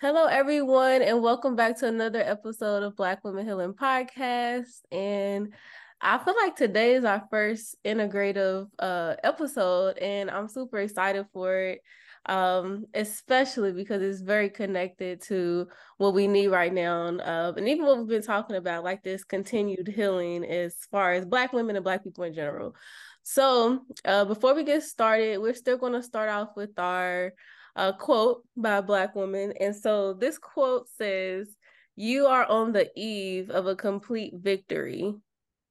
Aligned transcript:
Hello, 0.00 0.26
everyone, 0.26 1.02
and 1.02 1.20
welcome 1.24 1.56
back 1.56 1.76
to 1.80 1.88
another 1.88 2.20
episode 2.20 2.84
of 2.84 2.94
Black 2.94 3.24
Women 3.24 3.44
Healing 3.44 3.72
Podcast. 3.72 4.82
And 4.92 5.52
I 6.00 6.18
feel 6.18 6.36
like 6.40 6.54
today 6.54 6.94
is 6.94 7.04
our 7.04 7.26
first 7.32 7.74
integrative 7.84 8.68
uh, 8.78 9.16
episode, 9.24 9.98
and 9.98 10.30
I'm 10.30 10.46
super 10.46 10.78
excited 10.78 11.26
for 11.32 11.52
it, 11.58 11.80
um, 12.26 12.84
especially 12.94 13.72
because 13.72 14.00
it's 14.00 14.20
very 14.20 14.50
connected 14.50 15.20
to 15.22 15.66
what 15.96 16.14
we 16.14 16.28
need 16.28 16.46
right 16.46 16.72
now, 16.72 17.08
uh, 17.08 17.52
and 17.56 17.68
even 17.68 17.84
what 17.84 17.98
we've 17.98 18.06
been 18.06 18.22
talking 18.22 18.54
about, 18.54 18.84
like 18.84 19.02
this 19.02 19.24
continued 19.24 19.88
healing 19.88 20.44
as 20.44 20.76
far 20.92 21.14
as 21.14 21.26
Black 21.26 21.52
women 21.52 21.74
and 21.74 21.82
Black 21.82 22.04
people 22.04 22.22
in 22.22 22.34
general. 22.34 22.76
So, 23.24 23.80
uh, 24.04 24.26
before 24.26 24.54
we 24.54 24.62
get 24.62 24.84
started, 24.84 25.40
we're 25.40 25.54
still 25.54 25.76
going 25.76 25.94
to 25.94 26.04
start 26.04 26.28
off 26.30 26.50
with 26.54 26.78
our 26.78 27.32
a 27.78 27.92
quote 27.92 28.42
by 28.56 28.76
a 28.76 28.82
black 28.82 29.14
woman. 29.14 29.54
And 29.60 29.74
so 29.74 30.12
this 30.12 30.36
quote 30.36 30.88
says, 30.98 31.48
You 31.96 32.26
are 32.26 32.44
on 32.44 32.72
the 32.72 32.90
eve 32.96 33.50
of 33.50 33.66
a 33.66 33.76
complete 33.76 34.34
victory. 34.36 35.14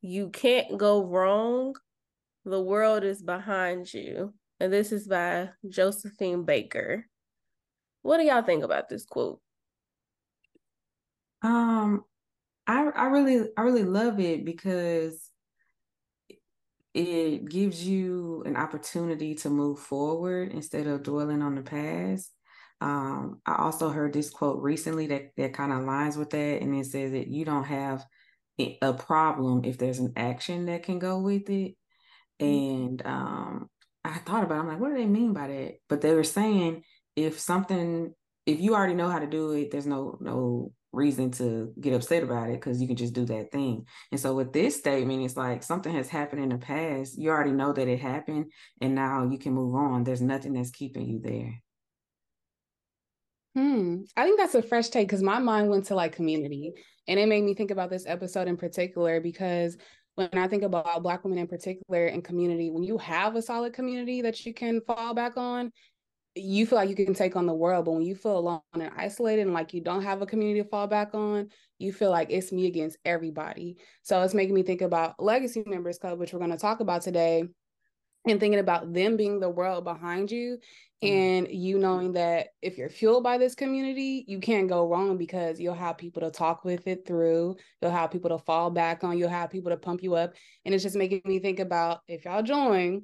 You 0.02 0.30
can't 0.30 0.78
go 0.78 1.04
wrong. 1.04 1.76
The 2.46 2.62
world 2.62 3.04
is 3.04 3.22
behind 3.22 3.94
you. 3.94 4.34
And 4.60 4.72
this 4.72 4.92
is 4.92 5.08
by 5.08 5.50
Josephine 5.68 6.44
Baker. 6.44 7.06
What 8.02 8.18
do 8.18 8.24
y'all 8.24 8.42
think 8.42 8.64
about 8.64 8.88
this 8.88 9.06
quote? 9.06 9.42
Um, 11.42 12.06
I 12.66 12.86
I 12.88 13.06
really 13.08 13.50
I 13.58 13.62
really 13.62 13.84
love 13.84 14.20
it 14.20 14.46
because 14.46 15.27
it 16.98 17.46
gives 17.48 17.88
you 17.88 18.44
an 18.46 18.56
opportunity 18.56 19.36
to 19.36 19.50
move 19.50 19.80
forward 19.80 20.52
instead 20.52 20.88
of 20.88 21.04
dwelling 21.04 21.44
on 21.44 21.56
the 21.56 21.62
past. 21.62 22.32
Um, 22.82 23.42
I 23.46 23.56
also 23.64 23.90
heard 23.90 24.14
this 24.14 24.30
quote 24.30 24.62
recently 24.62 25.08
that, 25.08 25.30
that 25.38 25.54
kind 25.54 25.72
of 25.72 25.80
aligns 25.80 26.18
with 26.18 26.32
that, 26.32 26.62
and 26.62 26.76
it 26.76 26.86
says 26.88 27.12
that 27.12 27.28
you 27.28 27.46
don't 27.46 27.66
have 27.66 28.04
a 28.60 28.94
problem 28.94 29.64
if 29.64 29.78
there's 29.78 30.00
an 30.00 30.14
action 30.16 30.66
that 30.66 30.84
can 30.84 30.98
go 30.98 31.20
with 31.20 31.50
it. 31.50 31.76
Mm-hmm. 32.42 32.46
And 32.46 33.06
um, 33.06 33.70
I 34.04 34.18
thought 34.18 34.44
about, 34.44 34.56
it, 34.56 34.62
I'm 34.62 34.68
like, 34.68 34.80
what 34.80 34.90
do 34.90 34.98
they 34.98 35.06
mean 35.06 35.34
by 35.34 35.48
that? 35.48 35.76
But 35.90 36.02
they 36.02 36.14
were 36.16 36.24
saying 36.24 36.84
if 37.16 37.40
something, 37.40 38.14
if 38.46 38.60
you 38.60 38.74
already 38.74 38.96
know 38.96 39.10
how 39.10 39.20
to 39.20 39.28
do 39.28 39.52
it, 39.52 39.70
there's 39.70 39.86
no 39.86 40.18
no 40.20 40.72
reason 40.98 41.32
to 41.32 41.72
get 41.80 41.94
upset 41.94 42.24
about 42.24 42.50
it 42.50 42.60
because 42.60 42.82
you 42.82 42.88
can 42.88 42.98
just 42.98 43.14
do 43.14 43.26
that 43.26 43.52
thing. 43.52 43.86
And 44.12 44.20
so 44.20 44.36
with 44.36 44.52
this 44.52 44.76
statement, 44.76 45.24
it's 45.24 45.38
like 45.38 45.64
something 45.64 45.94
has 45.96 46.10
happened 46.10 46.44
in 46.44 46.50
the 46.50 46.58
past. 46.58 47.18
You 47.18 47.30
already 47.30 47.52
know 47.52 47.72
that 47.72 47.88
it 47.88 48.00
happened, 48.00 48.52
and 48.82 48.96
now 48.96 49.30
you 49.30 49.38
can 49.38 49.54
move 49.54 49.76
on. 49.76 50.04
There's 50.04 50.22
nothing 50.22 50.54
that's 50.54 50.72
keeping 50.72 51.08
you 51.08 51.20
there. 51.20 51.62
Hmm. 53.56 54.02
I 54.16 54.24
think 54.24 54.38
that's 54.38 54.54
a 54.54 54.62
fresh 54.62 54.90
take 54.90 55.08
because 55.08 55.24
my 55.24 55.40
mind 55.40 55.70
went 55.70 55.86
to 55.86 55.96
like 55.96 56.16
community. 56.16 56.74
And 57.08 57.20
it 57.20 57.28
made 57.28 57.44
me 57.44 57.56
think 57.56 57.72
about 57.72 57.90
this 57.90 58.06
episode 58.06 58.48
in 58.48 58.58
particular 58.58 59.22
because 59.22 59.78
when 60.14 60.30
I 60.34 60.48
think 60.48 60.64
about 60.64 61.02
Black 61.04 61.24
women 61.24 61.40
in 61.40 61.48
particular 61.48 62.08
and 62.08 62.24
community, 62.24 62.70
when 62.70 62.84
you 62.84 62.98
have 62.98 63.36
a 63.36 63.42
solid 63.42 63.74
community 63.74 64.22
that 64.22 64.46
you 64.46 64.54
can 64.54 64.82
fall 64.82 65.14
back 65.14 65.38
on, 65.38 65.72
you 66.40 66.66
feel 66.66 66.78
like 66.78 66.90
you 66.90 66.96
can 66.96 67.14
take 67.14 67.36
on 67.36 67.46
the 67.46 67.54
world, 67.54 67.86
but 67.86 67.92
when 67.92 68.04
you 68.04 68.16
feel 68.16 68.38
alone 68.38 68.62
and 68.74 68.92
isolated 68.96 69.42
and 69.44 69.54
like 69.54 69.74
you 69.74 69.82
don't 69.82 70.04
have 70.04 70.22
a 70.22 70.26
community 70.26 70.62
to 70.62 70.70
fall 70.70 70.88
back 70.88 71.14
on, 71.14 71.50
you 71.80 71.94
feel 71.94 72.12
like 72.12 72.30
it's 72.32 72.52
me 72.52 72.68
against 72.68 72.98
everybody. 73.06 73.78
So 74.04 74.22
it's 74.22 74.34
making 74.34 74.56
me 74.56 74.64
think 74.64 74.82
about 74.82 75.22
Legacy 75.22 75.64
Members 75.66 75.98
Club, 76.00 76.20
which 76.20 76.34
we're 76.34 76.40
going 76.40 76.52
to 76.52 76.58
talk 76.58 76.80
about 76.80 77.02
today, 77.02 77.44
and 78.28 78.40
thinking 78.40 78.60
about 78.60 78.94
them 78.94 79.18
being 79.18 79.40
the 79.40 79.50
world 79.50 79.84
behind 79.84 80.32
you 80.32 80.58
mm-hmm. 81.04 81.08
and 81.08 81.48
you 81.50 81.80
knowing 81.80 82.14
that 82.14 82.50
if 82.62 82.78
you're 82.78 82.90
fueled 82.90 83.24
by 83.24 83.38
this 83.38 83.56
community, 83.56 84.26
you 84.28 84.40
can't 84.40 84.68
go 84.68 84.88
wrong 84.88 85.18
because 85.18 85.60
you'll 85.60 85.74
have 85.74 85.98
people 85.98 86.22
to 86.22 86.32
talk 86.32 86.66
with 86.66 86.88
it 86.88 87.06
through, 87.06 87.56
you'll 87.82 87.92
have 87.92 88.12
people 88.12 88.30
to 88.30 88.40
fall 88.40 88.70
back 88.70 89.04
on, 89.04 89.18
you'll 89.18 89.30
have 89.30 89.50
people 89.50 89.72
to 89.72 89.78
pump 89.78 90.04
you 90.04 90.16
up. 90.16 90.34
And 90.66 90.74
it's 90.74 90.84
just 90.84 90.96
making 90.96 91.22
me 91.26 91.40
think 91.40 91.60
about 91.60 92.02
if 92.08 92.26
y'all 92.26 92.44
join, 92.44 93.04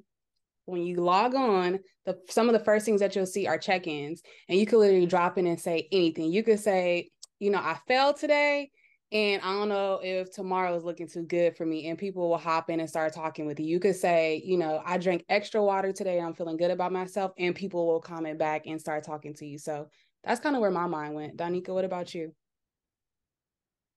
when 0.66 0.84
you 0.84 0.98
log 0.98 1.36
on, 1.36 1.80
the 2.06 2.18
some 2.30 2.48
of 2.48 2.54
the 2.54 2.64
first 2.64 2.86
things 2.86 3.00
that 3.00 3.16
you'll 3.16 3.26
see 3.26 3.48
are 3.48 3.58
check-ins, 3.58 4.22
and 4.50 4.60
you 4.60 4.66
could 4.66 4.80
literally 4.80 5.06
drop 5.06 5.38
in 5.38 5.48
and 5.48 5.60
say 5.60 5.88
anything. 5.92 6.32
You 6.32 6.44
could 6.44 6.60
say, 6.60 7.10
you 7.40 7.50
know, 7.50 7.60
I 7.60 7.78
failed 7.88 8.18
today, 8.18 8.70
and 9.12 9.42
I 9.42 9.54
don't 9.54 9.70
know 9.70 10.00
if 10.02 10.32
tomorrow 10.34 10.76
is 10.76 10.84
looking 10.84 11.08
too 11.08 11.24
good 11.24 11.56
for 11.56 11.66
me, 11.66 11.88
and 11.88 11.98
people 11.98 12.30
will 12.30 12.38
hop 12.38 12.70
in 12.70 12.80
and 12.80 12.90
start 12.90 13.14
talking 13.14 13.46
with 13.46 13.60
you. 13.60 13.68
You 13.68 13.80
could 13.80 13.96
say, 13.96 14.42
you 14.44 14.58
know, 14.58 14.82
I 14.86 14.98
drank 14.98 15.24
extra 15.30 15.64
water 15.64 15.94
today, 15.94 16.20
I'm 16.20 16.34
feeling 16.34 16.58
good 16.58 16.72
about 16.72 16.92
myself, 16.92 17.32
and 17.38 17.56
people 17.56 17.86
will 17.86 18.02
comment 18.02 18.40
back 18.40 18.64
and 18.66 18.80
start 18.80 19.04
talking 19.04 19.34
to 19.36 19.46
you. 19.46 19.58
So 19.58 19.88
that's 20.24 20.42
kind 20.42 20.56
of 20.56 20.62
where 20.62 20.72
my 20.72 20.88
mind 20.88 21.14
went. 21.14 21.38
Donika, 21.38 21.70
what 21.70 21.86
about 21.86 22.14
you? 22.14 22.34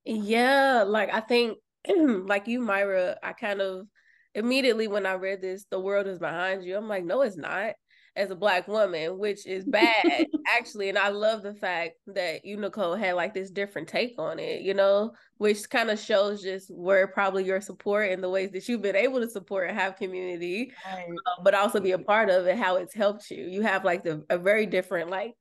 Yeah, 0.04 0.84
like 0.86 1.12
I 1.12 1.20
think, 1.20 1.58
like 1.96 2.46
you, 2.46 2.60
Myra, 2.60 3.16
I 3.22 3.32
kind 3.32 3.60
of 3.60 3.86
immediately 4.36 4.86
when 4.86 5.06
I 5.06 5.14
read 5.14 5.40
this, 5.40 5.64
the 5.70 5.80
world 5.80 6.06
is 6.06 6.18
behind 6.18 6.62
you. 6.62 6.76
I'm 6.76 6.88
like, 6.88 7.04
no, 7.04 7.22
it's 7.22 7.36
not. 7.36 7.74
As 8.14 8.30
a 8.30 8.36
black 8.36 8.66
woman, 8.66 9.18
which 9.18 9.46
is 9.46 9.64
bad 9.66 10.26
actually, 10.54 10.88
and 10.88 10.96
I 10.96 11.08
love 11.08 11.42
the 11.42 11.54
fact 11.54 11.96
that 12.06 12.44
you 12.44 12.56
Nicole 12.56 12.94
had 12.94 13.14
like 13.14 13.34
this 13.34 13.50
different 13.50 13.88
take 13.88 14.14
on 14.18 14.38
it, 14.38 14.62
you 14.62 14.72
know, 14.72 15.12
which 15.36 15.68
kind 15.68 15.90
of 15.90 15.98
shows 15.98 16.42
just 16.42 16.70
where 16.70 17.08
probably 17.08 17.44
your 17.44 17.60
support 17.60 18.10
and 18.10 18.22
the 18.22 18.30
ways 18.30 18.52
that 18.52 18.68
you've 18.68 18.80
been 18.80 18.96
able 18.96 19.20
to 19.20 19.28
support 19.28 19.68
and 19.68 19.78
have 19.78 19.96
community, 19.96 20.72
right. 20.90 21.08
uh, 21.10 21.42
but 21.42 21.54
also 21.54 21.80
be 21.80 21.92
a 21.92 21.98
part 21.98 22.30
of 22.30 22.46
it, 22.46 22.56
how 22.56 22.76
it's 22.76 22.94
helped 22.94 23.30
you. 23.30 23.44
You 23.44 23.62
have 23.62 23.84
like 23.84 24.02
the 24.02 24.24
a 24.30 24.38
very 24.38 24.64
different 24.64 25.10
like, 25.10 25.34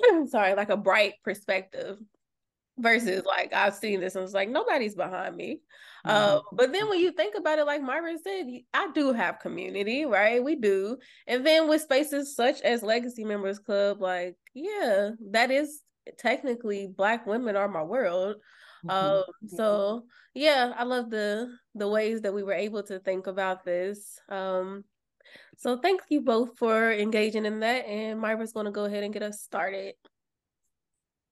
sorry, 0.26 0.54
like 0.54 0.70
a 0.70 0.76
bright 0.76 1.14
perspective 1.24 1.98
versus 2.78 3.24
like 3.24 3.52
I've 3.52 3.74
seen 3.74 4.00
this 4.00 4.14
and 4.14 4.24
it's 4.24 4.34
like 4.34 4.48
nobody's 4.48 4.94
behind 4.94 5.36
me. 5.36 5.60
Mm-hmm. 6.06 6.36
Uh, 6.36 6.40
but 6.52 6.72
then 6.72 6.88
when 6.88 7.00
you 7.00 7.12
think 7.12 7.34
about 7.36 7.58
it, 7.58 7.66
like 7.66 7.82
Myra 7.82 8.16
said, 8.22 8.46
I 8.74 8.90
do 8.94 9.12
have 9.12 9.38
community, 9.38 10.04
right? 10.04 10.42
We 10.42 10.56
do. 10.56 10.98
And 11.26 11.46
then 11.46 11.68
with 11.68 11.82
spaces 11.82 12.34
such 12.34 12.60
as 12.60 12.82
Legacy 12.82 13.24
Members 13.24 13.58
Club, 13.58 14.00
like, 14.00 14.36
yeah, 14.52 15.10
that 15.30 15.50
is 15.50 15.80
technically 16.18 16.86
black 16.86 17.26
women 17.26 17.56
are 17.56 17.68
my 17.68 17.82
world. 17.82 18.36
Mm-hmm. 18.84 18.90
Um, 18.90 19.24
so 19.46 20.04
yeah, 20.34 20.72
I 20.76 20.84
love 20.84 21.10
the 21.10 21.56
the 21.74 21.88
ways 21.88 22.22
that 22.22 22.34
we 22.34 22.42
were 22.42 22.52
able 22.52 22.82
to 22.84 22.98
think 22.98 23.26
about 23.26 23.64
this. 23.64 24.18
Um, 24.28 24.84
so 25.56 25.78
thank 25.78 26.02
you 26.08 26.20
both 26.20 26.58
for 26.58 26.92
engaging 26.92 27.46
in 27.46 27.60
that. 27.60 27.86
And 27.86 28.20
Myra's 28.20 28.52
gonna 28.52 28.72
go 28.72 28.84
ahead 28.84 29.04
and 29.04 29.12
get 29.12 29.22
us 29.22 29.40
started. 29.40 29.94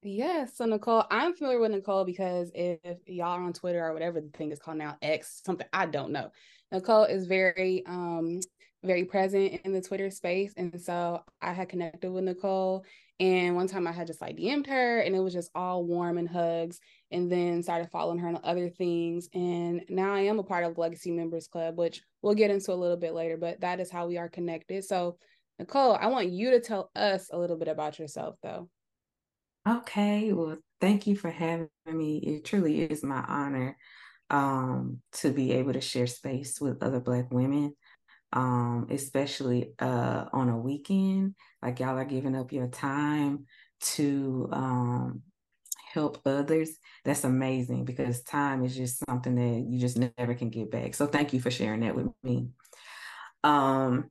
Yes. 0.02 0.56
So 0.56 0.64
Nicole, 0.64 1.04
I'm 1.10 1.34
familiar 1.34 1.60
with 1.60 1.70
Nicole 1.70 2.04
because 2.04 2.50
if, 2.54 2.78
y'all 3.06 3.28
are 3.28 3.42
on 3.42 3.52
Twitter 3.52 3.84
or 3.84 3.92
whatever 3.92 4.20
the 4.20 4.36
thing 4.36 4.50
is 4.50 4.58
called 4.58 4.78
now, 4.78 4.96
X, 5.00 5.42
something 5.44 5.66
I 5.72 5.86
don't 5.86 6.10
know. 6.10 6.30
Nicole 6.72 7.04
is 7.04 7.26
very 7.26 7.84
um 7.86 8.40
very 8.82 9.04
present 9.04 9.60
in 9.64 9.72
the 9.72 9.80
Twitter 9.80 10.10
space. 10.10 10.52
And 10.56 10.80
so 10.80 11.22
I 11.40 11.52
had 11.52 11.68
connected 11.68 12.10
with 12.10 12.24
Nicole. 12.24 12.84
And 13.20 13.54
one 13.54 13.68
time 13.68 13.86
I 13.86 13.92
had 13.92 14.08
just 14.08 14.20
like 14.20 14.36
DM'd 14.36 14.66
her 14.66 14.98
and 14.98 15.14
it 15.14 15.20
was 15.20 15.32
just 15.32 15.52
all 15.54 15.84
warm 15.84 16.18
and 16.18 16.28
hugs. 16.28 16.80
And 17.12 17.30
then 17.30 17.62
started 17.62 17.90
following 17.92 18.18
her 18.18 18.26
on 18.26 18.40
other 18.42 18.68
things. 18.70 19.28
And 19.34 19.84
now 19.88 20.12
I 20.12 20.22
am 20.22 20.40
a 20.40 20.42
part 20.42 20.64
of 20.64 20.78
Legacy 20.78 21.12
Members 21.12 21.46
Club, 21.46 21.78
which 21.78 22.02
we'll 22.22 22.34
get 22.34 22.50
into 22.50 22.72
a 22.72 22.74
little 22.74 22.96
bit 22.96 23.14
later, 23.14 23.36
but 23.36 23.60
that 23.60 23.78
is 23.78 23.90
how 23.90 24.08
we 24.08 24.18
are 24.18 24.28
connected. 24.28 24.82
So, 24.84 25.18
Nicole, 25.60 25.94
I 25.94 26.06
want 26.08 26.30
you 26.30 26.50
to 26.50 26.60
tell 26.60 26.90
us 26.96 27.28
a 27.32 27.38
little 27.38 27.56
bit 27.56 27.68
about 27.68 28.00
yourself, 28.00 28.34
though. 28.42 28.68
Okay. 29.68 30.32
Well, 30.32 30.58
thank 30.80 31.06
you 31.06 31.16
for 31.16 31.30
having 31.30 31.68
me. 31.86 32.18
It 32.18 32.44
truly 32.44 32.82
is 32.82 33.02
my 33.04 33.22
honor 33.26 33.76
um, 34.30 35.00
to 35.14 35.32
be 35.32 35.52
able 35.52 35.72
to 35.74 35.80
share 35.80 36.06
space 36.06 36.60
with 36.60 36.82
other 36.82 37.00
Black 37.00 37.30
women 37.32 37.74
um, 38.32 38.86
especially 38.90 39.74
uh, 39.78 40.26
on 40.32 40.48
a 40.48 40.58
weekend. 40.58 41.34
Like 41.62 41.80
y'all 41.80 41.98
are 41.98 42.04
giving 42.04 42.36
up 42.36 42.52
your 42.52 42.68
time 42.68 43.46
to 43.82 44.48
um, 44.52 45.22
help 45.92 46.20
others. 46.26 46.70
That's 47.04 47.24
amazing 47.24 47.84
because 47.84 48.22
time 48.22 48.64
is 48.64 48.76
just 48.76 49.04
something 49.08 49.34
that 49.34 49.66
you 49.70 49.78
just 49.78 49.98
never 49.98 50.34
can 50.34 50.50
get 50.50 50.70
back. 50.70 50.94
So 50.94 51.06
thank 51.06 51.32
you 51.32 51.40
for 51.40 51.50
sharing 51.50 51.80
that 51.80 51.96
with 51.96 52.08
me. 52.22 52.48
Um, 53.44 54.10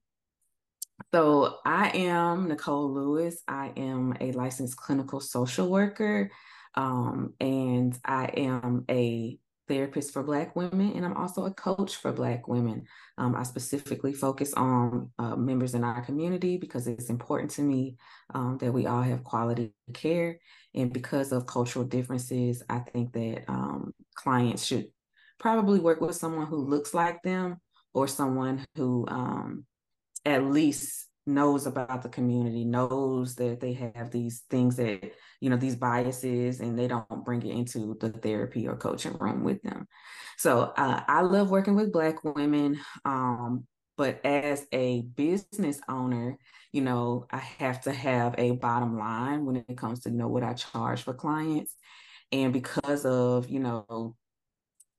so 1.13 1.57
I 1.65 1.89
am 1.89 2.48
Nicole 2.48 2.94
Lewis. 2.94 3.42
I 3.48 3.71
am 3.77 4.15
a 4.19 4.31
licensed 4.31 4.77
clinical 4.77 5.19
social 5.19 5.69
worker, 5.69 6.31
um, 6.75 7.33
and 7.39 7.98
I 8.06 8.25
am 8.38 8.86
a 8.89 9.38
therapist 9.68 10.12
for 10.12 10.21
Black 10.24 10.56
women, 10.56 10.94
and 10.94 11.06
I'm 11.06 11.15
also 11.15 11.45
a 11.45 11.53
coach 11.53 11.95
for 11.95 12.12
Black 12.12 12.48
women. 12.48 12.86
Um, 13.18 13.36
I 13.36 13.44
specifically 13.44 14.13
focus 14.13 14.53
on 14.53 15.12
uh, 15.18 15.36
members 15.36 15.75
in 15.75 15.83
our 15.83 16.01
community 16.01 16.57
because 16.57 16.88
it's 16.88 17.09
important 17.09 17.51
to 17.51 17.62
me 17.62 17.95
um, 18.33 18.57
that 18.59 18.71
we 18.74 18.86
all 18.86 19.01
have 19.01 19.24
quality 19.24 19.74
care. 19.94 20.39
And 20.75 20.92
because 20.92 21.31
of 21.31 21.45
cultural 21.45 21.86
differences, 21.86 22.63
I 22.69 22.80
think 22.80 23.13
that 23.13 23.45
um, 23.47 23.94
clients 24.15 24.65
should 24.65 24.88
probably 25.39 25.80
work 25.80 26.01
with 26.01 26.15
someone 26.15 26.47
who 26.47 26.57
looks 26.57 26.94
like 26.94 27.21
them 27.24 27.59
or 27.94 28.07
someone 28.07 28.65
who 28.75 29.06
um, 29.07 29.65
at 30.25 30.44
least 30.44 31.07
knows 31.25 31.68
about 31.68 32.01
the 32.01 32.09
community, 32.09 32.65
knows 32.65 33.35
that 33.35 33.59
they 33.59 33.73
have 33.73 34.12
these 34.12 34.44
things 34.50 34.75
that, 34.77 35.13
you 35.39 35.50
know, 35.50 35.57
these 35.57 35.75
biases 35.75 36.59
and 36.59 36.77
they 36.77 36.88
don't 36.88 37.25
bring 37.25 37.41
it 37.44 37.56
into 37.56 37.95
the 38.00 38.09
therapy 38.09 38.68
or 38.68 38.75
coaching 38.75 39.15
room 39.19 39.44
with 39.44 39.62
them. 39.62 39.88
So 40.38 40.73
uh, 40.75 41.03
I 41.07 41.21
love 41.21 41.51
working 41.51 41.75
with 41.75 41.94
Black 41.94 42.23
women. 42.23 42.79
Um, 43.06 43.65
but 43.97 44.25
as 44.25 44.65
a 44.71 45.01
business 45.01 45.79
owner, 45.88 46.38
you 46.71 46.81
know, 46.81 47.27
I 47.29 47.38
have 47.38 47.81
to 47.81 47.91
have 47.91 48.33
a 48.38 48.51
bottom 48.51 48.97
line 48.97 49.45
when 49.45 49.57
it 49.57 49.77
comes 49.77 50.01
to, 50.01 50.09
you 50.09 50.18
know, 50.18 50.27
what 50.27 50.44
I 50.44 50.53
charge 50.53 51.03
for 51.03 51.13
clients. 51.13 51.75
And 52.31 52.53
because 52.53 53.06
of, 53.06 53.50
you 53.50 53.59
know, 53.59 54.15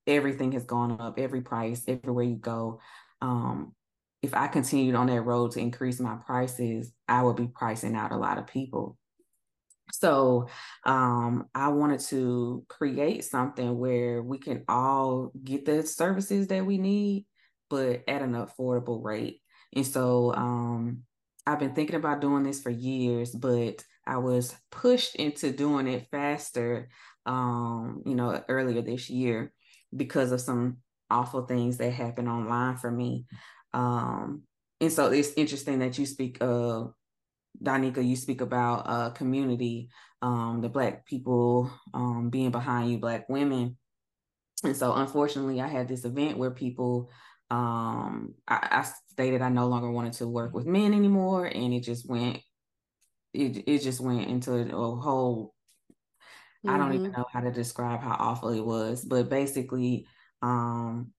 everything 0.07 0.53
has 0.53 0.65
gone 0.65 1.01
up, 1.01 1.19
every 1.19 1.41
price, 1.41 1.83
everywhere 1.89 2.25
you 2.25 2.37
go, 2.37 2.81
um, 3.21 3.75
if 4.23 4.35
I 4.35 4.47
continued 4.47 4.95
on 4.95 5.09
that 5.09 5.23
road 5.23 5.53
to 5.53 5.61
increase 5.61 6.01
my 6.01 6.17
prices, 6.25 6.93
I 7.09 7.23
would 7.23 7.37
be 7.37 7.49
pricing 7.49 7.97
out 7.97 8.13
a 8.13 8.17
lot 8.17 8.39
of 8.39 8.47
people. 8.47 8.97
So 9.93 10.49
um, 10.85 11.49
I 11.55 11.69
wanted 11.69 12.01
to 12.01 12.65
create 12.69 13.25
something 13.25 13.79
where 13.79 14.23
we 14.23 14.39
can 14.39 14.65
all 14.69 15.33
get 15.43 15.67
the 15.67 15.83
services 15.83 16.47
that 16.49 16.65
we 16.65 16.79
need, 16.79 17.27
but 17.69 18.03
at 18.09 18.23
an 18.23 18.33
affordable 18.33 19.03
rate. 19.03 19.43
And 19.75 19.87
so 19.87 20.33
um, 20.35 21.03
I've 21.47 21.59
been 21.59 21.75
thinking 21.75 21.97
about 21.97 22.21
doing 22.21 22.45
this 22.45 22.63
for 22.63 22.71
years, 22.71 23.33
but 23.33 23.85
I 24.07 24.19
was 24.19 24.55
pushed 24.71 25.17
into 25.17 25.53
doing 25.53 25.89
it 25.89 26.09
faster, 26.11 26.89
um, 27.27 28.03
you 28.07 28.15
know, 28.15 28.43
earlier 28.49 28.83
this 28.83 29.11
year 29.11 29.53
because 29.95 30.33
of 30.33 30.41
some 30.41 30.79
awful 31.11 31.43
things 31.43 31.77
that 31.77 31.93
happened 31.93 32.29
online 32.29 32.77
for 32.77 32.91
me. 32.91 33.27
Um, 33.75 34.43
and 34.81 34.93
so 34.93 35.11
it's 35.13 35.33
interesting 35.37 35.79
that 35.79 35.99
you 35.99 36.07
speak 36.07 36.39
of 36.41 36.95
Donika, 37.63 38.07
you 38.07 38.17
speak 38.17 38.41
about 38.41 38.83
uh, 38.87 39.11
community, 39.11 39.91
um, 40.21 40.61
the 40.61 40.69
Black 40.69 41.07
people 41.07 41.71
um, 41.95 42.31
being 42.31 42.51
behind 42.51 42.91
you, 42.91 42.99
Black 42.99 43.29
women. 43.29 43.77
And 44.65 44.77
so, 44.77 44.95
unfortunately, 44.95 45.61
I 45.61 45.67
had 45.67 45.89
this 45.89 46.05
event 46.05 46.39
where 46.39 46.53
people, 46.53 47.11
um, 47.51 48.35
I, 48.47 48.69
I, 48.71 48.87
stated 49.11 49.43
I 49.43 49.49
no 49.49 49.67
longer 49.67 49.91
wanted 49.91 50.15
to 50.15 50.29
work 50.29 50.55
with 50.55 50.67
men 50.67 50.95
anymore, 50.95 51.47
and 51.47 51.75
it 51.75 51.81
just 51.81 52.09
went, 52.09 52.39
it 53.35 53.65
it 53.67 53.79
just 53.81 54.01
went 54.01 54.29
into 54.29 54.53
a 54.55 54.97
whole. 54.97 55.55
Mm-hmm. 56.65 56.71
I 56.71 56.79
don't 56.79 56.95
even 56.95 57.11
mm-hmm. 57.11 57.21
know 57.21 57.27
how 57.33 57.41
to 57.41 57.51
describe 57.51 58.01
how 58.01 58.17
awful 58.19 58.51
it 58.51 58.65
was, 58.65 59.05
but 59.05 59.29
basically, 59.29 60.07
um, 60.43 61.13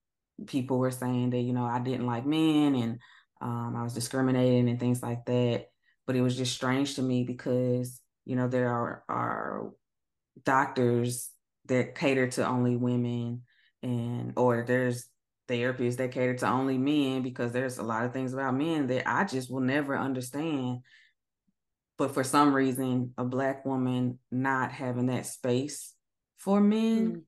people 0.46 0.78
were 0.78 0.90
saying 0.90 1.30
that 1.30 1.40
you 1.40 1.52
know 1.52 1.64
I 1.64 1.78
didn't 1.80 2.06
like 2.06 2.26
men 2.26 2.74
and 2.74 2.98
um, 3.40 3.74
I 3.76 3.82
was 3.82 3.94
discriminating 3.94 4.68
and 4.68 4.80
things 4.80 5.02
like 5.02 5.24
that. 5.26 5.66
But 6.06 6.16
it 6.16 6.22
was 6.22 6.36
just 6.36 6.54
strange 6.54 6.96
to 6.96 7.02
me 7.02 7.24
because 7.24 8.00
you 8.24 8.36
know 8.36 8.48
there 8.48 8.68
are 8.68 9.04
are 9.08 9.70
doctors 10.44 11.30
that 11.66 11.94
cater 11.94 12.28
to 12.28 12.46
only 12.46 12.76
women 12.76 13.42
and 13.82 14.32
or 14.36 14.64
there's 14.66 15.08
therapists 15.48 15.96
that 15.96 16.12
cater 16.12 16.34
to 16.34 16.48
only 16.48 16.78
men 16.78 17.22
because 17.22 17.52
there's 17.52 17.78
a 17.78 17.82
lot 17.82 18.04
of 18.04 18.12
things 18.12 18.32
about 18.32 18.54
men 18.54 18.86
that 18.86 19.08
I 19.08 19.24
just 19.24 19.50
will 19.50 19.60
never 19.60 19.96
understand. 19.96 20.80
But 21.96 22.12
for 22.12 22.24
some 22.24 22.54
reason, 22.54 23.12
a 23.16 23.24
black 23.24 23.64
woman 23.64 24.18
not 24.30 24.72
having 24.72 25.06
that 25.06 25.26
space 25.26 25.94
for 26.38 26.60
men 26.60 27.12
mm. 27.12 27.22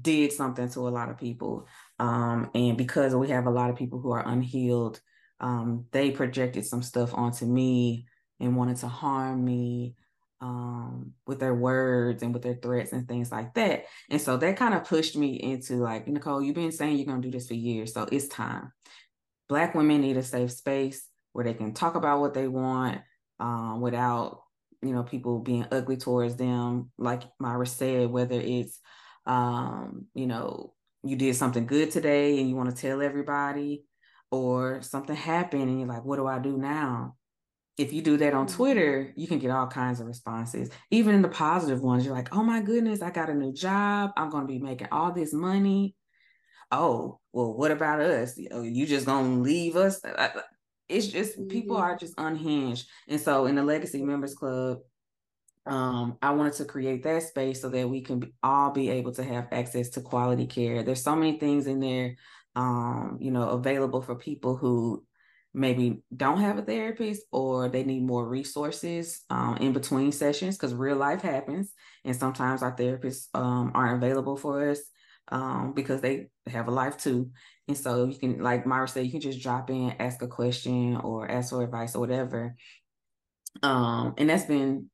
did 0.00 0.32
something 0.32 0.68
to 0.70 0.88
a 0.88 0.90
lot 0.90 1.10
of 1.10 1.18
people. 1.18 1.66
Um, 1.98 2.50
and 2.54 2.76
because 2.76 3.14
we 3.14 3.28
have 3.28 3.46
a 3.46 3.50
lot 3.50 3.70
of 3.70 3.76
people 3.76 4.00
who 4.00 4.10
are 4.12 4.26
unhealed, 4.26 5.00
um, 5.40 5.86
they 5.92 6.10
projected 6.10 6.66
some 6.66 6.82
stuff 6.82 7.12
onto 7.14 7.46
me 7.46 8.06
and 8.40 8.56
wanted 8.56 8.76
to 8.78 8.88
harm 8.88 9.44
me 9.44 9.94
um, 10.40 11.12
with 11.26 11.40
their 11.40 11.54
words 11.54 12.22
and 12.22 12.34
with 12.34 12.42
their 12.42 12.54
threats 12.54 12.92
and 12.92 13.08
things 13.08 13.32
like 13.32 13.54
that. 13.54 13.84
And 14.10 14.20
so 14.20 14.36
that 14.36 14.56
kind 14.56 14.74
of 14.74 14.84
pushed 14.84 15.16
me 15.16 15.34
into 15.36 15.76
like, 15.76 16.06
Nicole, 16.06 16.42
you've 16.42 16.54
been 16.54 16.72
saying 16.72 16.96
you're 16.96 17.06
going 17.06 17.22
to 17.22 17.28
do 17.28 17.32
this 17.36 17.48
for 17.48 17.54
years. 17.54 17.94
So 17.94 18.06
it's 18.10 18.28
time. 18.28 18.72
Black 19.48 19.74
women 19.74 20.02
need 20.02 20.16
a 20.16 20.22
safe 20.22 20.52
space 20.52 21.06
where 21.32 21.44
they 21.44 21.54
can 21.54 21.72
talk 21.72 21.94
about 21.94 22.20
what 22.20 22.34
they 22.34 22.48
want 22.48 23.00
um, 23.40 23.80
without, 23.80 24.42
you 24.82 24.92
know, 24.92 25.02
people 25.02 25.38
being 25.38 25.66
ugly 25.70 25.96
towards 25.96 26.36
them. 26.36 26.90
Like 26.98 27.22
Myra 27.38 27.66
said, 27.66 28.10
whether 28.10 28.40
it's, 28.40 28.78
um, 29.24 30.06
you 30.14 30.26
know, 30.26 30.74
you 31.08 31.16
did 31.16 31.36
something 31.36 31.66
good 31.66 31.90
today 31.90 32.38
and 32.38 32.48
you 32.48 32.56
want 32.56 32.74
to 32.74 32.80
tell 32.80 33.02
everybody, 33.02 33.84
or 34.32 34.82
something 34.82 35.14
happened 35.14 35.62
and 35.62 35.78
you're 35.78 35.88
like, 35.88 36.04
what 36.04 36.16
do 36.16 36.26
I 36.26 36.40
do 36.40 36.58
now? 36.58 37.14
If 37.78 37.92
you 37.92 38.02
do 38.02 38.16
that 38.16 38.34
on 38.34 38.46
mm-hmm. 38.46 38.56
Twitter, 38.56 39.12
you 39.16 39.28
can 39.28 39.38
get 39.38 39.52
all 39.52 39.68
kinds 39.68 40.00
of 40.00 40.06
responses. 40.08 40.68
Even 40.90 41.14
in 41.14 41.22
the 41.22 41.28
positive 41.28 41.80
ones, 41.80 42.04
you're 42.04 42.14
like, 42.14 42.34
oh 42.34 42.42
my 42.42 42.60
goodness, 42.60 43.02
I 43.02 43.10
got 43.10 43.30
a 43.30 43.34
new 43.34 43.52
job. 43.52 44.10
I'm 44.16 44.30
going 44.30 44.42
to 44.42 44.52
be 44.52 44.58
making 44.58 44.88
all 44.90 45.12
this 45.12 45.32
money. 45.32 45.94
Oh, 46.72 47.20
well, 47.32 47.54
what 47.54 47.70
about 47.70 48.00
us? 48.00 48.36
You 48.36 48.84
just 48.86 49.06
going 49.06 49.36
to 49.36 49.42
leave 49.42 49.76
us? 49.76 50.00
It's 50.88 51.06
just 51.06 51.38
mm-hmm. 51.38 51.48
people 51.48 51.76
are 51.76 51.96
just 51.96 52.14
unhinged. 52.18 52.88
And 53.08 53.20
so 53.20 53.46
in 53.46 53.54
the 53.54 53.62
Legacy 53.62 54.02
Members 54.02 54.34
Club, 54.34 54.78
um, 55.66 56.16
I 56.22 56.30
wanted 56.30 56.54
to 56.54 56.64
create 56.64 57.02
that 57.02 57.22
space 57.24 57.60
so 57.60 57.68
that 57.70 57.88
we 57.88 58.00
can 58.00 58.20
be, 58.20 58.32
all 58.42 58.70
be 58.70 58.88
able 58.90 59.12
to 59.14 59.24
have 59.24 59.48
access 59.50 59.90
to 59.90 60.00
quality 60.00 60.46
care. 60.46 60.82
There's 60.82 61.02
so 61.02 61.16
many 61.16 61.38
things 61.38 61.66
in 61.66 61.80
there, 61.80 62.16
um, 62.54 63.18
you 63.20 63.30
know, 63.30 63.48
available 63.50 64.00
for 64.00 64.14
people 64.14 64.56
who 64.56 65.04
maybe 65.52 66.02
don't 66.14 66.40
have 66.40 66.58
a 66.58 66.62
therapist 66.62 67.22
or 67.32 67.68
they 67.68 67.82
need 67.82 68.02
more 68.02 68.28
resources 68.28 69.24
um, 69.30 69.56
in 69.56 69.72
between 69.72 70.12
sessions 70.12 70.56
because 70.56 70.74
real 70.74 70.96
life 70.96 71.22
happens, 71.22 71.72
and 72.04 72.14
sometimes 72.14 72.62
our 72.62 72.76
therapists 72.76 73.26
um, 73.34 73.72
aren't 73.74 74.02
available 74.02 74.36
for 74.36 74.70
us 74.70 74.80
um, 75.28 75.72
because 75.74 76.00
they 76.00 76.28
have 76.46 76.68
a 76.68 76.70
life 76.70 76.96
too. 76.96 77.30
And 77.68 77.76
so 77.76 78.04
you 78.04 78.16
can, 78.16 78.40
like 78.40 78.66
Myra 78.66 78.86
said, 78.86 79.04
you 79.04 79.10
can 79.10 79.20
just 79.20 79.42
drop 79.42 79.70
in, 79.70 79.94
ask 79.98 80.22
a 80.22 80.28
question, 80.28 80.96
or 80.98 81.28
ask 81.28 81.50
for 81.50 81.64
advice 81.64 81.96
or 81.96 82.00
whatever. 82.00 82.54
Um, 83.62 84.14
and 84.18 84.30
that's 84.30 84.44
been 84.44 84.90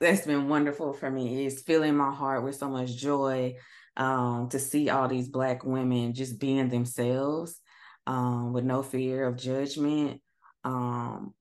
that's 0.00 0.26
been 0.26 0.48
wonderful 0.48 0.92
for 0.92 1.10
me. 1.10 1.46
It's 1.46 1.62
filling 1.62 1.96
my 1.96 2.12
heart 2.12 2.44
with 2.44 2.56
so 2.56 2.68
much 2.68 2.96
joy 2.96 3.56
um, 3.96 4.48
to 4.50 4.58
see 4.58 4.88
all 4.88 5.08
these 5.08 5.28
Black 5.28 5.64
women 5.64 6.14
just 6.14 6.40
being 6.40 6.68
themselves 6.68 7.58
um, 8.06 8.52
with 8.52 8.64
no 8.64 8.82
fear 8.82 9.26
of 9.26 9.36
judgment. 9.36 10.20
Um, 10.64 11.34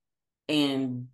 and 0.48 1.08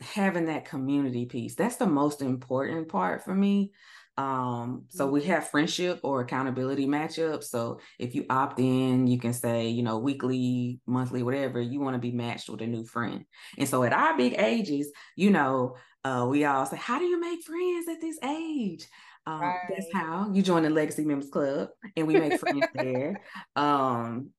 having 0.00 0.46
that 0.46 0.64
community 0.64 1.26
piece. 1.26 1.54
That's 1.54 1.76
the 1.76 1.86
most 1.86 2.22
important 2.22 2.88
part 2.88 3.24
for 3.24 3.34
me. 3.34 3.72
Um, 4.16 4.86
so 4.88 5.06
we 5.06 5.22
have 5.24 5.48
friendship 5.48 6.00
or 6.02 6.20
accountability 6.20 6.86
matchups. 6.86 7.44
So 7.44 7.80
if 8.00 8.16
you 8.16 8.26
opt 8.28 8.58
in, 8.58 9.06
you 9.06 9.18
can 9.18 9.32
say, 9.32 9.68
you 9.68 9.84
know, 9.84 9.98
weekly, 9.98 10.80
monthly, 10.86 11.22
whatever, 11.22 11.60
you 11.60 11.80
want 11.80 11.94
to 11.94 12.00
be 12.00 12.10
matched 12.10 12.48
with 12.48 12.60
a 12.62 12.66
new 12.66 12.84
friend. 12.84 13.24
And 13.58 13.68
so 13.68 13.84
at 13.84 13.92
our 13.92 14.16
big 14.16 14.34
ages, 14.38 14.90
you 15.14 15.30
know, 15.30 15.76
uh, 16.04 16.26
we 16.28 16.44
all 16.44 16.66
say, 16.66 16.76
How 16.76 16.98
do 16.98 17.04
you 17.04 17.20
make 17.20 17.42
friends 17.42 17.88
at 17.88 18.00
this 18.00 18.18
age? 18.22 18.86
Um, 19.26 19.40
right. 19.40 19.58
That's 19.68 19.92
how 19.92 20.30
you 20.32 20.42
join 20.42 20.62
the 20.62 20.70
Legacy 20.70 21.04
Members 21.04 21.30
Club 21.30 21.68
and 21.96 22.06
we 22.06 22.18
make 22.18 22.38
friends 22.38 22.66
there. 22.74 23.20
Um, 23.56 24.30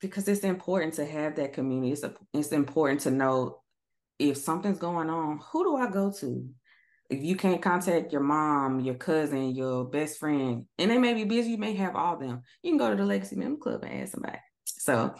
because 0.00 0.28
it's 0.28 0.44
important 0.44 0.92
to 0.94 1.06
have 1.06 1.36
that 1.36 1.54
community. 1.54 1.92
It's, 1.92 2.02
a, 2.02 2.14
it's 2.34 2.52
important 2.52 3.00
to 3.02 3.10
know 3.10 3.62
if 4.18 4.36
something's 4.36 4.78
going 4.78 5.08
on, 5.08 5.40
who 5.50 5.64
do 5.64 5.76
I 5.76 5.90
go 5.90 6.12
to? 6.20 6.48
if 7.08 7.22
you 7.22 7.36
can't 7.36 7.62
contact 7.62 8.12
your 8.12 8.22
mom, 8.22 8.80
your 8.80 8.94
cousin, 8.94 9.54
your 9.54 9.84
best 9.84 10.18
friend, 10.18 10.66
and 10.78 10.90
they 10.90 10.98
may 10.98 11.14
be 11.14 11.24
busy, 11.24 11.50
you 11.50 11.58
may 11.58 11.74
have 11.74 11.94
all 11.94 12.14
of 12.14 12.20
them. 12.20 12.42
You 12.62 12.72
can 12.72 12.78
go 12.78 12.90
to 12.90 12.96
the 12.96 13.04
Legacy 13.04 13.36
Member 13.36 13.58
Club 13.58 13.84
and 13.84 14.02
ask 14.02 14.12
somebody. 14.12 14.38
So 14.64 15.14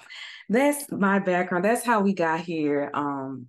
that's 0.48 0.90
my 0.90 1.18
background. 1.18 1.64
That's 1.64 1.84
how 1.84 2.00
we 2.00 2.12
got 2.12 2.40
here. 2.40 2.90
Um, 2.92 3.46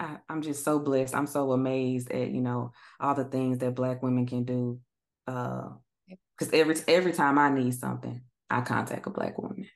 I, 0.00 0.18
am 0.28 0.42
just 0.42 0.64
so 0.64 0.78
blessed. 0.78 1.14
I'm 1.14 1.26
so 1.26 1.52
amazed 1.52 2.10
at 2.10 2.30
you 2.30 2.40
know 2.40 2.72
all 3.00 3.14
the 3.14 3.24
things 3.24 3.58
that 3.58 3.74
Black 3.74 4.02
women 4.02 4.26
can 4.26 4.44
do. 4.44 4.80
Because 5.26 6.52
uh, 6.52 6.56
every 6.56 6.76
every 6.86 7.12
time 7.12 7.38
I 7.38 7.50
need 7.50 7.74
something, 7.74 8.20
I 8.48 8.60
contact 8.60 9.06
a 9.06 9.10
Black 9.10 9.38
woman. 9.38 9.66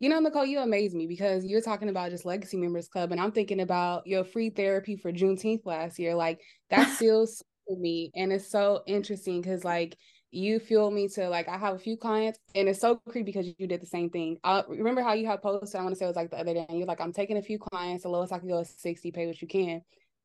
You 0.00 0.08
know, 0.08 0.20
Nicole, 0.20 0.46
you 0.46 0.60
amaze 0.60 0.94
me 0.94 1.08
because 1.08 1.44
you're 1.44 1.60
talking 1.60 1.88
about 1.88 2.10
just 2.10 2.24
Legacy 2.24 2.56
Members 2.56 2.88
Club, 2.88 3.10
and 3.10 3.20
I'm 3.20 3.32
thinking 3.32 3.60
about 3.60 4.06
your 4.06 4.24
free 4.24 4.50
therapy 4.50 4.96
for 4.96 5.12
Juneteenth 5.12 5.66
last 5.66 5.98
year. 5.98 6.14
Like 6.14 6.40
that 6.70 6.88
still 6.96 7.26
me, 7.68 8.10
and 8.14 8.32
it's 8.32 8.50
so 8.50 8.82
interesting 8.86 9.40
because 9.40 9.64
like 9.64 9.96
you 10.30 10.60
fuel 10.60 10.90
me 10.90 11.08
to 11.08 11.28
like 11.28 11.48
I 11.48 11.56
have 11.56 11.74
a 11.74 11.78
few 11.78 11.96
clients, 11.96 12.38
and 12.54 12.68
it's 12.68 12.80
so 12.80 12.96
creepy 13.08 13.24
because 13.24 13.46
you 13.58 13.66
did 13.66 13.80
the 13.80 13.86
same 13.86 14.10
thing. 14.10 14.38
I 14.44 14.62
remember 14.68 15.02
how 15.02 15.14
you 15.14 15.26
had 15.26 15.42
posted. 15.42 15.80
I 15.80 15.82
want 15.82 15.94
to 15.94 15.98
say 15.98 16.04
it 16.04 16.08
was 16.08 16.16
like 16.16 16.30
the 16.30 16.38
other 16.38 16.54
day, 16.54 16.66
and 16.68 16.78
you're 16.78 16.86
like, 16.86 17.00
I'm 17.00 17.12
taking 17.12 17.36
a 17.36 17.42
few 17.42 17.58
clients. 17.58 18.02
The 18.02 18.10
lowest 18.10 18.32
I 18.32 18.38
can 18.38 18.48
go 18.48 18.58
is 18.58 18.74
sixty. 18.76 19.10
Pay 19.10 19.26
what 19.26 19.40
you 19.40 19.48
can. 19.48 19.82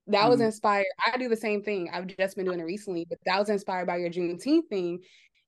That 0.07 0.21
mm-hmm. 0.21 0.29
was 0.29 0.41
inspired. 0.41 0.85
I 1.05 1.17
do 1.17 1.29
the 1.29 1.37
same 1.37 1.63
thing. 1.63 1.89
I've 1.93 2.07
just 2.07 2.35
been 2.35 2.45
doing 2.45 2.59
it 2.59 2.63
recently, 2.63 3.05
but 3.07 3.19
that 3.25 3.39
was 3.39 3.49
inspired 3.49 3.87
by 3.87 3.97
your 3.97 4.09
Juneteenth 4.09 4.67
thing. 4.69 4.99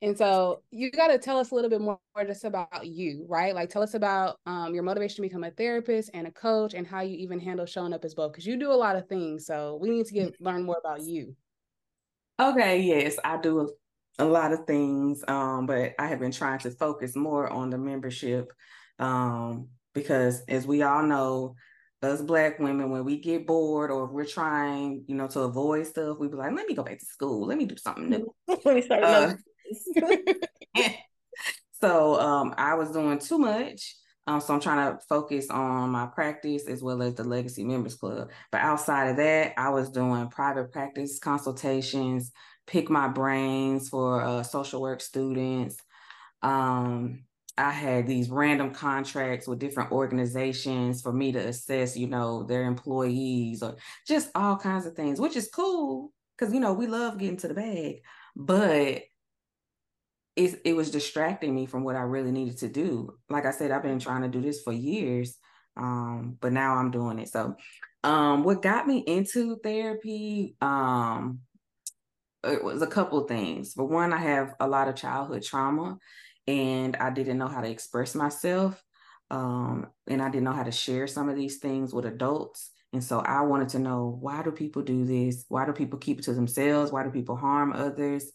And 0.01 0.17
so 0.17 0.61
you 0.71 0.91
got 0.91 1.07
to 1.07 1.17
tell 1.17 1.39
us 1.39 1.51
a 1.51 1.55
little 1.55 1.69
bit 1.69 1.81
more 1.81 1.99
just 2.27 2.43
about 2.43 2.85
you, 2.85 3.25
right? 3.27 3.55
Like 3.55 3.69
tell 3.69 3.81
us 3.81 3.93
about 3.93 4.37
um, 4.45 4.73
your 4.73 4.83
motivation 4.83 5.15
to 5.17 5.21
become 5.23 5.43
a 5.43 5.51
therapist 5.51 6.11
and 6.13 6.27
a 6.27 6.31
coach 6.31 6.73
and 6.73 6.85
how 6.85 7.01
you 7.01 7.17
even 7.17 7.39
handle 7.39 7.65
showing 7.65 7.93
up 7.93 8.05
as 8.05 8.13
both 8.13 8.31
because 8.31 8.45
you 8.45 8.57
do 8.57 8.71
a 8.71 8.73
lot 8.73 8.97
of 8.97 9.07
things. 9.07 9.45
So 9.45 9.79
we 9.81 9.89
need 9.89 10.05
to 10.05 10.13
get 10.13 10.39
learn 10.39 10.63
more 10.63 10.77
about 10.77 11.01
you. 11.01 11.35
Okay, 12.39 12.81
yes, 12.81 13.15
I 13.23 13.37
do 13.37 13.71
a, 14.19 14.25
lot 14.25 14.53
of 14.53 14.65
things, 14.65 15.23
um, 15.27 15.65
but 15.65 15.93
I 15.99 16.07
have 16.07 16.19
been 16.19 16.31
trying 16.31 16.59
to 16.59 16.71
focus 16.71 17.15
more 17.15 17.47
on 17.47 17.69
the 17.69 17.77
membership 17.77 18.51
um, 18.99 19.69
because 19.93 20.41
as 20.47 20.65
we 20.65 20.81
all 20.81 21.03
know, 21.03 21.55
us 22.01 22.21
black 22.21 22.59
women, 22.59 22.91
when 22.91 23.03
we 23.03 23.19
get 23.19 23.47
bored 23.47 23.91
or 23.91 24.05
if 24.05 24.11
we're 24.11 24.25
trying, 24.25 25.03
you 25.07 25.15
know, 25.15 25.27
to 25.27 25.41
avoid 25.41 25.87
stuff, 25.87 26.17
we 26.19 26.27
be 26.27 26.35
like, 26.35 26.53
let 26.53 26.67
me 26.67 26.75
go 26.75 26.83
back 26.83 26.99
to 26.99 27.05
school. 27.05 27.47
Let 27.47 27.57
me 27.57 27.65
do 27.65 27.77
something 27.77 28.09
new. 28.09 28.33
let 28.47 28.75
me 28.75 28.81
start 28.81 29.03
uh, 29.03 29.33
so 31.81 32.19
um, 32.19 32.53
I 32.57 32.75
was 32.75 32.91
doing 32.91 33.19
too 33.19 33.39
much. 33.39 33.95
Um, 34.27 34.41
so 34.41 34.55
I'm 34.55 34.59
trying 34.59 34.91
to 34.91 34.99
focus 35.07 35.51
on 35.51 35.91
my 35.91 36.07
practice 36.07 36.67
as 36.67 36.81
well 36.81 37.03
as 37.03 37.13
the 37.13 37.23
Legacy 37.23 37.63
Members 37.63 37.95
Club. 37.95 38.31
But 38.51 38.61
outside 38.61 39.09
of 39.09 39.17
that, 39.17 39.53
I 39.55 39.69
was 39.69 39.91
doing 39.91 40.29
private 40.29 40.71
practice 40.71 41.19
consultations, 41.19 42.31
pick 42.67 42.89
my 42.89 43.07
brains 43.07 43.89
for 43.89 44.21
uh, 44.21 44.43
social 44.43 44.81
work 44.81 45.01
students. 45.01 45.77
Um, 46.41 47.25
I 47.57 47.71
had 47.71 48.05
these 48.05 48.29
random 48.29 48.71
contracts 48.71 49.47
with 49.47 49.59
different 49.59 49.91
organizations 49.91 51.01
for 51.01 51.13
me 51.13 51.31
to 51.31 51.39
assess, 51.39 51.95
you 51.95 52.07
know, 52.07 52.43
their 52.43 52.63
employees 52.63 53.63
or 53.63 53.77
just 54.05 54.29
all 54.35 54.57
kinds 54.57 54.85
of 54.85 54.95
things, 54.95 55.21
which 55.21 55.37
is 55.37 55.49
cool 55.53 56.11
because 56.37 56.53
you 56.53 56.59
know 56.59 56.73
we 56.73 56.87
love 56.87 57.17
getting 57.17 57.37
to 57.37 57.47
the 57.47 57.53
bag. 57.53 58.01
But 58.35 59.03
it, 60.35 60.61
it 60.65 60.75
was 60.75 60.91
distracting 60.91 61.55
me 61.55 61.65
from 61.65 61.83
what 61.83 61.95
I 61.95 62.01
really 62.01 62.31
needed 62.31 62.57
to 62.59 62.67
do. 62.67 63.13
Like 63.29 63.45
I 63.45 63.51
said, 63.51 63.71
I've 63.71 63.83
been 63.83 63.99
trying 63.99 64.23
to 64.23 64.27
do 64.27 64.41
this 64.41 64.61
for 64.61 64.73
years, 64.73 65.37
um, 65.77 66.37
but 66.41 66.51
now 66.51 66.75
I'm 66.75 66.91
doing 66.91 67.19
it. 67.19 67.29
So, 67.29 67.55
um, 68.03 68.43
what 68.43 68.61
got 68.61 68.85
me 68.85 68.99
into 68.99 69.57
therapy, 69.63 70.55
um, 70.61 71.39
it 72.45 72.63
was 72.63 72.81
a 72.81 72.87
couple 72.87 73.21
things. 73.27 73.73
For 73.73 73.85
one, 73.85 74.13
I 74.13 74.17
have 74.17 74.53
a 74.59 74.67
lot 74.67 74.87
of 74.87 74.95
childhood 74.95 75.43
trauma, 75.43 75.97
and 76.47 76.95
I 76.97 77.09
didn't 77.09 77.37
know 77.37 77.47
how 77.47 77.61
to 77.61 77.69
express 77.69 78.15
myself, 78.15 78.81
um, 79.31 79.87
and 80.07 80.21
I 80.21 80.29
didn't 80.29 80.43
know 80.45 80.53
how 80.53 80.63
to 80.63 80.71
share 80.71 81.07
some 81.07 81.29
of 81.29 81.35
these 81.35 81.57
things 81.57 81.93
with 81.93 82.05
adults. 82.05 82.71
And 82.93 83.03
so 83.03 83.19
I 83.19 83.41
wanted 83.41 83.69
to 83.69 83.79
know 83.79 84.17
why 84.21 84.41
do 84.43 84.51
people 84.51 84.81
do 84.81 85.03
this? 85.05 85.45
Why 85.49 85.65
do 85.65 85.73
people 85.73 85.99
keep 85.99 86.19
it 86.19 86.23
to 86.25 86.33
themselves? 86.33 86.91
Why 86.91 87.03
do 87.03 87.09
people 87.09 87.35
harm 87.35 87.73
others? 87.73 88.31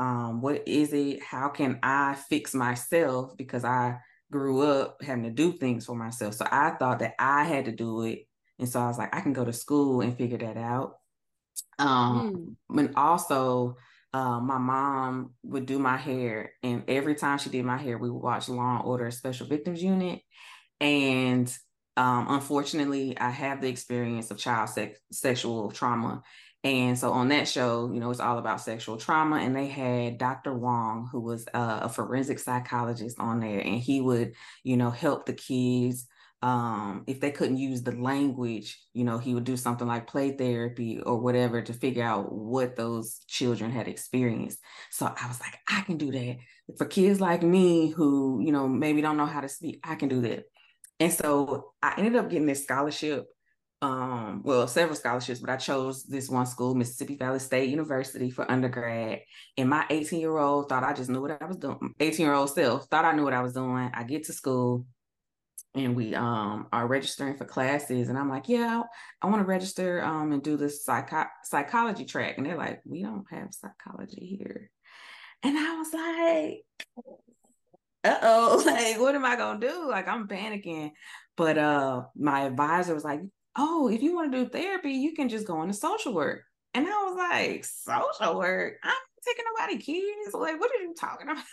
um, 0.00 0.40
what 0.40 0.66
is 0.66 0.92
it 0.94 1.22
how 1.22 1.48
can 1.50 1.78
i 1.82 2.16
fix 2.28 2.54
myself 2.54 3.36
because 3.36 3.64
i 3.64 3.96
grew 4.32 4.62
up 4.62 4.96
having 5.02 5.24
to 5.24 5.30
do 5.30 5.52
things 5.52 5.84
for 5.84 5.94
myself 5.94 6.34
so 6.34 6.46
i 6.50 6.70
thought 6.70 7.00
that 7.00 7.14
i 7.18 7.44
had 7.44 7.66
to 7.66 7.72
do 7.72 8.02
it 8.02 8.20
and 8.58 8.68
so 8.68 8.80
i 8.80 8.86
was 8.86 8.96
like 8.96 9.14
i 9.14 9.20
can 9.20 9.34
go 9.34 9.44
to 9.44 9.52
school 9.52 10.00
and 10.00 10.16
figure 10.16 10.38
that 10.38 10.56
out 10.56 10.94
um 11.80 12.56
mm. 12.70 12.78
and 12.78 12.94
also 12.96 13.76
uh, 14.12 14.40
my 14.40 14.58
mom 14.58 15.30
would 15.44 15.66
do 15.66 15.78
my 15.78 15.96
hair 15.96 16.52
and 16.64 16.82
every 16.88 17.14
time 17.14 17.38
she 17.38 17.48
did 17.48 17.64
my 17.64 17.76
hair 17.76 17.96
we 17.96 18.10
would 18.10 18.22
watch 18.22 18.48
law 18.48 18.76
and 18.76 18.84
order 18.84 19.10
special 19.10 19.46
victims 19.46 19.82
unit 19.82 20.20
and 20.80 21.56
um, 21.96 22.26
unfortunately 22.28 23.16
i 23.18 23.30
have 23.30 23.60
the 23.60 23.68
experience 23.68 24.30
of 24.30 24.38
child 24.38 24.68
sex- 24.68 24.98
sexual 25.12 25.70
trauma 25.70 26.22
and 26.62 26.98
so 26.98 27.12
on 27.12 27.28
that 27.28 27.48
show, 27.48 27.90
you 27.92 28.00
know, 28.00 28.10
it's 28.10 28.20
all 28.20 28.38
about 28.38 28.60
sexual 28.60 28.98
trauma. 28.98 29.36
And 29.36 29.56
they 29.56 29.66
had 29.66 30.18
Dr. 30.18 30.52
Huang, 30.52 31.08
who 31.10 31.20
was 31.20 31.46
a, 31.54 31.80
a 31.82 31.88
forensic 31.88 32.38
psychologist 32.38 33.18
on 33.18 33.40
there, 33.40 33.60
and 33.60 33.78
he 33.78 34.00
would, 34.00 34.34
you 34.62 34.76
know, 34.76 34.90
help 34.90 35.24
the 35.24 35.32
kids. 35.32 36.06
Um, 36.42 37.04
if 37.06 37.20
they 37.20 37.30
couldn't 37.30 37.58
use 37.58 37.82
the 37.82 37.92
language, 37.92 38.80
you 38.94 39.04
know, 39.04 39.18
he 39.18 39.34
would 39.34 39.44
do 39.44 39.58
something 39.58 39.86
like 39.86 40.06
play 40.06 40.32
therapy 40.36 41.00
or 41.00 41.18
whatever 41.18 41.60
to 41.60 41.72
figure 41.74 42.04
out 42.04 42.32
what 42.32 42.76
those 42.76 43.20
children 43.26 43.70
had 43.70 43.88
experienced. 43.88 44.58
So 44.90 45.06
I 45.06 45.28
was 45.28 45.38
like, 45.40 45.58
I 45.68 45.82
can 45.82 45.98
do 45.98 46.10
that. 46.12 46.36
For 46.78 46.86
kids 46.86 47.20
like 47.20 47.42
me 47.42 47.90
who, 47.90 48.40
you 48.42 48.52
know, 48.52 48.68
maybe 48.68 49.02
don't 49.02 49.18
know 49.18 49.26
how 49.26 49.42
to 49.42 49.48
speak, 49.48 49.80
I 49.84 49.96
can 49.96 50.08
do 50.08 50.22
that. 50.22 50.44
And 50.98 51.12
so 51.12 51.72
I 51.82 51.94
ended 51.98 52.16
up 52.16 52.30
getting 52.30 52.46
this 52.46 52.64
scholarship 52.64 53.26
um, 53.82 54.42
well, 54.44 54.68
several 54.68 54.94
scholarships, 54.96 55.40
but 55.40 55.48
I 55.48 55.56
chose 55.56 56.04
this 56.04 56.28
one 56.28 56.44
school, 56.44 56.74
Mississippi 56.74 57.16
Valley 57.16 57.38
State 57.38 57.70
University, 57.70 58.30
for 58.30 58.50
undergrad. 58.50 59.20
And 59.56 59.70
my 59.70 59.86
18 59.88 60.20
year 60.20 60.36
old 60.36 60.68
thought 60.68 60.84
I 60.84 60.92
just 60.92 61.08
knew 61.08 61.22
what 61.22 61.40
I 61.42 61.46
was 61.46 61.56
doing. 61.56 61.94
18 61.98 62.26
year 62.26 62.34
old 62.34 62.50
self 62.50 62.88
thought 62.88 63.06
I 63.06 63.12
knew 63.12 63.24
what 63.24 63.32
I 63.32 63.42
was 63.42 63.54
doing. 63.54 63.90
I 63.94 64.02
get 64.02 64.24
to 64.24 64.32
school 64.34 64.84
and 65.74 65.94
we 65.94 66.14
um 66.14 66.66
are 66.72 66.86
registering 66.86 67.36
for 67.36 67.44
classes 67.44 68.08
and 68.08 68.18
i'm 68.18 68.28
like 68.28 68.48
yeah 68.48 68.82
i, 69.22 69.26
want 69.26 69.40
to 69.40 69.46
register 69.46 70.02
um 70.02 70.32
and 70.32 70.42
do 70.42 70.56
this 70.56 70.84
psycho- 70.84 71.24
psychology 71.44 72.04
track 72.04 72.36
and 72.36 72.46
they're 72.46 72.56
like 72.56 72.80
we 72.84 73.02
don't 73.02 73.26
have 73.30 73.54
psychology 73.54 74.36
here 74.38 74.70
and 75.42 75.56
i 75.56 75.76
was 75.76 75.92
like 75.92 76.94
uh-oh 78.02 78.62
like 78.66 78.98
what 78.98 79.14
am 79.14 79.24
i 79.24 79.36
gonna 79.36 79.60
do 79.60 79.88
like 79.88 80.08
i'm 80.08 80.26
panicking 80.26 80.90
but 81.36 81.56
uh 81.56 82.02
my 82.16 82.42
advisor 82.42 82.94
was 82.94 83.04
like 83.04 83.20
oh, 83.56 83.88
if 83.88 84.02
you 84.02 84.14
want 84.14 84.32
to 84.32 84.44
do 84.44 84.50
therapy, 84.50 84.92
you 84.92 85.14
can 85.14 85.28
just 85.28 85.46
go 85.46 85.62
into 85.62 85.74
social 85.74 86.14
work. 86.14 86.42
And 86.74 86.86
I 86.86 86.90
was 86.90 87.16
like, 87.16 87.64
social 87.64 88.38
work? 88.38 88.74
I'm 88.82 88.94
taking 89.26 89.44
nobody 89.58 89.78
kids. 89.78 90.34
Like, 90.34 90.60
what 90.60 90.70
are 90.70 90.82
you 90.82 90.94
talking 90.98 91.28
about? 91.28 91.44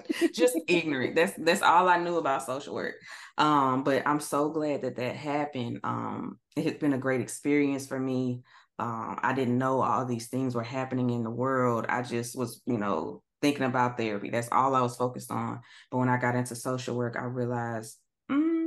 just 0.34 0.58
ignorant. 0.68 1.14
That's 1.14 1.34
that's 1.38 1.62
all 1.62 1.88
I 1.88 1.98
knew 1.98 2.16
about 2.16 2.44
social 2.44 2.74
work. 2.74 2.94
Um, 3.38 3.84
but 3.84 4.06
I'm 4.06 4.20
so 4.20 4.50
glad 4.50 4.82
that 4.82 4.96
that 4.96 5.16
happened. 5.16 5.80
Um, 5.84 6.38
it 6.56 6.64
has 6.64 6.74
been 6.74 6.92
a 6.92 6.98
great 6.98 7.20
experience 7.20 7.86
for 7.86 7.98
me. 7.98 8.42
Um, 8.78 9.18
I 9.22 9.32
didn't 9.32 9.58
know 9.58 9.80
all 9.82 10.04
these 10.04 10.28
things 10.28 10.54
were 10.54 10.62
happening 10.62 11.10
in 11.10 11.22
the 11.22 11.30
world. 11.30 11.86
I 11.88 12.02
just 12.02 12.36
was, 12.36 12.62
you 12.66 12.78
know, 12.78 13.22
thinking 13.40 13.64
about 13.64 13.96
therapy. 13.96 14.30
That's 14.30 14.48
all 14.50 14.74
I 14.74 14.80
was 14.80 14.96
focused 14.96 15.30
on. 15.30 15.60
But 15.90 15.98
when 15.98 16.08
I 16.08 16.16
got 16.16 16.34
into 16.34 16.56
social 16.56 16.96
work, 16.96 17.16
I 17.18 17.24
realized 17.24 17.98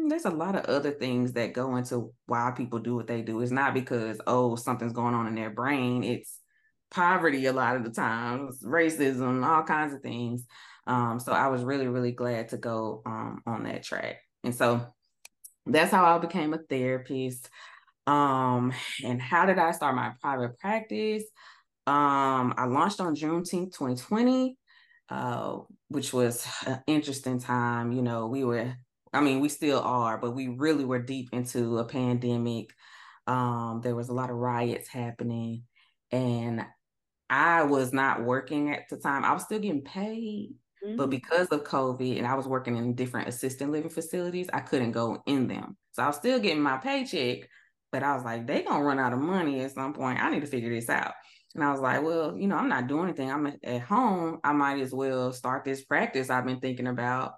there's 0.10 0.26
a 0.26 0.30
lot 0.30 0.56
of 0.56 0.66
other 0.66 0.92
things 0.92 1.34
that 1.34 1.54
go 1.54 1.76
into 1.76 2.14
why 2.28 2.52
people 2.56 2.80
do 2.80 2.96
what 2.96 3.08
they 3.08 3.22
do. 3.22 3.42
It's 3.42 3.52
not 3.52 3.74
because, 3.74 4.20
oh, 4.28 4.56
something's 4.56 4.94
going 4.94 5.14
on 5.16 5.28
in 5.28 5.36
their 5.36 5.50
brain. 5.50 6.04
It's 6.04 6.40
poverty 6.92 7.46
a 7.46 7.54
lot 7.54 7.76
of 7.76 7.84
the 7.84 7.90
times, 7.90 8.62
racism, 8.64 9.46
all 9.46 9.64
kinds 9.64 9.94
of 9.94 10.02
things. 10.02 10.46
Um, 10.88 11.20
so 11.20 11.32
I 11.32 11.48
was 11.48 11.64
really, 11.64 11.88
really 11.88 12.12
glad 12.12 12.50
to 12.50 12.58
go 12.58 13.02
um, 13.06 13.42
on 13.46 13.64
that 13.64 13.84
track. 13.84 14.18
And 14.44 14.54
so 14.54 14.86
that's 15.66 15.92
how 15.92 16.06
I 16.06 16.20
became 16.20 16.54
a 16.54 16.60
therapist. 16.70 17.50
Um, 18.08 18.72
and 19.04 19.22
how 19.22 19.46
did 19.46 19.58
I 19.58 19.72
start 19.72 19.96
my 19.96 20.14
private 20.22 20.60
practice? 20.60 21.24
Um, 21.88 22.54
I 22.58 22.66
launched 22.66 23.00
on 23.00 23.16
Juneteenth 23.16 23.74
2020, 23.74 24.58
uh, 25.10 25.58
which 25.90 26.14
was 26.14 26.48
an 26.66 26.82
interesting 26.88 27.40
time. 27.40 27.92
You 27.92 28.02
know, 28.02 28.28
we 28.28 28.44
were, 28.44 28.74
I 29.14 29.22
mean, 29.22 29.40
we 29.40 29.50
still 29.50 29.80
are, 29.80 30.18
but 30.18 30.32
we 30.32 30.48
really 30.48 30.86
were 30.86 31.02
deep 31.02 31.30
into 31.32 31.80
a 31.80 31.86
pandemic. 31.86 32.70
Um, 33.28 33.82
there 33.84 33.96
was 33.96 34.10
a 34.10 34.14
lot 34.14 34.30
of 34.30 34.36
riots 34.36 34.88
happening, 34.88 35.64
and 36.12 36.64
I 37.30 37.64
was 37.64 37.92
not 37.92 38.24
working 38.24 38.72
at 38.72 38.88
the 38.90 38.98
time. 38.98 39.24
I 39.24 39.34
was 39.34 39.44
still 39.44 39.60
getting 39.60 39.82
paid, 39.82 40.54
mm-hmm. 40.86 40.96
but 40.98 41.10
because 41.10 41.48
of 41.48 41.64
COVID 41.64 42.18
and 42.18 42.28
I 42.28 42.36
was 42.36 42.48
working 42.48 42.78
in 42.78 42.96
different 42.96 43.28
assisted 43.28 43.70
living 43.70 43.90
facilities, 43.90 44.50
I 44.54 44.60
couldn't 44.60 44.92
go 44.92 45.22
in 45.26 45.48
them. 45.48 45.78
So 45.94 46.04
I 46.04 46.08
was 46.08 46.16
still 46.18 46.40
getting 46.40 46.62
my 46.62 46.78
paycheck, 46.78 47.50
but 47.92 48.04
I 48.04 48.16
was 48.16 48.24
like, 48.24 48.48
they 48.48 48.64
gonna 48.64 48.84
run 48.84 49.00
out 49.00 49.14
of 49.14 49.20
money 49.20 49.62
at 49.62 49.74
some 49.74 49.94
point. 49.94 50.22
I 50.22 50.30
need 50.30 50.42
to 50.42 50.48
figure 50.48 50.74
this 50.74 50.90
out. 50.90 51.14
And 51.56 51.64
I 51.64 51.72
was 51.72 51.80
like, 51.80 52.04
well, 52.04 52.38
you 52.38 52.48
know, 52.48 52.58
I'm 52.58 52.68
not 52.68 52.88
doing 52.88 53.06
anything. 53.06 53.32
I'm 53.32 53.48
at 53.64 53.82
home. 53.82 54.40
I 54.44 54.52
might 54.52 54.82
as 54.82 54.94
well 54.94 55.32
start 55.32 55.64
this 55.64 55.86
practice 55.86 56.30
I've 56.30 56.46
been 56.46 56.60
thinking 56.60 56.88
about. 56.88 57.36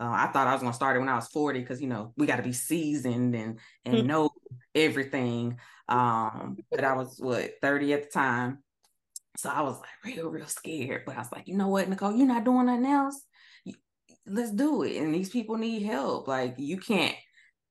Uh, 0.00 0.10
I 0.10 0.26
thought 0.28 0.48
I 0.48 0.52
was 0.52 0.62
gonna 0.62 0.74
start 0.74 0.96
it 0.96 1.00
when 1.00 1.08
I 1.08 1.14
was 1.14 1.28
40 1.28 1.60
because 1.60 1.80
you 1.80 1.86
know 1.86 2.12
we 2.16 2.26
got 2.26 2.36
to 2.36 2.42
be 2.42 2.52
seasoned 2.52 3.34
and 3.34 3.58
and 3.84 3.94
mm-hmm. 3.94 4.06
know 4.06 4.30
everything. 4.74 5.58
Um, 5.88 6.56
but 6.70 6.84
I 6.84 6.94
was 6.94 7.16
what 7.18 7.52
30 7.62 7.92
at 7.92 8.02
the 8.04 8.08
time. 8.08 8.58
So 9.36 9.48
I 9.48 9.62
was 9.62 9.78
like 9.78 10.16
real, 10.16 10.28
real 10.28 10.46
scared. 10.46 11.02
But 11.06 11.16
I 11.16 11.20
was 11.20 11.32
like, 11.32 11.48
you 11.48 11.56
know 11.56 11.68
what, 11.68 11.88
Nicole, 11.88 12.14
you're 12.14 12.26
not 12.26 12.44
doing 12.44 12.66
nothing 12.66 12.86
else. 12.86 13.20
Let's 14.26 14.52
do 14.52 14.82
it. 14.82 14.96
And 14.96 15.14
these 15.14 15.30
people 15.30 15.56
need 15.56 15.82
help. 15.82 16.28
Like 16.28 16.54
you 16.58 16.78
can't 16.78 17.16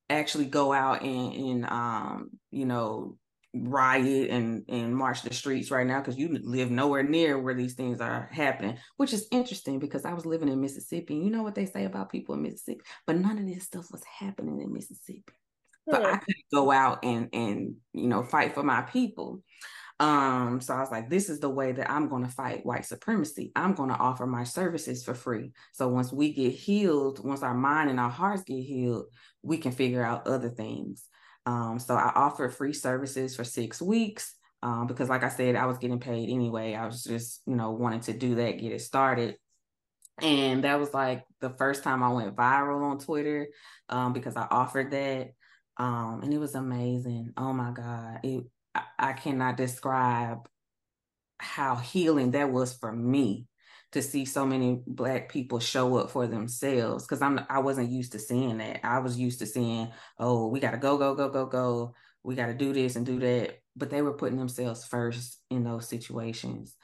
actually 0.10 0.46
go 0.46 0.74
out 0.74 1.04
and, 1.04 1.34
and 1.34 1.66
um, 1.66 2.30
you 2.52 2.66
know, 2.66 3.18
riot 3.54 4.30
and 4.30 4.64
and 4.70 4.96
march 4.96 5.24
the 5.24 5.34
streets 5.34 5.72
right 5.72 5.88
now 5.88 6.00
because 6.00 6.18
you 6.18 6.38
live 6.44 6.70
nowhere 6.70 7.02
near 7.02 7.40
where 7.40 7.56
these 7.56 7.74
things 7.74 8.00
are 8.00 8.30
happening 8.32 8.78
which 8.98 9.12
is 9.12 9.28
interesting 9.32 9.80
because 9.80 10.06
i 10.06 10.14
was 10.14 10.24
living 10.24 10.50
in 10.50 10.62
mississippi 10.62 11.16
and 11.16 11.24
you 11.24 11.32
know 11.32 11.42
what 11.42 11.56
they 11.56 11.66
say 11.66 11.86
about 11.86 12.12
people 12.12 12.36
in 12.36 12.44
mississippi 12.44 12.82
but 13.08 13.16
none 13.16 13.40
of 13.40 13.48
this 13.48 13.64
stuff 13.64 13.92
was 13.92 14.04
happening 14.20 14.62
in 14.62 14.72
mississippi 14.72 15.34
so 15.90 16.06
i 16.06 16.18
could 16.18 16.36
go 16.54 16.70
out 16.70 17.04
and 17.04 17.30
and 17.34 17.74
you 17.92 18.08
know 18.08 18.22
fight 18.22 18.54
for 18.54 18.62
my 18.62 18.84
people 18.84 19.42
um, 20.00 20.62
so 20.62 20.74
I 20.74 20.80
was 20.80 20.92
like, 20.92 21.10
this 21.10 21.30
is 21.30 21.42
the 21.42 21.50
way 21.50 21.74
that 21.74 21.92
I'm 21.92 22.08
going 22.08 22.24
to 22.24 22.32
fight 22.32 22.66
white 22.66 22.86
supremacy. 22.86 23.52
I'm 23.56 23.74
going 23.74 23.90
to 23.90 23.98
offer 23.98 24.26
my 24.26 24.46
services 24.46 25.04
for 25.04 25.14
free. 25.14 25.52
So 25.74 25.90
once 25.90 26.14
we 26.14 26.32
get 26.32 26.54
healed, 26.54 27.24
once 27.24 27.44
our 27.44 27.54
mind 27.54 27.90
and 27.90 28.00
our 28.00 28.10
hearts 28.10 28.44
get 28.44 28.62
healed, 28.62 29.08
we 29.44 29.58
can 29.58 29.74
figure 29.74 30.04
out 30.04 30.26
other 30.26 30.50
things. 30.50 31.06
Um, 31.46 31.80
so 31.80 31.96
I 31.96 32.14
offered 32.16 32.56
free 32.56 32.72
services 32.72 33.36
for 33.36 33.44
six 33.44 33.82
weeks 33.82 34.36
um, 34.64 34.88
because, 34.88 35.10
like 35.10 35.24
I 35.24 35.30
said, 35.30 35.56
I 35.56 35.66
was 35.66 35.78
getting 35.78 36.00
paid 36.00 36.30
anyway. 36.30 36.76
I 36.76 36.86
was 36.86 37.04
just, 37.04 37.42
you 37.46 37.56
know, 37.56 37.72
wanting 37.72 38.02
to 38.02 38.14
do 38.14 38.36
that, 38.36 38.60
get 38.60 38.72
it 38.72 38.82
started. 38.82 39.36
And 40.22 40.64
that 40.64 40.80
was 40.80 40.94
like 40.94 41.26
the 41.42 41.50
first 41.50 41.84
time 41.84 42.04
I 42.04 42.10
went 42.10 42.36
viral 42.36 42.84
on 42.84 43.00
Twitter 43.00 43.48
um, 43.90 44.14
because 44.14 44.38
I 44.38 44.48
offered 44.50 44.92
that. 44.92 45.32
Um, 45.78 46.22
and 46.24 46.34
it 46.34 46.38
was 46.38 46.56
amazing. 46.56 47.34
Oh 47.38 47.54
my 47.54 47.72
God. 47.72 48.20
It 48.24 48.44
I, 48.98 49.14
cannot 49.14 49.58
describe 49.58 50.48
how 51.38 51.76
healing 51.76 52.32
that 52.32 52.52
was 52.52 52.74
for 52.74 52.92
me 52.92 53.48
to 53.92 54.02
see 54.02 54.26
so 54.26 54.46
many 54.46 54.82
black 54.86 55.30
people 55.30 55.60
show 55.60 55.98
up 55.98 56.12
for 56.12 56.28
themselves 56.28 57.06
because 57.06 57.22
i'm 57.22 57.40
i 57.50 57.60
wasn't 57.60 57.90
used 57.90 58.12
to 58.12 58.20
seeing 58.20 58.58
that. 58.60 58.86
I 58.86 59.00
was 59.00 59.18
used 59.18 59.40
to 59.40 59.46
seeing 59.46 59.90
oh 60.20 60.48
we 60.48 60.60
got 60.60 60.72
to 60.72 60.78
go 60.78 60.98
go 60.98 61.16
go 61.16 61.30
go 61.30 61.46
go. 61.46 61.96
We 62.24 62.36
got 62.36 62.48
to 62.48 62.54
do 62.54 62.74
this 62.74 62.96
and 62.96 63.06
do 63.06 63.20
that. 63.20 63.62
But 63.76 63.90
they 63.90 64.02
were 64.02 64.14
putting 64.14 64.38
themselves 64.38 64.84
first 64.86 65.42
in 65.50 65.64
those 65.64 65.88
situations. 65.88 66.76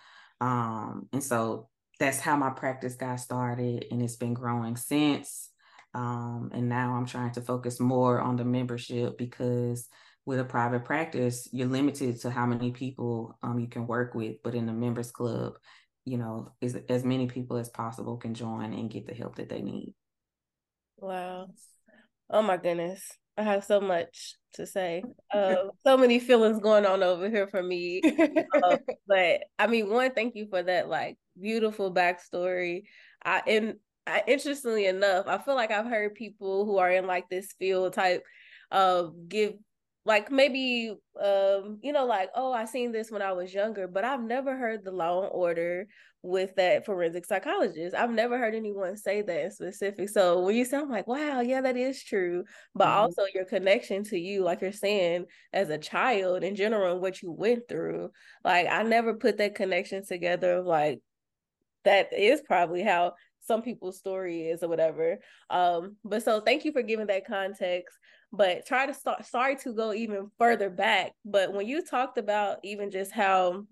Um 0.42 1.08
and 1.14 1.24
so 1.24 1.70
that's 2.00 2.20
how 2.20 2.36
my 2.38 2.50
practice 2.50 2.96
got 2.96 3.20
started 3.20 3.86
and 3.92 4.02
it's 4.02 4.16
been 4.16 4.34
growing 4.34 4.76
since. 4.76 5.50
Um 5.94 6.52
and 6.54 6.68
now 6.68 6.96
i'm 6.96 7.06
trying 7.06 7.32
to 7.34 7.42
focus 7.42 7.80
more 7.80 8.20
on 8.20 8.36
the 8.36 8.46
membership 8.46 9.18
because 9.18 9.88
with 10.26 10.40
a 10.40 10.44
private 10.44 10.84
practice, 10.84 11.48
you're 11.52 11.68
limited 11.68 12.20
to 12.22 12.32
how 12.32 12.46
many 12.46 12.72
people 12.72 13.38
um, 13.44 13.60
you 13.60 13.68
can 13.68 13.88
work 13.88 14.16
with. 14.16 14.38
But 14.44 14.56
in 14.56 14.66
the 14.66 14.74
members 14.74 15.12
club, 15.12 15.54
you 16.04 16.18
know, 16.18 16.54
is 16.62 16.78
as 16.90 17.04
many 17.04 17.28
people 17.28 17.58
as 17.58 17.70
possible 17.70 18.18
can 18.18 18.34
join 18.34 18.74
and 18.74 18.90
get 18.90 19.08
the 19.08 19.14
help 19.14 19.36
that 19.36 19.50
they 19.50 19.62
need. 19.62 19.94
Wow. 20.98 21.48
Oh 22.30 22.42
my 22.42 22.58
goodness. 22.58 23.08
I 23.38 23.44
have 23.44 23.66
so 23.66 23.82
much 23.82 24.36
to 24.54 24.66
say. 24.66 25.04
Uh, 25.32 25.56
so 25.86 25.98
many 25.98 26.20
feelings 26.20 26.60
going 26.60 26.86
on 26.86 27.04
over 27.04 27.30
here 27.30 27.48
for 27.48 27.62
me. 27.62 28.02
Uh, 28.64 28.78
but 29.08 29.42
I 29.60 29.68
mean, 29.68 29.90
one, 29.90 30.14
thank 30.14 30.36
you 30.36 30.48
for 30.50 30.64
that 30.64 30.88
like 30.88 31.18
beautiful 31.40 31.94
backstory. 31.94 32.84
I 33.24 33.42
and 33.46 33.76
I, 34.08 34.24
interestingly 34.28 34.86
enough, 34.86 35.28
I 35.28 35.38
feel 35.40 35.56
like 35.56 35.72
I've 35.72 35.88
heard 35.88 36.16
people 36.16 36.66
who 36.66 36.78
are 36.78 36.92
in 36.92 37.08
like 37.08 37.30
this 37.30 37.54
field 37.60 37.94
type 37.94 38.24
uh 38.72 39.04
give 39.28 39.54
like 40.06 40.32
maybe 40.32 40.94
um 41.22 41.80
you 41.82 41.92
know 41.92 42.06
like 42.06 42.30
oh 42.36 42.54
i 42.54 42.66
seen 42.66 42.92
this 42.92 43.10
when 43.10 43.22
i 43.22 43.32
was 43.32 43.54
younger 43.54 43.88
but 43.88 44.04
i've 44.06 44.22
never 44.22 44.56
heard 44.56 44.84
the 44.84 44.92
law 44.92 45.24
and 45.24 45.32
order 45.34 45.88
with 46.26 46.56
that 46.56 46.84
forensic 46.88 47.24
psychologist. 47.24 47.96
I've 47.96 48.10
never 48.10 48.40
heard 48.40 48.56
anyone 48.56 48.98
say 48.98 49.22
that 49.22 49.44
in 49.44 49.52
specific. 49.52 50.10
So 50.10 50.40
when 50.40 50.56
you 50.56 50.66
say 50.66 50.78
i'm 50.78 50.90
like 50.90 51.06
wow 51.08 51.42
yeah 51.42 51.62
that 51.62 51.78
is 51.78 52.04
true 52.04 52.44
but 52.74 52.88
mm-hmm. 52.88 52.98
also 52.98 53.26
your 53.34 53.46
connection 53.46 54.04
to 54.06 54.18
you 54.18 54.44
like 54.44 54.62
you're 54.62 54.72
saying 54.72 55.26
as 55.54 55.70
a 55.70 55.78
child 55.78 56.44
in 56.44 56.56
general 56.56 56.94
and 56.94 57.02
what 57.02 57.22
you 57.22 57.32
went 57.32 57.68
through 57.70 58.10
like 58.44 58.68
i 58.68 58.82
never 58.82 59.14
put 59.14 59.38
that 59.38 59.54
connection 59.54 60.04
together 60.04 60.58
of 60.58 60.66
like 60.66 61.00
that 61.84 62.12
is 62.12 62.42
probably 62.42 62.82
how 62.82 63.14
some 63.46 63.62
people's 63.62 63.98
story 63.98 64.48
is 64.48 64.64
or 64.64 64.68
whatever. 64.68 65.20
Um 65.50 65.98
but 66.04 66.24
so 66.24 66.42
thank 66.42 66.66
you 66.66 66.72
for 66.72 66.82
giving 66.82 67.08
that 67.08 67.28
context 67.28 67.96
but 68.38 68.66
try 68.66 68.86
to 68.86 68.94
start 68.94 69.26
sorry 69.26 69.56
to 69.56 69.74
go 69.74 69.94
even 69.94 70.30
further 70.38 70.70
back 70.70 71.12
but 71.24 71.54
when 71.54 71.68
you 71.68 71.84
talked 71.84 72.18
about 72.18 72.58
even 72.64 72.92
just 72.92 73.12
how 73.12 73.64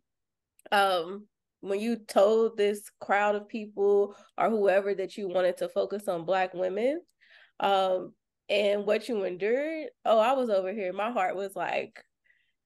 um 0.71 1.25
when 1.61 1.79
you 1.79 1.95
told 1.95 2.57
this 2.57 2.89
crowd 2.99 3.35
of 3.35 3.47
people 3.47 4.15
or 4.37 4.49
whoever 4.49 4.93
that 4.93 5.17
you 5.17 5.27
wanted 5.27 5.57
to 5.57 5.69
focus 5.69 6.07
on 6.07 6.25
black 6.25 6.53
women 6.53 7.01
um 7.59 8.13
and 8.49 8.85
what 8.85 9.07
you 9.07 9.23
endured 9.23 9.87
oh 10.05 10.19
i 10.19 10.33
was 10.33 10.49
over 10.49 10.73
here. 10.73 10.91
My 10.91 11.11
heart 11.11 11.35
was 11.35 11.55
like 11.55 12.03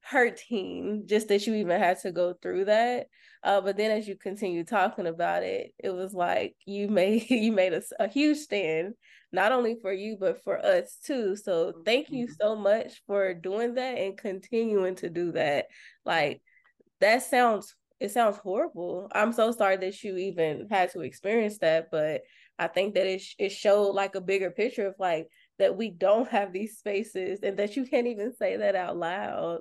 hurting 0.08 1.04
just 1.06 1.28
that 1.28 1.46
you 1.46 1.54
even 1.54 1.78
had 1.78 1.98
to 2.00 2.10
go 2.12 2.32
through 2.32 2.64
that. 2.64 3.06
Uh, 3.42 3.60
but 3.60 3.76
then 3.76 3.90
as 3.90 4.08
you 4.08 4.16
continue 4.16 4.64
talking 4.64 5.06
about 5.06 5.44
it 5.44 5.72
it 5.78 5.90
was 5.90 6.12
like 6.12 6.56
you 6.66 6.88
made 6.88 7.24
you 7.30 7.52
made 7.52 7.72
a, 7.72 7.82
a 8.00 8.08
huge 8.08 8.38
stand 8.38 8.94
not 9.32 9.52
only 9.52 9.76
for 9.80 9.92
you 9.92 10.16
but 10.18 10.42
for 10.42 10.58
us 10.58 10.98
too. 11.04 11.36
So 11.36 11.72
thank 11.84 12.10
you 12.10 12.24
mm-hmm. 12.24 12.34
so 12.40 12.56
much 12.56 13.02
for 13.06 13.34
doing 13.34 13.74
that 13.74 13.98
and 13.98 14.16
continuing 14.16 14.96
to 14.96 15.10
do 15.10 15.32
that. 15.32 15.66
Like 16.04 16.42
that 17.00 17.22
sounds 17.22 17.74
it 18.00 18.10
sounds 18.10 18.38
horrible. 18.38 19.08
I'm 19.12 19.32
so 19.32 19.50
sorry 19.50 19.76
that 19.78 20.02
you 20.02 20.16
even 20.16 20.68
had 20.70 20.92
to 20.92 21.00
experience 21.00 21.58
that 21.58 21.90
but 21.90 22.22
i 22.58 22.66
think 22.66 22.94
that 22.94 23.06
it, 23.06 23.22
it 23.38 23.50
showed 23.50 23.90
like 23.90 24.14
a 24.14 24.20
bigger 24.20 24.50
picture 24.50 24.86
of 24.86 24.94
like 24.98 25.28
that 25.58 25.76
we 25.76 25.90
don't 25.90 26.28
have 26.28 26.52
these 26.52 26.78
spaces 26.78 27.40
and 27.42 27.58
that 27.58 27.76
you 27.76 27.84
can't 27.84 28.06
even 28.06 28.32
say 28.34 28.56
that 28.56 28.74
out 28.74 28.96
loud 28.96 29.60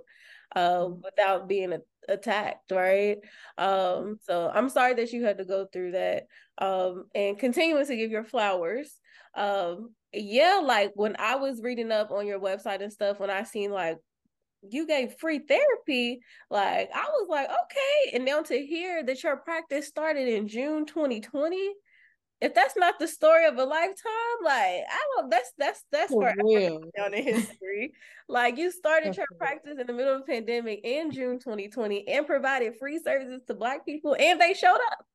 uh, 0.55 0.87
without 1.03 1.47
being 1.47 1.73
a- 1.73 1.81
attacked, 2.11 2.71
right? 2.71 3.17
Um, 3.57 4.17
so 4.21 4.49
I'm 4.53 4.69
sorry 4.69 4.93
that 4.95 5.11
you 5.11 5.23
had 5.23 5.37
to 5.39 5.45
go 5.45 5.67
through 5.71 5.91
that. 5.91 6.27
Um, 6.57 7.05
and 7.13 7.37
continuing 7.37 7.85
to 7.85 7.95
give 7.95 8.11
your 8.11 8.23
flowers. 8.23 8.91
Um, 9.35 9.93
yeah, 10.13 10.61
like 10.63 10.91
when 10.95 11.15
I 11.19 11.35
was 11.35 11.61
reading 11.61 11.91
up 11.91 12.11
on 12.11 12.25
your 12.25 12.39
website 12.39 12.81
and 12.81 12.91
stuff, 12.93 13.19
when 13.19 13.29
I 13.29 13.43
seen 13.43 13.71
like 13.71 13.97
you 14.67 14.87
gave 14.87 15.13
free 15.15 15.39
therapy, 15.39 16.19
like 16.49 16.89
I 16.93 17.05
was 17.09 17.27
like, 17.29 17.47
okay. 17.47 18.15
And 18.15 18.25
now 18.25 18.41
to 18.41 18.65
hear 18.65 19.03
that 19.03 19.23
your 19.23 19.37
practice 19.37 19.87
started 19.87 20.27
in 20.27 20.47
June 20.47 20.85
2020, 20.85 21.73
if 22.39 22.53
that's 22.53 22.75
not 22.77 22.99
the 22.99 23.07
story 23.07 23.45
of 23.47 23.57
a 23.57 23.63
lifetime, 23.63 24.37
like 24.43 24.83
I 24.89 25.01
don't 25.15 25.29
that's 25.29 25.51
that's 25.57 25.83
that's 25.91 26.11
for 26.11 26.33
real 26.43 26.81
down 26.95 27.13
in 27.13 27.23
history. 27.23 27.93
like 28.29 28.57
you 28.57 28.71
started 28.71 29.17
your 29.17 29.25
practice 29.37 29.77
in 29.79 29.87
the 29.87 29.93
middle 29.93 30.15
of 30.15 30.25
the 30.25 30.31
pandemic 30.31 30.81
in 30.83 31.11
June 31.11 31.39
2020 31.39 32.07
and 32.07 32.27
provided 32.27 32.75
free 32.77 32.99
services 32.99 33.41
to 33.47 33.53
black 33.53 33.85
people 33.85 34.15
and 34.19 34.39
they 34.39 34.53
showed 34.53 34.75
up. 34.75 35.05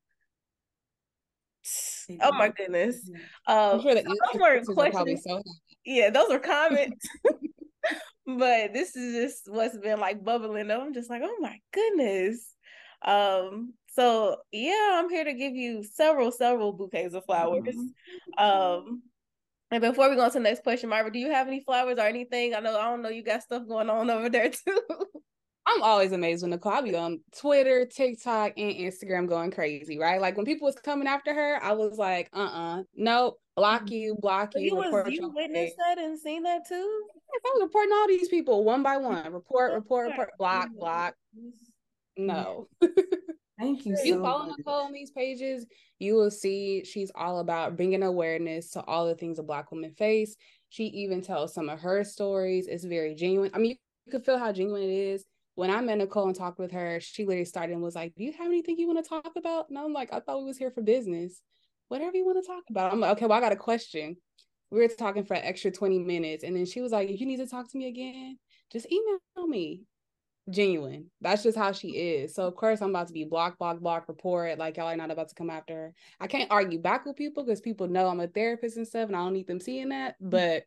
Oh 2.21 2.33
my 2.33 2.49
goodness. 2.49 3.09
Um, 3.47 3.81
sure 3.83 3.95
those 3.95 4.05
were 4.35 4.75
questions. 4.75 5.25
Yeah, 5.85 6.11
those 6.11 6.29
were 6.29 6.41
comments. 6.41 7.07
but 8.27 8.73
this 8.73 8.97
is 8.97 9.15
just 9.15 9.43
what's 9.47 9.79
been 9.79 10.01
like 10.01 10.25
bubbling 10.25 10.71
up. 10.71 10.83
I'm 10.83 10.95
just 10.95 11.11
like, 11.11 11.23
oh 11.25 11.37
my 11.41 11.59
goodness. 11.73 12.55
Um, 13.05 13.75
so 13.95 14.37
yeah, 14.51 14.93
I'm 14.95 15.11
here 15.11 15.25
to 15.25 15.35
give 15.35 15.55
you 15.55 15.83
several, 15.83 16.33
several 16.33 16.73
bouquets 16.73 17.15
of 17.15 17.25
flowers. 17.25 17.77
Mm-hmm. 17.77 18.45
Um, 18.45 19.03
And 19.71 19.81
before 19.81 20.11
we 20.11 20.17
go 20.17 20.23
on 20.23 20.31
to 20.31 20.35
the 20.35 20.41
next 20.41 20.63
question, 20.63 20.91
Myra, 20.91 21.13
do 21.13 21.19
you 21.19 21.31
have 21.31 21.47
any 21.47 21.61
flowers 21.61 21.99
or 21.99 22.07
anything? 22.07 22.55
I 22.55 22.61
know 22.61 22.79
I 22.79 22.91
don't 22.91 23.03
know 23.03 23.09
you 23.09 23.23
got 23.23 23.43
stuff 23.43 23.67
going 23.67 23.91
on 23.91 24.11
over 24.11 24.29
there 24.29 24.51
too. 24.67 24.81
I'm 25.65 25.83
always 25.83 26.13
amazed 26.13 26.43
when 26.43 26.51
Nicole 26.51 26.73
I 26.73 26.81
be 26.81 26.97
on 26.97 27.21
Twitter, 27.39 27.87
TikTok, 27.87 28.55
and 28.57 28.75
Instagram 28.75 29.29
going 29.29 29.51
crazy, 29.51 29.99
right? 29.99 30.21
Like 30.21 30.37
when 30.37 30.45
people 30.47 30.67
was 30.67 30.75
coming 30.75 31.07
after 31.07 31.33
her, 31.33 31.63
I 31.63 31.73
was 31.73 31.99
like, 31.99 32.29
uh 32.33 32.41
uh-uh, 32.41 32.81
uh, 32.81 32.83
nope, 32.97 33.39
block 33.57 33.85
mm-hmm. 33.85 33.95
you, 33.95 34.17
block 34.19 34.53
you. 34.57 34.63
you 34.63 34.75
was 34.75 35.13
you 35.13 35.31
witnessed 35.35 35.77
that 35.79 35.99
and 35.99 36.19
seen 36.19 36.43
that 36.43 36.67
too? 36.67 37.03
I 37.45 37.51
was 37.55 37.63
reporting 37.63 37.93
all 37.93 38.09
these 38.09 38.29
people 38.29 38.65
one 38.65 38.83
by 38.83 38.97
one. 38.97 39.33
Report, 39.33 39.73
report, 39.73 40.11
report, 40.11 40.31
block, 40.39 40.69
block. 40.77 41.15
No. 42.17 42.69
Thank 43.63 43.87
you. 43.87 43.95
If 43.95 44.05
you 44.05 44.21
follow 44.21 44.47
much. 44.47 44.59
Nicole 44.59 44.83
on 44.83 44.93
these 44.93 45.13
pages, 45.13 45.67
you 46.01 46.15
will 46.15 46.31
see 46.31 46.85
she's 46.85 47.13
all 47.15 47.39
about 47.39 47.77
bringing 47.77 48.03
awareness 48.03 48.71
to 48.71 48.83
all 48.83 49.07
the 49.07 49.15
things 49.15 49.39
a 49.39 49.43
Black 49.43 49.71
woman 49.71 49.93
face. 49.93 50.35
She 50.69 50.87
even 50.87 51.23
tells 51.23 51.55
some 51.55 51.69
of 51.69 51.81
her 51.81 52.03
stories. 52.03 52.67
It's 52.67 52.85
very 52.85 53.15
genuine. 53.15 53.51
I 53.55 53.59
mean, 53.59 53.77
you 54.07 54.11
can 54.11 54.23
feel 54.23 54.39
how 54.39 54.53
genuine 54.53 54.83
it 54.83 54.91
is. 54.91 55.25
When 55.55 55.71
I 55.71 55.81
met 55.81 55.99
Nicole 55.99 56.27
and 56.27 56.35
talked 56.35 56.59
with 56.59 56.73
her, 56.73 56.99
she 56.99 57.25
literally 57.25 57.45
started 57.45 57.75
and 57.75 57.83
was 57.83 57.95
like, 57.95 58.15
"Do 58.17 58.25
you 58.25 58.33
have 58.33 58.47
anything 58.47 58.79
you 58.79 58.89
want 58.89 59.05
to 59.05 59.09
talk 59.09 59.33
about?" 59.37 59.69
And 59.69 59.79
I'm 59.79 59.93
like, 59.93 60.13
"I 60.13 60.19
thought 60.19 60.39
we 60.39 60.45
was 60.45 60.59
here 60.59 60.71
for 60.71 60.83
business. 60.83 61.41
Whatever 61.89 62.17
you 62.17 62.25
want 62.25 62.43
to 62.43 62.47
talk 62.47 62.65
about." 62.69 62.93
I'm 62.93 63.01
like, 63.01 63.13
"Okay, 63.13 63.27
well, 63.27 63.39
I 63.39 63.41
got 63.41 63.53
a 63.53 63.57
question." 63.57 64.17
We 64.71 64.81
were 64.81 64.89
talking 64.89 65.25
for 65.25 65.35
an 65.35 65.45
extra 65.45 65.71
20 65.71 65.99
minutes, 65.99 66.43
and 66.43 66.57
then 66.57 66.65
she 66.65 66.81
was 66.81 66.91
like, 66.91 67.11
"If 67.11 67.21
you 67.21 67.27
need 67.27 67.37
to 67.37 67.47
talk 67.47 67.71
to 67.71 67.79
me 67.79 67.87
again, 67.87 68.39
just 68.73 68.91
email 68.91 69.21
me." 69.47 69.85
Genuine. 70.51 71.11
That's 71.21 71.43
just 71.43 71.57
how 71.57 71.73
she 71.73 71.89
is. 71.89 72.35
So 72.35 72.47
of 72.47 72.57
course 72.57 72.81
I'm 72.81 72.91
about 72.91 73.09
to 73.09 73.13
be 73.13 73.25
block, 73.25 73.59
block, 73.59 73.81
block, 73.81 74.09
report. 74.09 74.59
Like 74.59 74.77
y'all 74.77 74.89
are 74.89 74.97
not 74.97 75.11
about 75.11 75.29
to 75.29 75.35
come 75.35 75.51
after 75.51 75.75
her. 75.75 75.95
I 76.21 76.27
can't 76.27 76.51
argue 76.51 76.81
back 76.81 77.07
with 77.07 77.17
people 77.17 77.45
because 77.45 77.61
people 77.61 77.89
know 77.89 78.09
I'm 78.09 78.21
a 78.21 78.27
therapist 78.27 78.77
and 78.77 78.87
stuff, 78.87 79.09
and 79.09 79.17
I 79.17 79.21
don't 79.21 79.33
need 79.33 79.47
them 79.47 79.61
seeing 79.61 79.91
that. 79.91 80.17
But 80.21 80.65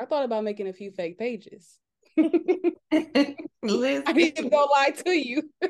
I 0.00 0.04
thought 0.04 0.24
about 0.24 0.44
making 0.44 0.68
a 0.68 0.72
few 0.72 0.90
fake 0.90 1.18
pages. 1.18 1.78
I 2.18 3.42
didn't 3.62 4.50
go 4.50 4.68
lie 4.72 4.94
to 5.04 5.10
you. 5.10 5.50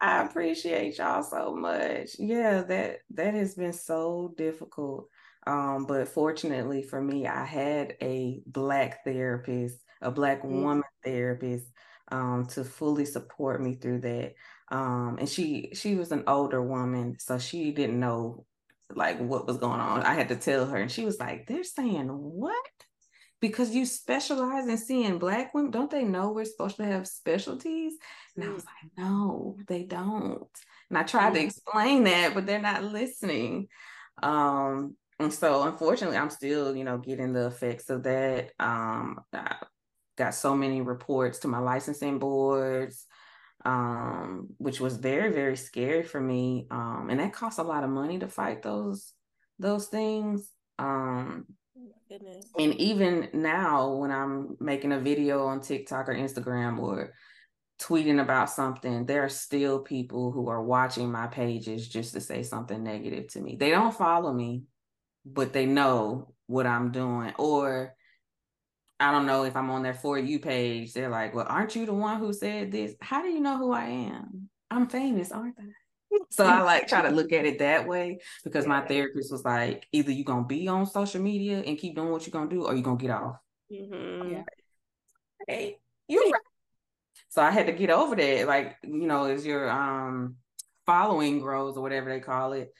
I 0.00 0.22
appreciate 0.22 0.98
y'all 0.98 1.22
so 1.22 1.54
much. 1.54 2.10
Yeah, 2.18 2.62
that 2.62 2.98
that 3.10 3.32
has 3.34 3.54
been 3.54 3.72
so 3.72 4.34
difficult. 4.36 5.08
Um, 5.46 5.86
but 5.86 6.08
fortunately 6.08 6.82
for 6.82 7.00
me, 7.00 7.26
I 7.26 7.44
had 7.44 7.96
a 8.02 8.42
black 8.46 9.04
therapist, 9.04 9.78
a 10.02 10.10
black 10.10 10.42
mm-hmm. 10.42 10.62
woman 10.62 10.82
therapist 11.02 11.66
um, 12.14 12.46
to 12.46 12.64
fully 12.64 13.04
support 13.04 13.60
me 13.60 13.74
through 13.74 14.00
that. 14.02 14.34
Um, 14.70 15.16
and 15.18 15.28
she 15.28 15.70
she 15.74 15.96
was 15.96 16.12
an 16.12 16.24
older 16.26 16.62
woman, 16.62 17.16
so 17.18 17.38
she 17.38 17.72
didn't 17.72 17.98
know 17.98 18.46
like 18.94 19.18
what 19.18 19.46
was 19.46 19.58
going 19.58 19.80
on. 19.80 20.02
I 20.02 20.14
had 20.14 20.28
to 20.28 20.36
tell 20.36 20.66
her, 20.66 20.76
and 20.76 20.90
she 20.90 21.04
was 21.04 21.18
like, 21.18 21.46
"They're 21.46 21.64
saying 21.64 22.08
what?" 22.08 22.54
Because 23.40 23.74
you 23.74 23.84
specialize 23.84 24.66
in 24.68 24.78
seeing 24.78 25.18
black 25.18 25.52
women, 25.52 25.70
don't 25.70 25.90
they 25.90 26.04
know 26.04 26.30
we're 26.30 26.46
supposed 26.46 26.76
to 26.76 26.84
have 26.84 27.06
specialties? 27.06 27.94
And 28.36 28.44
I 28.44 28.48
was 28.48 28.64
like, 28.64 28.90
no, 28.96 29.58
they 29.68 29.82
don't. 29.82 30.48
And 30.88 30.96
I 30.96 31.02
tried 31.02 31.34
to 31.34 31.42
explain 31.42 32.04
that, 32.04 32.32
but 32.32 32.46
they're 32.46 32.62
not 32.62 32.84
listening. 32.84 33.68
Um, 34.22 34.96
and 35.18 35.30
so 35.30 35.64
unfortunately, 35.64 36.16
I'm 36.16 36.30
still, 36.30 36.74
you 36.74 36.84
know, 36.84 36.96
getting 36.96 37.34
the 37.34 37.48
effects 37.48 37.90
of 37.90 38.04
that. 38.04 38.52
Um, 38.58 39.20
I, 39.34 39.56
got 40.16 40.34
so 40.34 40.54
many 40.54 40.80
reports 40.80 41.40
to 41.40 41.48
my 41.48 41.58
licensing 41.58 42.18
boards, 42.18 43.06
um, 43.64 44.48
which 44.58 44.80
was 44.80 44.96
very, 44.96 45.32
very 45.32 45.56
scary 45.56 46.02
for 46.02 46.20
me. 46.20 46.66
Um, 46.70 47.08
and 47.10 47.20
that 47.20 47.32
costs 47.32 47.58
a 47.58 47.64
lot 47.64 47.84
of 47.84 47.90
money 47.90 48.18
to 48.18 48.28
fight 48.28 48.62
those 48.62 49.12
those 49.58 49.86
things. 49.86 50.50
Um, 50.78 51.46
Goodness. 52.08 52.46
And 52.58 52.74
even 52.74 53.28
now, 53.32 53.94
when 53.94 54.10
I'm 54.10 54.56
making 54.60 54.92
a 54.92 55.00
video 55.00 55.46
on 55.46 55.60
TikTok 55.60 56.08
or 56.08 56.14
Instagram 56.14 56.78
or 56.78 57.14
tweeting 57.80 58.20
about 58.20 58.50
something, 58.50 59.06
there 59.06 59.24
are 59.24 59.30
still 59.30 59.80
people 59.80 60.30
who 60.30 60.48
are 60.48 60.62
watching 60.62 61.10
my 61.10 61.26
pages 61.26 61.88
just 61.88 62.12
to 62.12 62.20
say 62.20 62.42
something 62.42 62.82
negative 62.82 63.28
to 63.28 63.40
me. 63.40 63.56
They 63.58 63.70
don't 63.70 63.94
follow 63.94 64.32
me, 64.32 64.64
but 65.24 65.52
they 65.52 65.66
know 65.66 66.34
what 66.46 66.66
I'm 66.66 66.92
doing. 66.92 67.32
Or 67.38 67.93
I 69.00 69.10
don't 69.10 69.26
know 69.26 69.44
if 69.44 69.56
I'm 69.56 69.70
on 69.70 69.82
their 69.82 69.94
for 69.94 70.18
you 70.18 70.38
page. 70.38 70.92
They're 70.92 71.08
like, 71.08 71.34
well, 71.34 71.46
aren't 71.48 71.74
you 71.74 71.86
the 71.86 71.94
one 71.94 72.18
who 72.18 72.32
said 72.32 72.70
this? 72.70 72.94
How 73.00 73.22
do 73.22 73.28
you 73.28 73.40
know 73.40 73.58
who 73.58 73.72
I 73.72 73.84
am? 73.86 74.48
I'm 74.70 74.88
famous, 74.88 75.32
aren't 75.32 75.58
I? 75.58 75.64
So 76.30 76.44
I 76.46 76.62
like 76.62 76.86
try 76.86 77.02
to 77.02 77.10
look 77.10 77.32
at 77.32 77.44
it 77.44 77.58
that 77.58 77.88
way 77.88 78.20
because 78.44 78.66
my 78.66 78.80
therapist 78.82 79.32
was 79.32 79.44
like, 79.44 79.86
either 79.92 80.12
you're 80.12 80.24
gonna 80.24 80.46
be 80.46 80.68
on 80.68 80.86
social 80.86 81.20
media 81.20 81.62
and 81.66 81.76
keep 81.78 81.96
doing 81.96 82.10
what 82.10 82.26
you're 82.26 82.32
gonna 82.32 82.50
do, 82.50 82.64
or 82.64 82.74
you're 82.74 82.82
gonna 82.82 82.96
get 82.96 83.10
off. 83.10 83.36
Mm-hmm. 83.72 84.30
Yeah. 84.30 84.42
Hey, 85.48 85.78
you 86.08 86.30
right. 86.32 86.40
So 87.28 87.42
I 87.42 87.50
had 87.50 87.66
to 87.66 87.72
get 87.72 87.90
over 87.90 88.14
that. 88.14 88.46
Like, 88.46 88.76
you 88.84 89.06
know, 89.06 89.24
as 89.24 89.44
your 89.44 89.68
um 89.68 90.36
following 90.86 91.40
grows 91.40 91.76
or 91.76 91.82
whatever 91.82 92.10
they 92.10 92.20
call 92.20 92.52
it, 92.52 92.72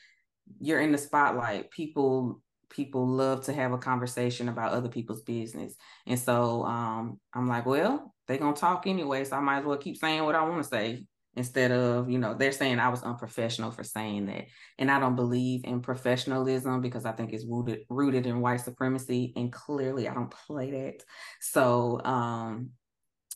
you're 0.60 0.80
in 0.80 0.92
the 0.92 0.98
spotlight. 0.98 1.70
People 1.70 2.40
people 2.70 3.06
love 3.06 3.44
to 3.44 3.52
have 3.52 3.72
a 3.72 3.78
conversation 3.78 4.48
about 4.48 4.72
other 4.72 4.88
people's 4.88 5.22
business. 5.22 5.74
And 6.06 6.18
so 6.18 6.64
um, 6.64 7.20
I'm 7.32 7.48
like, 7.48 7.66
well, 7.66 8.14
they're 8.26 8.38
going 8.38 8.54
to 8.54 8.60
talk 8.60 8.86
anyway. 8.86 9.24
So 9.24 9.36
I 9.36 9.40
might 9.40 9.58
as 9.58 9.64
well 9.64 9.76
keep 9.76 9.96
saying 9.96 10.24
what 10.24 10.34
I 10.34 10.42
want 10.42 10.62
to 10.62 10.68
say 10.68 11.06
instead 11.36 11.72
of, 11.72 12.08
you 12.08 12.18
know, 12.18 12.34
they're 12.34 12.52
saying 12.52 12.78
I 12.78 12.88
was 12.88 13.02
unprofessional 13.02 13.70
for 13.70 13.82
saying 13.82 14.26
that. 14.26 14.44
And 14.78 14.90
I 14.90 15.00
don't 15.00 15.16
believe 15.16 15.62
in 15.64 15.80
professionalism 15.80 16.80
because 16.80 17.04
I 17.04 17.12
think 17.12 17.32
it's 17.32 17.46
rooted, 17.46 17.80
rooted 17.88 18.26
in 18.26 18.40
white 18.40 18.60
supremacy. 18.60 19.32
And 19.36 19.52
clearly 19.52 20.08
I 20.08 20.14
don't 20.14 20.30
play 20.30 20.70
that. 20.70 21.02
So, 21.40 22.00
um, 22.04 22.70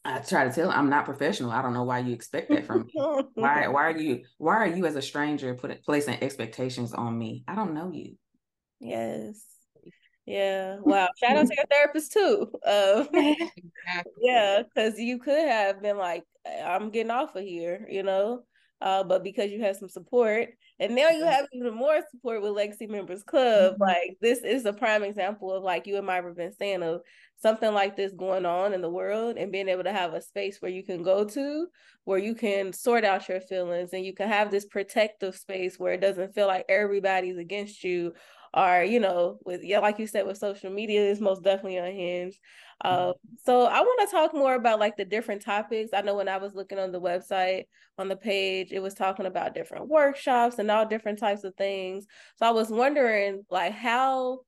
I 0.04 0.20
try 0.20 0.44
to 0.44 0.52
tell 0.52 0.68
them, 0.68 0.78
I'm 0.78 0.90
not 0.90 1.04
professional. 1.04 1.50
I 1.50 1.60
don't 1.60 1.74
know 1.74 1.84
why 1.84 1.98
you 1.98 2.14
expect 2.14 2.50
that 2.50 2.64
from 2.64 2.86
me. 2.86 2.92
why 3.34 3.68
why 3.68 3.84
are 3.84 3.98
you 3.98 4.22
why 4.38 4.56
are 4.56 4.66
you 4.66 4.86
as 4.86 4.96
a 4.96 5.02
stranger 5.02 5.54
putting 5.54 5.78
placing 5.84 6.22
expectations 6.22 6.94
on 6.94 7.18
me? 7.18 7.44
I 7.48 7.54
don't 7.54 7.74
know 7.74 7.90
you. 7.92 8.16
Yes. 8.80 9.44
Yeah. 10.26 10.76
Wow. 10.80 11.08
Shout 11.18 11.36
out 11.36 11.46
to 11.46 11.54
your 11.56 11.66
therapist 11.70 12.12
too. 12.12 12.50
Uh, 12.66 13.04
yeah, 14.20 14.62
because 14.62 14.98
you 14.98 15.18
could 15.18 15.48
have 15.48 15.80
been 15.82 15.96
like, 15.96 16.24
I'm 16.46 16.90
getting 16.90 17.10
off 17.10 17.34
of 17.34 17.44
here, 17.44 17.86
you 17.90 18.02
know. 18.02 18.42
Uh, 18.80 19.02
but 19.02 19.24
because 19.24 19.50
you 19.50 19.60
have 19.60 19.76
some 19.76 19.88
support, 19.88 20.50
and 20.78 20.94
now 20.94 21.08
you 21.08 21.24
have 21.24 21.46
even 21.52 21.74
more 21.74 22.00
support 22.12 22.42
with 22.42 22.52
Legacy 22.52 22.86
Members 22.86 23.24
Club, 23.24 23.72
mm-hmm. 23.72 23.82
like 23.82 24.16
this 24.20 24.38
is 24.44 24.64
a 24.66 24.72
prime 24.72 25.02
example 25.02 25.52
of 25.52 25.64
like 25.64 25.88
you 25.88 25.96
and 25.96 26.06
Myra 26.06 26.32
been 26.32 26.52
saying 26.52 26.84
of 26.84 27.00
something 27.40 27.72
like 27.72 27.96
this 27.96 28.12
going 28.12 28.46
on 28.46 28.74
in 28.74 28.82
the 28.82 28.90
world 28.90 29.36
and 29.36 29.50
being 29.50 29.68
able 29.68 29.84
to 29.84 29.92
have 29.92 30.14
a 30.14 30.20
space 30.20 30.60
where 30.60 30.70
you 30.70 30.84
can 30.84 31.02
go 31.02 31.24
to 31.24 31.66
where 32.04 32.18
you 32.18 32.34
can 32.34 32.72
sort 32.72 33.04
out 33.04 33.28
your 33.28 33.40
feelings 33.40 33.90
and 33.92 34.04
you 34.04 34.12
can 34.12 34.28
have 34.28 34.50
this 34.50 34.64
protective 34.64 35.36
space 35.36 35.78
where 35.78 35.92
it 35.92 36.00
doesn't 36.00 36.34
feel 36.34 36.46
like 36.46 36.64
everybody's 36.68 37.36
against 37.36 37.84
you 37.84 38.12
or 38.54 38.82
you 38.82 39.00
know 39.00 39.38
with 39.44 39.62
yeah 39.62 39.78
like 39.78 39.98
you 39.98 40.06
said 40.06 40.26
with 40.26 40.38
social 40.38 40.70
media 40.70 41.00
is 41.00 41.20
most 41.20 41.42
definitely 41.42 41.76
unhinged 41.76 42.38
uh, 42.84 43.12
so 43.44 43.66
i 43.66 43.80
want 43.80 44.08
to 44.08 44.14
talk 44.14 44.32
more 44.32 44.54
about 44.54 44.78
like 44.78 44.96
the 44.96 45.04
different 45.04 45.42
topics. 45.42 45.90
I 45.92 46.00
know 46.02 46.14
when 46.14 46.28
i 46.28 46.36
was 46.36 46.54
looking 46.54 46.78
on 46.78 46.92
the 46.92 47.00
website 47.00 47.64
on 47.98 48.08
the 48.08 48.16
page 48.16 48.72
it 48.72 48.80
was 48.80 48.94
talking 48.94 49.26
about 49.26 49.54
different 49.54 49.88
workshops 49.88 50.58
and 50.58 50.70
all 50.70 50.86
different 50.86 51.18
types 51.18 51.44
of 51.44 51.54
things. 51.56 52.06
So 52.36 52.46
i 52.46 52.50
was 52.50 52.70
wondering 52.70 53.44
like 53.50 53.72
how 53.72 54.40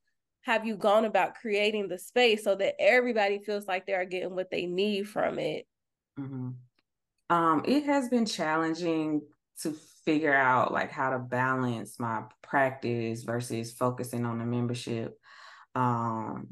have 0.43 0.65
you 0.67 0.77
gone 0.77 1.05
about 1.05 1.35
creating 1.35 1.89
the 1.89 1.99
space 1.99 2.45
so 2.45 2.55
that 2.55 2.75
everybody 2.81 3.41
feels 3.41 3.67
like 3.67 3.85
they're 3.87 4.07
getting 4.07 4.35
what 4.35 4.51
they 4.51 4.65
need 4.65 5.07
from 5.07 5.39
it? 5.39 5.67
Mm-hmm. 6.19 6.51
um, 7.35 7.63
it 7.67 7.85
has 7.85 8.09
been 8.09 8.27
challenging 8.27 9.23
to 9.63 9.77
figure 10.05 10.35
out 10.35 10.73
like 10.73 10.91
how 10.91 11.11
to 11.11 11.19
balance 11.19 11.99
my 11.99 12.23
practice 12.43 13.23
versus 13.23 13.73
focusing 13.73 14.25
on 14.25 14.39
the 14.39 14.45
membership 14.45 15.19
um 15.75 16.49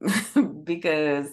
because 0.64 1.28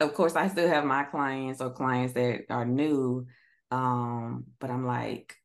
of 0.00 0.14
course 0.14 0.36
I 0.36 0.48
still 0.48 0.68
have 0.68 0.84
my 0.84 1.04
clients 1.04 1.60
or 1.60 1.70
clients 1.70 2.14
that 2.14 2.42
are 2.50 2.64
new 2.64 3.26
um 3.70 4.44
but 4.60 4.70
I'm 4.70 4.86
like 4.86 5.36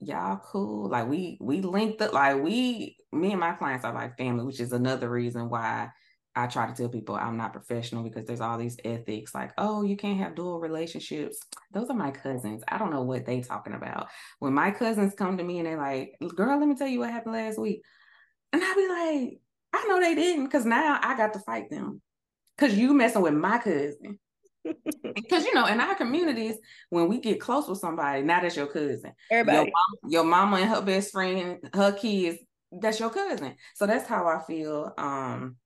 y'all 0.00 0.40
cool. 0.44 0.88
Like 0.88 1.08
we 1.08 1.38
we 1.40 1.60
linked 1.60 2.00
up 2.02 2.12
like 2.12 2.42
we 2.42 2.96
me 3.12 3.32
and 3.32 3.40
my 3.40 3.52
clients 3.52 3.84
are 3.84 3.94
like 3.94 4.16
family 4.16 4.44
which 4.44 4.60
is 4.60 4.72
another 4.72 5.08
reason 5.10 5.48
why 5.48 5.90
I 6.38 6.46
try 6.46 6.68
to 6.68 6.72
tell 6.72 6.88
people 6.88 7.16
I'm 7.16 7.36
not 7.36 7.52
professional 7.52 8.04
because 8.04 8.24
there's 8.24 8.40
all 8.40 8.58
these 8.58 8.76
ethics 8.84 9.34
like, 9.34 9.52
oh, 9.58 9.82
you 9.82 9.96
can't 9.96 10.20
have 10.20 10.36
dual 10.36 10.60
relationships. 10.60 11.40
Those 11.72 11.90
are 11.90 11.96
my 11.96 12.12
cousins. 12.12 12.62
I 12.68 12.78
don't 12.78 12.92
know 12.92 13.02
what 13.02 13.26
they 13.26 13.40
talking 13.40 13.74
about. 13.74 14.06
When 14.38 14.54
my 14.54 14.70
cousins 14.70 15.14
come 15.16 15.36
to 15.36 15.42
me 15.42 15.58
and 15.58 15.66
they're 15.66 15.76
like, 15.76 16.14
girl, 16.36 16.56
let 16.58 16.68
me 16.68 16.76
tell 16.76 16.86
you 16.86 17.00
what 17.00 17.10
happened 17.10 17.34
last 17.34 17.58
week. 17.58 17.82
And 18.52 18.62
I 18.64 18.74
be 18.74 18.88
like, 18.88 19.40
I 19.72 19.88
know 19.88 20.00
they 20.00 20.14
didn't 20.14 20.44
because 20.44 20.64
now 20.64 21.00
I 21.02 21.16
got 21.16 21.32
to 21.32 21.40
fight 21.40 21.70
them. 21.70 22.00
Cause 22.56 22.74
you 22.74 22.94
messing 22.94 23.22
with 23.22 23.34
my 23.34 23.58
cousin. 23.58 24.18
Because 25.14 25.44
you 25.44 25.54
know, 25.54 25.66
in 25.66 25.80
our 25.80 25.94
communities, 25.94 26.56
when 26.90 27.08
we 27.08 27.18
get 27.18 27.40
close 27.40 27.66
with 27.68 27.78
somebody, 27.78 28.22
now 28.22 28.40
that's 28.40 28.56
your 28.56 28.66
cousin. 28.66 29.12
Everybody. 29.30 29.56
Your 29.56 29.64
mama, 29.64 30.12
your 30.12 30.24
mama 30.24 30.56
and 30.58 30.70
her 30.70 30.82
best 30.82 31.12
friend, 31.12 31.58
her 31.74 31.92
kids, 31.92 32.38
that's 32.70 33.00
your 33.00 33.10
cousin. 33.10 33.56
So 33.74 33.86
that's 33.86 34.06
how 34.06 34.26
I 34.26 34.42
feel 34.46 34.92
um 34.98 35.56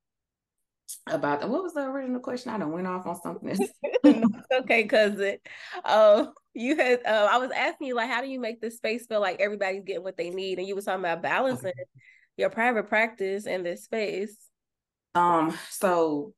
about 1.07 1.41
the, 1.41 1.47
what 1.47 1.63
was 1.63 1.75
the 1.75 1.83
original 1.83 2.21
question? 2.21 2.53
I 2.53 2.59
don't 2.59 2.73
went 2.73 2.87
off 2.87 3.07
on 3.07 3.21
something. 3.21 3.59
okay, 4.61 4.85
cousin. 4.85 5.39
Um, 5.85 6.33
you 6.55 6.77
had 6.77 7.01
uh, 7.07 7.29
I 7.31 7.39
was 7.39 7.51
asking 7.51 7.89
you 7.89 7.95
like, 7.95 8.11
how 8.11 8.21
do 8.21 8.29
you 8.29 8.41
make 8.41 8.61
this 8.61 8.77
space 8.77 9.07
feel 9.07 9.21
like 9.21 9.41
everybody's 9.41 9.85
getting 9.85 10.03
what 10.03 10.17
they 10.17 10.31
need? 10.31 10.59
And 10.59 10.67
you 10.67 10.75
were 10.75 10.83
talking 10.83 11.01
about 11.01 11.23
balancing 11.23 11.69
okay. 11.69 11.85
your 12.37 12.51
private 12.51 12.89
practice 12.89 13.47
and 13.47 13.65
this 13.65 13.85
space. 13.85 14.37
Um, 15.15 15.57
so 15.71 16.35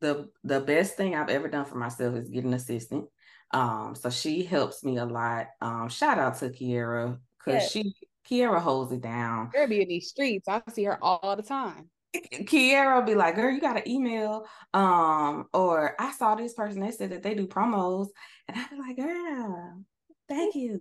the 0.00 0.28
the 0.44 0.60
best 0.60 0.96
thing 0.96 1.14
I've 1.14 1.30
ever 1.30 1.48
done 1.48 1.64
for 1.64 1.76
myself 1.76 2.16
is 2.16 2.28
get 2.28 2.44
an 2.44 2.54
assistant. 2.54 3.06
Um, 3.52 3.94
so 3.94 4.10
she 4.10 4.44
helps 4.44 4.82
me 4.82 4.98
a 4.98 5.04
lot. 5.04 5.48
Um, 5.60 5.88
shout 5.88 6.18
out 6.18 6.38
to 6.38 6.48
Kiera 6.48 7.18
because 7.38 7.62
yes. 7.62 7.70
she 7.70 7.94
Kiera 8.28 8.60
holds 8.60 8.92
it 8.92 9.02
down. 9.02 9.50
Kiera 9.54 9.68
be 9.68 9.82
in 9.82 9.88
these 9.88 10.08
streets. 10.08 10.48
I 10.48 10.62
see 10.72 10.84
her 10.84 11.02
all 11.02 11.36
the 11.36 11.42
time. 11.42 11.90
Kiera 12.14 12.96
will 12.96 13.06
be 13.06 13.14
like, 13.14 13.36
girl, 13.36 13.50
you 13.50 13.60
got 13.60 13.76
an 13.78 13.88
email. 13.88 14.46
Um, 14.74 15.46
or 15.52 15.94
I 16.00 16.12
saw 16.12 16.34
this 16.34 16.54
person 16.54 16.80
they 16.80 16.90
said 16.90 17.10
that 17.10 17.22
they 17.22 17.34
do 17.34 17.46
promos. 17.46 18.08
And 18.48 18.56
I'd 18.58 18.70
be 18.70 18.76
like, 18.76 18.96
girl, 18.96 19.82
thank 20.28 20.54
you. 20.54 20.80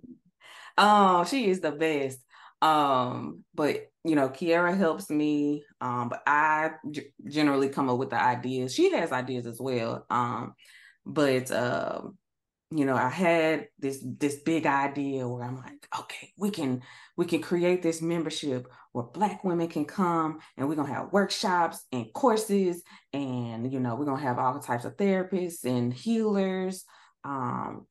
Um, 0.77 1.25
she 1.25 1.49
is 1.49 1.61
the 1.61 1.71
best. 1.71 2.19
Um, 2.61 3.43
but 3.53 3.87
you 4.03 4.15
know, 4.15 4.29
Kiera 4.29 4.75
helps 4.75 5.09
me. 5.09 5.63
Um, 5.79 6.09
but 6.09 6.21
I 6.27 6.71
g- 6.89 7.13
generally 7.27 7.69
come 7.69 7.89
up 7.89 7.97
with 7.97 8.09
the 8.09 8.21
ideas. 8.21 8.73
She 8.73 8.91
has 8.91 9.11
ideas 9.11 9.45
as 9.45 9.59
well. 9.59 10.05
Um, 10.09 10.53
but 11.05 11.51
um, 11.51 12.17
you 12.71 12.85
know, 12.85 12.95
I 12.95 13.09
had 13.09 13.67
this 13.79 14.03
this 14.03 14.37
big 14.37 14.65
idea 14.65 15.27
where 15.27 15.43
I'm 15.43 15.57
like, 15.57 15.87
okay, 15.99 16.31
we 16.37 16.51
can 16.51 16.81
we 17.17 17.25
can 17.25 17.41
create 17.41 17.81
this 17.81 18.01
membership 18.01 18.67
where 18.91 19.05
black 19.05 19.43
women 19.43 19.67
can 19.67 19.85
come 19.85 20.39
and 20.57 20.67
we're 20.67 20.75
gonna 20.75 20.93
have 20.93 21.13
workshops 21.13 21.85
and 21.91 22.11
courses 22.13 22.83
and 23.13 23.71
you 23.71 23.79
know, 23.79 23.95
we're 23.95 24.05
gonna 24.05 24.21
have 24.21 24.39
all 24.39 24.59
types 24.59 24.85
of 24.85 24.97
therapists 24.97 25.63
and 25.65 25.93
healers. 25.93 26.83
Um, 27.23 27.85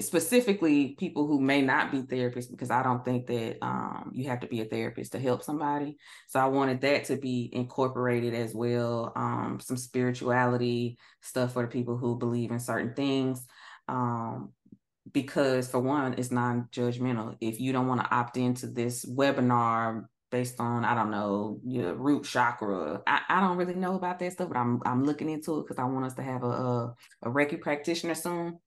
specifically 0.00 0.96
people 0.98 1.26
who 1.26 1.40
may 1.40 1.62
not 1.62 1.92
be 1.92 2.02
therapists 2.02 2.50
because 2.50 2.70
I 2.70 2.82
don't 2.82 3.04
think 3.04 3.26
that 3.28 3.58
um, 3.62 4.10
you 4.12 4.28
have 4.28 4.40
to 4.40 4.48
be 4.48 4.60
a 4.60 4.64
therapist 4.64 5.12
to 5.12 5.20
help 5.20 5.42
somebody. 5.42 5.96
So 6.26 6.40
I 6.40 6.46
wanted 6.46 6.80
that 6.80 7.04
to 7.06 7.16
be 7.16 7.48
incorporated 7.52 8.34
as 8.34 8.54
well. 8.54 9.12
Um, 9.14 9.60
some 9.60 9.76
spirituality 9.76 10.98
stuff 11.22 11.52
for 11.52 11.62
the 11.62 11.68
people 11.68 11.96
who 11.96 12.18
believe 12.18 12.50
in 12.50 12.58
certain 12.58 12.94
things. 12.94 13.46
Um, 13.86 14.52
because 15.12 15.68
for 15.68 15.78
one, 15.78 16.14
it's 16.14 16.32
non-judgmental. 16.32 17.36
If 17.40 17.60
you 17.60 17.72
don't 17.72 17.86
want 17.86 18.00
to 18.00 18.12
opt 18.12 18.36
into 18.36 18.66
this 18.66 19.04
webinar 19.04 20.06
based 20.34 20.58
on 20.58 20.84
I 20.84 20.96
don't 20.96 21.12
know 21.12 21.60
your 21.64 21.94
root 21.94 22.24
chakra, 22.24 23.00
I, 23.06 23.20
I 23.28 23.40
don't 23.40 23.56
really 23.56 23.76
know 23.76 23.94
about 23.94 24.18
that 24.18 24.32
stuff, 24.32 24.48
but 24.48 24.56
I'm 24.56 24.80
I'm 24.84 25.04
looking 25.04 25.30
into 25.30 25.60
it 25.60 25.62
because 25.62 25.78
I 25.78 25.84
want 25.84 26.06
us 26.06 26.14
to 26.14 26.24
have 26.24 26.42
a, 26.42 26.48
a 26.48 26.94
a 27.22 27.30
Reiki 27.30 27.60
practitioner 27.60 28.16
soon. 28.16 28.58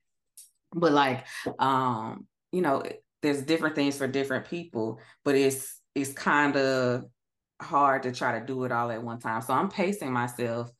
But 0.73 0.93
like, 0.93 1.25
um, 1.59 2.25
you 2.53 2.61
know, 2.61 2.83
there's 3.21 3.41
different 3.41 3.75
things 3.75 3.97
for 3.97 4.07
different 4.07 4.45
people, 4.45 4.99
but 5.25 5.35
it's 5.35 5.81
it's 5.93 6.13
kind 6.13 6.55
of 6.55 7.03
hard 7.61 8.03
to 8.03 8.13
try 8.13 8.39
to 8.39 8.45
do 8.45 8.63
it 8.63 8.71
all 8.71 8.89
at 8.89 9.03
one 9.03 9.19
time. 9.19 9.41
So 9.41 9.53
I'm 9.53 9.67
pacing 9.69 10.13
myself 10.13 10.71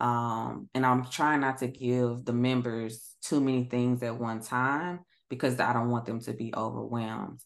um, 0.00 0.68
and 0.74 0.84
I'm 0.84 1.04
trying 1.04 1.40
not 1.42 1.58
to 1.58 1.68
give 1.68 2.24
the 2.24 2.32
members 2.32 3.14
too 3.22 3.40
many 3.40 3.62
things 3.62 4.02
at 4.02 4.18
one 4.18 4.40
time 4.40 5.04
because 5.30 5.60
I 5.60 5.72
don't 5.72 5.90
want 5.90 6.06
them 6.06 6.20
to 6.22 6.32
be 6.32 6.52
overwhelmed. 6.56 7.40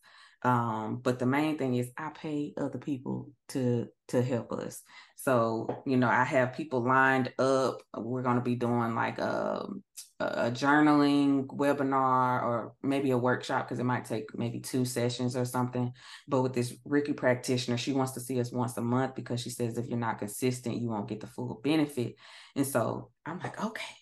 Um, 0.46 1.00
but 1.02 1.18
the 1.18 1.26
main 1.26 1.58
thing 1.58 1.74
is 1.74 1.90
I 1.98 2.10
pay 2.10 2.54
other 2.56 2.78
people 2.78 3.32
to 3.48 3.88
to 4.08 4.22
help 4.22 4.52
us. 4.52 4.80
So, 5.16 5.82
you 5.84 5.96
know, 5.96 6.08
I 6.08 6.22
have 6.22 6.54
people 6.54 6.86
lined 6.86 7.32
up. 7.40 7.82
We're 7.96 8.22
going 8.22 8.36
to 8.36 8.42
be 8.42 8.54
doing 8.54 8.94
like 8.94 9.18
um, 9.18 9.82
a, 10.20 10.24
a 10.24 10.50
journaling 10.52 11.46
webinar 11.48 12.44
or 12.44 12.74
maybe 12.80 13.10
a 13.10 13.18
workshop 13.18 13.66
because 13.66 13.80
it 13.80 13.84
might 13.84 14.04
take 14.04 14.38
maybe 14.38 14.60
two 14.60 14.84
sessions 14.84 15.36
or 15.36 15.44
something. 15.44 15.92
But 16.28 16.42
with 16.42 16.54
this 16.54 16.76
Reiki 16.86 17.16
practitioner, 17.16 17.76
she 17.76 17.92
wants 17.92 18.12
to 18.12 18.20
see 18.20 18.38
us 18.38 18.52
once 18.52 18.76
a 18.76 18.82
month 18.82 19.16
because 19.16 19.40
she 19.40 19.50
says 19.50 19.76
if 19.76 19.88
you're 19.88 19.98
not 19.98 20.20
consistent, 20.20 20.80
you 20.80 20.90
won't 20.90 21.08
get 21.08 21.18
the 21.18 21.26
full 21.26 21.60
benefit. 21.64 22.14
And 22.54 22.64
so 22.64 23.10
I'm 23.26 23.40
like, 23.40 23.64
okay, 23.64 23.94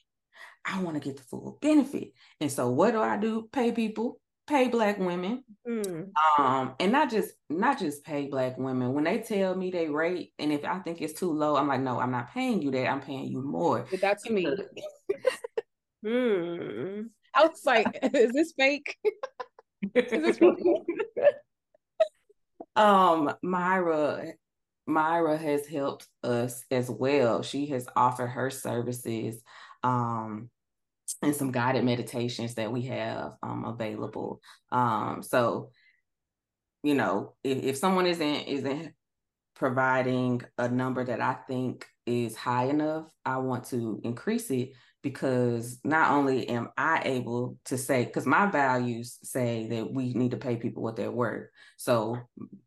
I 0.67 0.83
want 0.83 1.03
to 1.03 1.09
get 1.09 1.17
the 1.17 1.23
full 1.23 1.57
benefit. 1.63 2.13
And 2.39 2.53
so 2.53 2.69
what 2.69 2.91
do 2.91 3.01
I 3.01 3.17
do? 3.17 3.49
Pay 3.51 3.73
people 3.73 4.21
pay 4.47 4.69
black 4.69 4.99
women. 4.99 5.43
Mm. 5.67 6.11
um 6.39 6.75
and 6.79 6.93
not 6.93 7.11
just 7.11 7.33
not 7.49 7.79
just 7.79 8.05
pay 8.05 8.27
black 8.27 8.59
women. 8.59 8.93
When 8.93 9.05
they 9.05 9.19
tell 9.19 9.55
me 9.55 9.71
they 9.71 9.89
rate 9.89 10.33
and 10.39 10.53
if 10.53 10.65
i 10.65 10.79
think 10.81 11.01
it's 11.01 11.19
too 11.19 11.33
low 11.33 11.57
i'm 11.57 11.69
like 11.69 11.81
no 11.81 11.99
i'm 11.99 12.11
not 12.11 12.33
paying 12.33 12.63
you 12.63 12.71
that. 12.73 12.89
I'm 12.89 13.01
paying 13.01 13.27
you 13.27 13.43
more. 13.43 13.87
That's 14.01 14.29
me. 14.29 14.47
Hmm. 16.07 17.05
i 17.35 17.47
was 17.47 17.63
like 17.65 17.87
is 18.15 18.33
this 18.33 18.53
fake? 18.59 18.95
Is 19.95 20.11
this 20.11 20.39
um 22.77 23.35
myra 23.43 24.35
myra 24.87 25.39
has 25.39 25.67
helped 25.67 26.07
us 26.23 26.65
as 26.71 26.91
well. 26.91 27.43
She 27.43 27.67
has 27.67 27.87
offered 27.97 28.29
her 28.29 28.51
services. 28.51 29.43
Um 29.83 30.51
and 31.23 31.35
some 31.35 31.53
guided 31.53 31.85
meditations 31.85 32.55
that 32.55 32.73
we 32.73 32.83
have 32.83 33.33
um, 33.43 33.65
available. 33.65 34.41
Um, 34.73 35.23
so, 35.23 35.71
you 36.83 36.95
know, 36.95 37.35
if, 37.43 37.63
if 37.63 37.77
someone 37.77 38.07
isn't 38.07 38.49
isn't 38.49 38.93
providing 39.55 40.43
a 40.59 40.69
number 40.69 41.05
that 41.05 41.21
I 41.21 41.35
think 41.47 41.87
is 42.07 42.37
high 42.37 42.67
enough, 42.67 43.07
I 43.25 43.39
want 43.39 43.65
to 43.67 44.01
increase 44.05 44.51
it 44.51 44.73
because 45.05 45.79
not 45.85 46.13
only 46.13 46.49
am 46.49 46.71
I 46.79 47.03
able 47.05 47.59
to 47.67 47.77
say, 47.77 48.07
because 48.07 48.25
my 48.25 48.47
values 48.47 49.19
say 49.23 49.69
that 49.69 49.93
we 49.93 50.15
need 50.15 50.31
to 50.31 50.39
pay 50.39 50.57
people 50.57 50.83
what 50.83 50.97
they're 50.97 51.11
worth. 51.11 51.49
So 51.77 52.19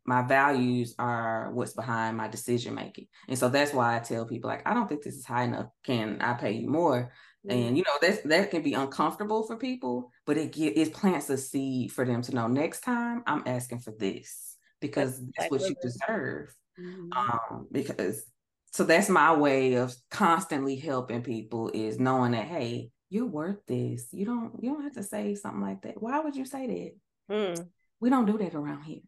my 0.06 0.22
values 0.22 0.94
are 1.00 1.50
what's 1.52 1.72
behind 1.72 2.16
my 2.16 2.28
decision 2.28 2.76
making. 2.76 3.08
And 3.28 3.36
so 3.36 3.48
that's 3.48 3.74
why 3.74 3.96
I 3.96 3.98
tell 3.98 4.24
people, 4.24 4.48
like, 4.48 4.66
I 4.66 4.72
don't 4.72 4.88
think 4.88 5.02
this 5.02 5.16
is 5.16 5.26
high 5.26 5.44
enough. 5.44 5.66
Can 5.84 6.20
I 6.20 6.34
pay 6.34 6.52
you 6.52 6.70
more? 6.70 7.12
And 7.48 7.78
you 7.78 7.84
know 7.84 7.98
that's 8.00 8.20
that 8.22 8.50
can 8.50 8.62
be 8.62 8.74
uncomfortable 8.74 9.44
for 9.44 9.56
people, 9.56 10.10
but 10.26 10.36
it 10.36 10.52
get 10.52 10.76
it 10.76 10.92
plants 10.92 11.30
a 11.30 11.38
seed 11.38 11.92
for 11.92 12.04
them 12.04 12.20
to 12.22 12.34
know 12.34 12.48
next 12.48 12.80
time 12.80 13.22
I'm 13.26 13.42
asking 13.46 13.78
for 13.78 13.92
this 13.92 14.56
because 14.80 15.18
that's, 15.18 15.32
that's 15.38 15.50
what 15.50 15.60
you 15.62 15.76
deserve. 15.80 16.54
Mm-hmm. 16.78 17.12
Um, 17.12 17.66
because 17.70 18.24
so 18.72 18.84
that's 18.84 19.08
my 19.08 19.34
way 19.34 19.74
of 19.74 19.94
constantly 20.10 20.76
helping 20.76 21.22
people 21.22 21.70
is 21.72 21.98
knowing 21.98 22.32
that 22.32 22.46
hey, 22.46 22.90
you're 23.08 23.26
worth 23.26 23.64
this. 23.66 24.08
You 24.12 24.26
don't 24.26 24.52
you 24.60 24.72
don't 24.72 24.82
have 24.82 24.94
to 24.94 25.02
say 25.02 25.34
something 25.34 25.62
like 25.62 25.82
that. 25.82 26.02
Why 26.02 26.20
would 26.20 26.36
you 26.36 26.44
say 26.44 26.94
that? 27.28 27.34
Mm. 27.34 27.68
We 28.00 28.10
don't 28.10 28.26
do 28.26 28.38
that 28.38 28.54
around 28.54 28.82
here. 28.82 29.00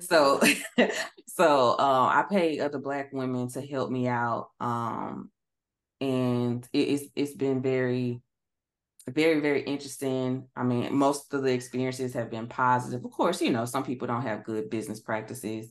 So 0.00 0.40
so 1.26 1.76
uh, 1.78 2.06
I 2.06 2.24
pay 2.30 2.60
other 2.60 2.78
black 2.78 3.12
women 3.12 3.48
to 3.50 3.60
help 3.60 3.90
me 3.90 4.08
out. 4.08 4.50
Um, 4.60 5.30
and 6.00 6.66
it's 6.72 7.04
it's 7.14 7.34
been 7.34 7.62
very 7.62 8.20
very 9.08 9.40
very 9.40 9.62
interesting. 9.62 10.46
I 10.54 10.62
mean 10.62 10.94
most 10.94 11.32
of 11.32 11.42
the 11.42 11.52
experiences 11.52 12.14
have 12.14 12.30
been 12.30 12.46
positive. 12.46 13.04
Of 13.04 13.10
course 13.10 13.40
you 13.40 13.50
know 13.50 13.64
some 13.64 13.84
people 13.84 14.06
don't 14.06 14.22
have 14.22 14.44
good 14.44 14.70
business 14.70 15.00
practices 15.00 15.70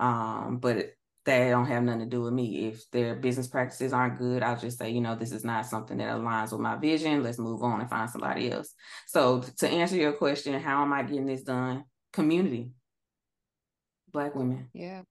um, 0.00 0.58
but 0.58 0.92
they 1.24 1.50
don't 1.50 1.66
have 1.66 1.82
nothing 1.82 2.00
to 2.00 2.06
do 2.06 2.22
with 2.22 2.32
me. 2.32 2.68
If 2.68 2.90
their 2.90 3.14
business 3.14 3.48
practices 3.48 3.92
aren't 3.92 4.18
good 4.18 4.42
i'll 4.42 4.56
just 4.56 4.78
say 4.78 4.90
you 4.90 5.00
know 5.00 5.14
this 5.14 5.32
is 5.32 5.44
not 5.44 5.66
something 5.66 5.98
that 5.98 6.16
aligns 6.16 6.52
with 6.52 6.60
my 6.60 6.76
vision. 6.76 7.22
Let's 7.22 7.38
move 7.38 7.62
on 7.62 7.80
and 7.80 7.90
find 7.90 8.08
somebody 8.08 8.50
else. 8.50 8.74
So 9.06 9.42
to 9.58 9.68
answer 9.68 9.96
your 9.96 10.12
question 10.12 10.58
how 10.60 10.82
am 10.82 10.92
i 10.92 11.02
getting 11.02 11.26
this 11.26 11.42
done? 11.42 11.84
Community. 12.12 12.70
Black 14.12 14.34
women. 14.34 14.68
Yeah 14.72 15.02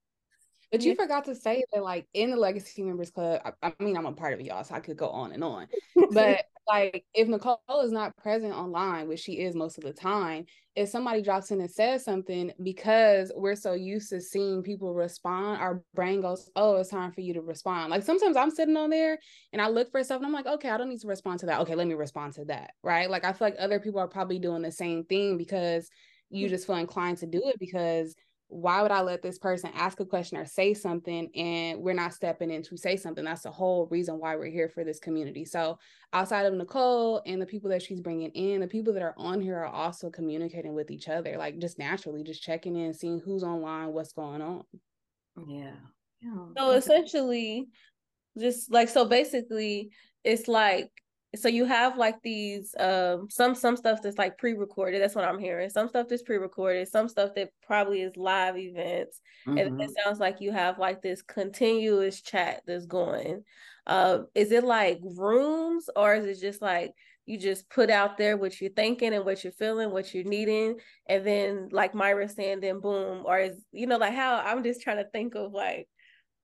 but 0.70 0.82
you 0.82 0.94
forgot 0.94 1.24
to 1.26 1.34
say 1.34 1.64
that, 1.72 1.82
like 1.82 2.06
in 2.12 2.30
the 2.30 2.36
Legacy 2.36 2.82
Members 2.82 3.10
Club, 3.10 3.40
I, 3.44 3.68
I, 3.68 3.82
mean, 3.82 3.96
I'm 3.96 4.06
a 4.06 4.12
part 4.12 4.34
of 4.34 4.40
y'all, 4.40 4.64
so 4.64 4.74
I 4.74 4.80
could 4.80 4.96
go 4.96 5.08
on 5.08 5.32
and 5.32 5.42
on. 5.42 5.66
But 6.12 6.44
like, 6.66 7.04
if 7.14 7.28
Nicole 7.28 7.60
is 7.82 7.92
not 7.92 8.16
present 8.18 8.52
online, 8.52 9.08
which 9.08 9.20
she 9.20 9.40
is 9.40 9.54
most 9.54 9.78
of 9.78 9.84
the 9.84 9.92
time, 9.92 10.44
if 10.76 10.90
somebody 10.90 11.22
drops 11.22 11.50
in 11.50 11.60
and 11.60 11.70
says 11.70 12.04
something, 12.04 12.52
because 12.62 13.32
we're 13.34 13.56
so 13.56 13.72
used 13.72 14.10
to 14.10 14.20
seeing 14.20 14.62
people 14.62 14.94
respond, 14.94 15.60
our 15.60 15.82
brain 15.94 16.20
goes, 16.20 16.50
"Oh, 16.54 16.76
it's 16.76 16.90
time 16.90 17.12
for 17.12 17.22
you 17.22 17.34
to 17.34 17.40
respond." 17.40 17.90
Like 17.90 18.02
sometimes 18.02 18.36
I'm 18.36 18.50
sitting 18.50 18.76
on 18.76 18.90
there 18.90 19.18
and 19.52 19.62
I 19.62 19.68
look 19.68 19.90
for 19.90 20.04
stuff, 20.04 20.18
and 20.18 20.26
I'm 20.26 20.32
like, 20.32 20.46
"Okay, 20.46 20.68
I 20.68 20.76
don't 20.76 20.90
need 20.90 21.00
to 21.00 21.08
respond 21.08 21.40
to 21.40 21.46
that. 21.46 21.60
Okay, 21.60 21.74
let 21.74 21.86
me 21.86 21.94
respond 21.94 22.34
to 22.34 22.44
that." 22.46 22.72
Right? 22.82 23.08
Like 23.08 23.24
I 23.24 23.32
feel 23.32 23.48
like 23.48 23.56
other 23.58 23.80
people 23.80 24.00
are 24.00 24.08
probably 24.08 24.38
doing 24.38 24.62
the 24.62 24.72
same 24.72 25.04
thing 25.04 25.38
because 25.38 25.88
you 26.30 26.46
mm. 26.46 26.50
just 26.50 26.66
feel 26.66 26.76
inclined 26.76 27.18
to 27.18 27.26
do 27.26 27.42
it 27.46 27.58
because 27.58 28.14
why 28.48 28.80
would 28.80 28.90
I 28.90 29.02
let 29.02 29.20
this 29.20 29.38
person 29.38 29.70
ask 29.74 30.00
a 30.00 30.06
question 30.06 30.38
or 30.38 30.46
say 30.46 30.72
something 30.72 31.30
and 31.34 31.80
we're 31.80 31.92
not 31.92 32.14
stepping 32.14 32.50
in 32.50 32.62
to 32.64 32.78
say 32.78 32.96
something? 32.96 33.24
That's 33.24 33.42
the 33.42 33.50
whole 33.50 33.86
reason 33.90 34.18
why 34.18 34.36
we're 34.36 34.50
here 34.50 34.70
for 34.70 34.84
this 34.84 34.98
community. 34.98 35.44
So, 35.44 35.78
outside 36.14 36.46
of 36.46 36.54
Nicole 36.54 37.20
and 37.26 37.40
the 37.42 37.46
people 37.46 37.68
that 37.70 37.82
she's 37.82 38.00
bringing 38.00 38.30
in, 38.30 38.60
the 38.60 38.66
people 38.66 38.94
that 38.94 39.02
are 39.02 39.14
on 39.18 39.40
here 39.40 39.58
are 39.58 39.66
also 39.66 40.08
communicating 40.08 40.74
with 40.74 40.90
each 40.90 41.08
other, 41.08 41.36
like 41.36 41.58
just 41.58 41.78
naturally, 41.78 42.22
just 42.22 42.42
checking 42.42 42.74
in, 42.74 42.94
seeing 42.94 43.20
who's 43.20 43.44
online, 43.44 43.92
what's 43.92 44.12
going 44.12 44.40
on. 44.40 44.64
Yeah. 45.46 45.74
yeah. 46.22 46.46
So 46.56 46.70
essentially, 46.70 47.68
just 48.38 48.72
like 48.72 48.88
so 48.88 49.04
basically 49.04 49.90
it's 50.24 50.48
like 50.48 50.90
so 51.36 51.48
you 51.48 51.66
have 51.66 51.98
like 51.98 52.16
these 52.22 52.74
um 52.78 53.28
some 53.30 53.54
some 53.54 53.76
stuff 53.76 54.00
that's 54.02 54.16
like 54.16 54.38
pre-recorded 54.38 55.00
that's 55.00 55.14
what 55.14 55.24
i'm 55.24 55.38
hearing 55.38 55.68
some 55.68 55.88
stuff 55.88 56.06
that's 56.08 56.22
pre-recorded 56.22 56.88
some 56.88 57.08
stuff 57.08 57.30
that 57.34 57.50
probably 57.66 58.00
is 58.00 58.16
live 58.16 58.56
events 58.56 59.20
mm-hmm. 59.46 59.58
and 59.58 59.80
it 59.80 59.90
sounds 60.02 60.18
like 60.18 60.40
you 60.40 60.52
have 60.52 60.78
like 60.78 61.02
this 61.02 61.20
continuous 61.22 62.22
chat 62.22 62.62
that's 62.66 62.86
going 62.86 63.42
uh 63.86 64.20
is 64.34 64.52
it 64.52 64.64
like 64.64 64.98
rooms 65.02 65.90
or 65.94 66.14
is 66.14 66.24
it 66.24 66.40
just 66.40 66.62
like 66.62 66.92
you 67.26 67.38
just 67.38 67.68
put 67.68 67.90
out 67.90 68.16
there 68.16 68.38
what 68.38 68.58
you're 68.58 68.70
thinking 68.70 69.12
and 69.12 69.24
what 69.24 69.44
you're 69.44 69.52
feeling 69.52 69.90
what 69.90 70.14
you're 70.14 70.24
needing 70.24 70.76
and 71.10 71.26
then 71.26 71.68
like 71.72 71.94
myra 71.94 72.26
saying 72.26 72.60
then 72.60 72.80
boom 72.80 73.22
or 73.26 73.38
is 73.38 73.62
you 73.70 73.86
know 73.86 73.98
like 73.98 74.14
how 74.14 74.38
i'm 74.38 74.62
just 74.62 74.80
trying 74.80 74.96
to 74.96 75.10
think 75.10 75.34
of 75.34 75.52
like 75.52 75.86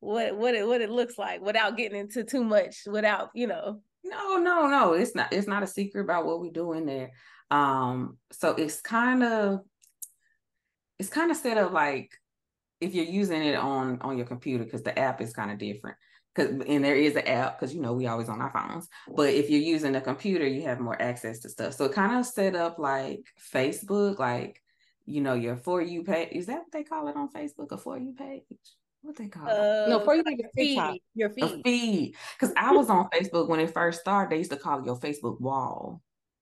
what 0.00 0.36
what 0.36 0.54
it 0.54 0.66
what 0.66 0.82
it 0.82 0.90
looks 0.90 1.16
like 1.16 1.40
without 1.40 1.78
getting 1.78 1.98
into 1.98 2.22
too 2.22 2.44
much 2.44 2.82
without 2.86 3.30
you 3.34 3.46
know 3.46 3.80
no 4.14 4.37
no 4.38 4.66
no 4.66 4.92
it's 4.94 5.14
not 5.14 5.33
it's 5.33 5.46
not 5.46 5.62
a 5.62 5.66
secret 5.66 6.03
about 6.03 6.27
what 6.27 6.40
we 6.40 6.50
do 6.50 6.72
in 6.72 6.87
there. 6.87 7.12
Um 7.50 8.18
so 8.33 8.50
it's 8.50 8.81
kind 8.81 9.22
of 9.22 9.61
it's 10.98 11.09
kind 11.09 11.31
of 11.31 11.37
set 11.37 11.59
up 11.59 11.72
like 11.72 12.12
if 12.81 12.94
you're 12.94 13.05
using 13.05 13.42
it 13.42 13.57
on 13.57 14.00
on 14.00 14.16
your 14.16 14.27
computer 14.27 14.64
because 14.64 14.83
the 14.83 14.98
app 14.98 15.20
is 15.20 15.33
kind 15.33 15.50
of 15.50 15.59
different. 15.59 15.96
Because 16.35 16.64
and 16.66 16.85
there 16.85 16.96
is 16.96 17.14
an 17.14 17.27
app 17.29 17.59
because 17.59 17.74
you 17.74 17.81
know 17.81 17.92
we 17.92 18.07
always 18.07 18.29
on 18.29 18.40
our 18.40 18.50
phones. 18.50 18.88
But 19.14 19.31
if 19.35 19.50
you're 19.50 19.61
using 19.61 19.94
a 19.96 20.00
computer 20.00 20.46
you 20.46 20.62
have 20.62 20.81
more 20.81 21.00
access 21.00 21.40
to 21.40 21.48
stuff. 21.48 21.74
So 21.74 21.85
it 21.85 21.92
kind 21.92 22.18
of 22.18 22.27
set 22.27 22.55
up 22.57 22.79
like 22.79 23.24
facebook 23.53 24.18
like 24.18 24.61
you 25.07 25.20
know 25.20 25.35
your 25.35 25.57
for 25.57 25.83
you 25.83 26.03
page 26.03 26.31
is 26.33 26.46
that 26.46 26.59
what 26.59 26.72
they 26.72 26.83
call 26.83 27.09
it 27.09 27.16
on 27.16 27.29
facebook 27.29 27.72
a 27.72 27.79
for 27.79 27.98
you 27.98 28.14
page 28.14 28.42
what 29.04 29.16
they 29.16 29.28
call 29.28 29.46
uh, 29.46 29.86
no 29.86 30.00
for 30.00 30.14
you 30.14 30.22
like 30.24 30.40
feed 30.56 31.00
your 31.14 31.28
feed 31.28 31.44
a 31.44 31.62
feed. 31.62 32.16
because 32.38 32.54
i 32.56 32.72
was 32.72 32.88
on 32.88 33.06
facebook 33.10 33.48
when 33.48 33.60
it 33.60 33.72
first 33.72 34.00
started 34.00 34.32
they 34.32 34.38
used 34.38 34.50
to 34.50 34.56
call 34.56 34.80
it 34.80 34.86
your 34.86 34.98
facebook 34.98 35.40
wall. 35.40 36.00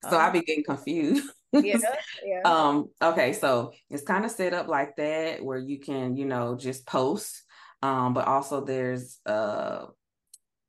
So 0.09 0.16
i 0.16 0.22
uh-huh. 0.22 0.33
be 0.33 0.42
getting 0.42 0.64
confused. 0.64 1.29
Yeah, 1.53 1.79
yeah. 2.25 2.40
um 2.44 2.88
okay 3.01 3.33
so 3.33 3.72
it's 3.90 4.03
kind 4.05 4.25
of 4.25 4.31
set 4.31 4.55
up 4.55 4.68
like 4.68 4.96
that 4.96 5.44
where 5.44 5.59
you 5.59 5.79
can 5.79 6.16
you 6.16 6.25
know 6.25 6.57
just 6.57 6.87
post 6.87 7.42
um 7.83 8.14
but 8.14 8.27
also 8.27 8.64
there's 8.64 9.18
uh 9.27 9.87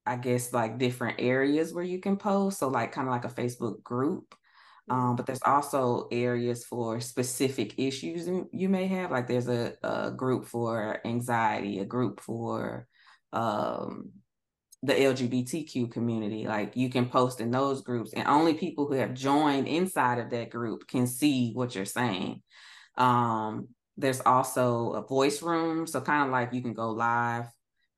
i 0.05 0.15
guess 0.17 0.51
like 0.51 0.77
different 0.77 1.19
areas 1.19 1.73
where 1.73 1.83
you 1.83 1.99
can 1.99 2.17
post. 2.17 2.59
So 2.59 2.67
like 2.67 2.91
kind 2.91 3.07
of 3.07 3.13
like 3.13 3.25
a 3.25 3.29
facebook 3.29 3.81
group 3.83 4.35
um, 4.89 5.15
but 5.15 5.25
there's 5.25 5.41
also 5.45 6.07
areas 6.11 6.65
for 6.65 6.99
specific 6.99 7.75
issues 7.77 8.27
you 8.51 8.67
may 8.67 8.87
have. 8.87 9.11
Like 9.11 9.27
there's 9.27 9.47
a, 9.47 9.73
a 9.81 10.11
group 10.11 10.45
for 10.45 10.99
anxiety, 11.05 11.79
a 11.79 11.85
group 11.85 12.19
for 12.19 12.87
um, 13.31 14.11
the 14.81 14.93
LGBTQ 14.93 15.89
community. 15.89 16.45
Like 16.45 16.75
you 16.75 16.89
can 16.89 17.07
post 17.07 17.39
in 17.39 17.49
those 17.49 17.81
groups, 17.81 18.13
and 18.13 18.27
only 18.27 18.55
people 18.55 18.85
who 18.87 18.95
have 18.95 19.13
joined 19.13 19.67
inside 19.67 20.19
of 20.19 20.29
that 20.31 20.49
group 20.49 20.87
can 20.87 21.07
see 21.07 21.53
what 21.53 21.75
you're 21.75 21.85
saying. 21.85 22.41
Um, 22.97 23.69
there's 23.95 24.21
also 24.21 24.91
a 24.91 25.07
voice 25.07 25.41
room, 25.41 25.87
so 25.87 26.01
kind 26.01 26.23
of 26.25 26.29
like 26.29 26.51
you 26.51 26.61
can 26.61 26.73
go 26.73 26.91
live 26.91 27.45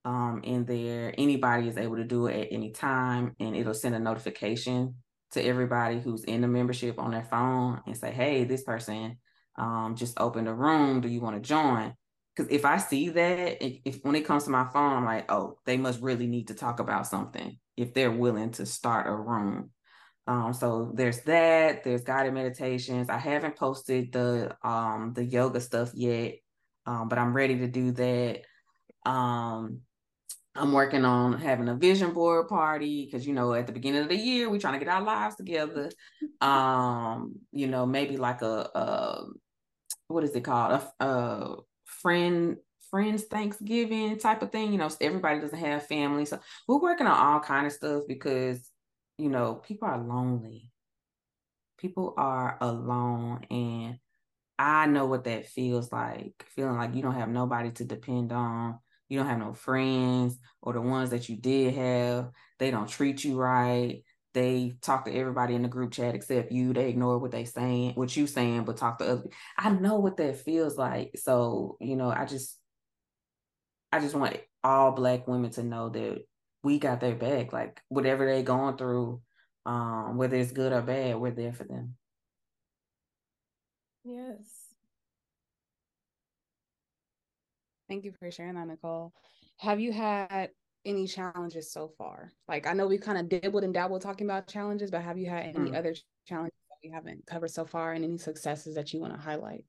um, 0.03 0.41
in 0.43 0.65
there. 0.65 1.15
Anybody 1.17 1.67
is 1.67 1.77
able 1.77 1.95
to 1.95 2.03
do 2.03 2.27
it 2.27 2.41
at 2.41 2.53
any 2.53 2.71
time, 2.71 3.35
and 3.39 3.55
it'll 3.55 3.73
send 3.73 3.95
a 3.95 3.99
notification 3.99 4.95
to 5.31 5.41
everybody 5.43 5.99
who's 5.99 6.23
in 6.23 6.41
the 6.41 6.47
membership 6.47 6.99
on 6.99 7.11
their 7.11 7.23
phone 7.25 7.81
and 7.85 7.97
say, 7.97 8.11
hey, 8.11 8.43
this 8.43 8.63
person 8.63 9.17
um, 9.57 9.95
just 9.95 10.19
opened 10.19 10.47
a 10.47 10.53
room. 10.53 11.01
Do 11.01 11.07
you 11.07 11.21
want 11.21 11.35
to 11.35 11.47
join? 11.47 11.93
Because 12.35 12.51
if 12.51 12.65
I 12.65 12.77
see 12.77 13.09
that, 13.09 13.63
if 13.87 13.99
when 14.03 14.15
it 14.15 14.25
comes 14.25 14.43
to 14.43 14.49
my 14.49 14.65
phone, 14.65 14.93
I'm 14.93 15.05
like, 15.05 15.31
oh, 15.31 15.57
they 15.65 15.77
must 15.77 16.01
really 16.01 16.27
need 16.27 16.49
to 16.49 16.53
talk 16.53 16.79
about 16.79 17.07
something 17.07 17.57
if 17.77 17.93
they're 17.93 18.11
willing 18.11 18.51
to 18.51 18.65
start 18.65 19.07
a 19.07 19.15
room. 19.15 19.71
Um, 20.27 20.53
so 20.53 20.91
there's 20.93 21.21
that. 21.21 21.83
There's 21.83 22.03
guided 22.03 22.33
meditations. 22.33 23.09
I 23.09 23.17
haven't 23.17 23.55
posted 23.55 24.11
the 24.11 24.55
um, 24.63 25.13
the 25.13 25.23
yoga 25.23 25.61
stuff 25.61 25.91
yet, 25.93 26.35
um, 26.85 27.07
but 27.07 27.19
I'm 27.19 27.33
ready 27.33 27.59
to 27.59 27.67
do 27.67 27.91
that. 27.91 28.41
Um, 29.05 29.81
I'm 30.55 30.71
working 30.71 31.03
on 31.03 31.33
having 31.39 31.67
a 31.67 31.75
vision 31.75 32.13
board 32.13 32.47
party 32.47 33.05
because 33.05 33.27
you 33.27 33.33
know 33.33 33.53
at 33.53 33.67
the 33.67 33.73
beginning 33.73 34.03
of 34.03 34.09
the 34.09 34.15
year 34.15 34.49
we're 34.49 34.59
trying 34.59 34.79
to 34.79 34.85
get 34.85 34.93
our 34.93 35.01
lives 35.01 35.35
together. 35.35 35.91
Um, 36.39 37.35
you 37.51 37.67
know, 37.67 37.85
maybe 37.85 38.17
like 38.17 38.41
a, 38.41 38.69
a 38.73 39.25
what 40.07 40.23
is 40.23 40.35
it 40.35 40.43
called? 40.43 40.81
A, 40.99 41.05
a 41.05 41.55
friend 41.85 42.57
friends 42.89 43.23
Thanksgiving 43.23 44.17
type 44.17 44.41
of 44.41 44.51
thing. 44.51 44.71
You 44.71 44.77
know, 44.77 44.89
everybody 45.01 45.39
doesn't 45.41 45.59
have 45.59 45.87
family, 45.87 46.25
so 46.25 46.39
we're 46.67 46.79
working 46.79 47.07
on 47.07 47.17
all 47.17 47.39
kind 47.41 47.67
of 47.67 47.73
stuff 47.73 48.03
because 48.07 48.69
you 49.17 49.29
know 49.29 49.55
people 49.55 49.87
are 49.87 50.01
lonely. 50.01 50.71
People 51.77 52.13
are 52.15 52.57
alone, 52.61 53.45
and 53.51 53.99
I 54.57 54.85
know 54.87 55.05
what 55.05 55.25
that 55.25 55.47
feels 55.47 55.91
like. 55.91 56.45
Feeling 56.55 56.77
like 56.77 56.95
you 56.95 57.01
don't 57.01 57.15
have 57.15 57.27
nobody 57.29 57.71
to 57.71 57.83
depend 57.83 58.31
on 58.31 58.79
you 59.09 59.17
don't 59.17 59.27
have 59.27 59.39
no 59.39 59.53
friends 59.53 60.37
or 60.61 60.73
the 60.73 60.81
ones 60.81 61.09
that 61.11 61.29
you 61.29 61.35
did 61.35 61.73
have 61.75 62.29
they 62.59 62.71
don't 62.71 62.89
treat 62.89 63.23
you 63.23 63.37
right 63.37 64.03
they 64.33 64.75
talk 64.81 65.05
to 65.05 65.13
everybody 65.13 65.55
in 65.55 65.61
the 65.61 65.67
group 65.67 65.91
chat 65.91 66.15
except 66.15 66.51
you 66.51 66.73
they 66.73 66.89
ignore 66.89 67.17
what 67.17 67.31
they 67.31 67.45
saying 67.45 67.93
what 67.93 68.15
you 68.15 68.27
saying 68.27 68.63
but 68.63 68.77
talk 68.77 68.97
to 68.97 69.05
other 69.05 69.29
i 69.57 69.69
know 69.69 69.95
what 69.99 70.17
that 70.17 70.37
feels 70.37 70.77
like 70.77 71.11
so 71.15 71.77
you 71.79 71.95
know 71.95 72.09
i 72.09 72.25
just 72.25 72.57
i 73.91 73.99
just 73.99 74.15
want 74.15 74.37
all 74.63 74.91
black 74.91 75.27
women 75.27 75.51
to 75.51 75.63
know 75.63 75.89
that 75.89 76.25
we 76.63 76.79
got 76.79 76.99
their 76.99 77.15
back 77.15 77.53
like 77.53 77.79
whatever 77.89 78.25
they 78.25 78.41
going 78.41 78.75
through 78.75 79.21
um 79.65 80.17
whether 80.17 80.35
it's 80.35 80.51
good 80.51 80.73
or 80.73 80.81
bad 80.81 81.15
we're 81.17 81.31
there 81.31 81.53
for 81.53 81.63
them. 81.63 81.95
Yes 84.03 84.54
Thank 87.87 88.05
you 88.05 88.13
for 88.19 88.31
sharing 88.31 88.55
that, 88.55 88.67
Nicole. 88.67 89.13
Have 89.57 89.79
you 89.79 89.91
had 89.91 90.49
any 90.85 91.07
challenges 91.07 91.71
so 91.71 91.91
far? 91.97 92.31
Like 92.47 92.67
I 92.67 92.73
know 92.73 92.87
we 92.87 92.97
kind 92.97 93.17
of 93.17 93.29
dibbled 93.29 93.63
and 93.63 93.73
dabbled 93.73 94.01
talking 94.01 94.27
about 94.27 94.47
challenges, 94.47 94.91
but 94.91 95.01
have 95.01 95.17
you 95.17 95.29
had 95.29 95.45
any 95.45 95.71
mm. 95.71 95.77
other 95.77 95.93
challenges 96.27 96.57
that 96.69 96.77
we 96.83 96.91
haven't 96.91 97.25
covered 97.25 97.51
so 97.51 97.65
far 97.65 97.93
and 97.93 98.03
any 98.03 98.17
successes 98.17 98.75
that 98.75 98.93
you 98.93 98.99
want 98.99 99.13
to 99.13 99.19
highlight? 99.19 99.65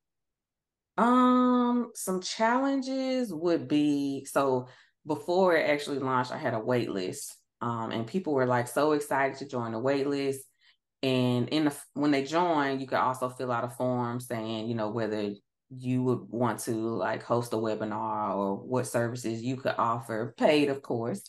Um, 0.98 1.90
some 1.94 2.22
challenges 2.22 3.32
would 3.32 3.68
be 3.68 4.24
so 4.24 4.68
before 5.06 5.56
it 5.56 5.68
actually 5.68 5.98
launched, 5.98 6.32
I 6.32 6.38
had 6.38 6.54
a 6.54 6.58
wait 6.58 6.90
list. 6.90 7.36
Um, 7.60 7.90
and 7.90 8.06
people 8.06 8.34
were 8.34 8.46
like 8.46 8.68
so 8.68 8.92
excited 8.92 9.38
to 9.38 9.46
join 9.46 9.72
the 9.72 9.78
wait 9.78 10.06
list. 10.06 10.44
And 11.02 11.48
in 11.50 11.66
the 11.66 11.76
when 11.94 12.10
they 12.10 12.24
join, 12.24 12.80
you 12.80 12.86
could 12.86 12.98
also 12.98 13.28
fill 13.28 13.52
out 13.52 13.64
a 13.64 13.68
form 13.68 14.20
saying, 14.20 14.68
you 14.68 14.74
know, 14.74 14.90
whether 14.90 15.34
you 15.70 16.02
would 16.02 16.30
want 16.30 16.60
to 16.60 16.72
like 16.72 17.22
host 17.22 17.52
a 17.52 17.56
webinar 17.56 18.34
or 18.36 18.56
what 18.56 18.86
services 18.86 19.42
you 19.42 19.56
could 19.56 19.74
offer 19.78 20.34
paid 20.36 20.68
of 20.68 20.82
course. 20.82 21.28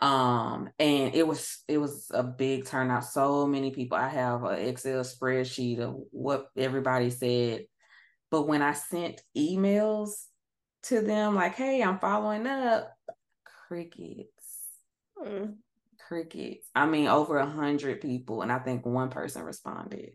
Um 0.00 0.70
and 0.78 1.14
it 1.14 1.26
was 1.26 1.58
it 1.68 1.78
was 1.78 2.10
a 2.12 2.22
big 2.22 2.66
turnout. 2.66 3.04
So 3.04 3.46
many 3.46 3.70
people 3.70 3.96
i 3.96 4.08
have 4.08 4.42
an 4.44 4.58
excel 4.58 5.02
spreadsheet 5.02 5.78
of 5.78 5.96
what 6.10 6.48
everybody 6.56 7.10
said. 7.10 7.66
But 8.30 8.48
when 8.48 8.62
i 8.62 8.72
sent 8.72 9.22
emails 9.36 10.10
to 10.84 11.02
them 11.02 11.34
like 11.34 11.54
hey 11.54 11.82
i'm 11.82 11.98
following 11.98 12.46
up 12.46 12.92
crickets. 13.68 14.28
Hmm. 15.22 15.52
crickets. 16.08 16.66
I 16.74 16.86
mean 16.86 17.06
over 17.06 17.38
a 17.38 17.46
hundred 17.46 18.00
people 18.00 18.42
and 18.42 18.50
i 18.50 18.58
think 18.58 18.84
one 18.84 19.10
person 19.10 19.42
responded. 19.42 20.12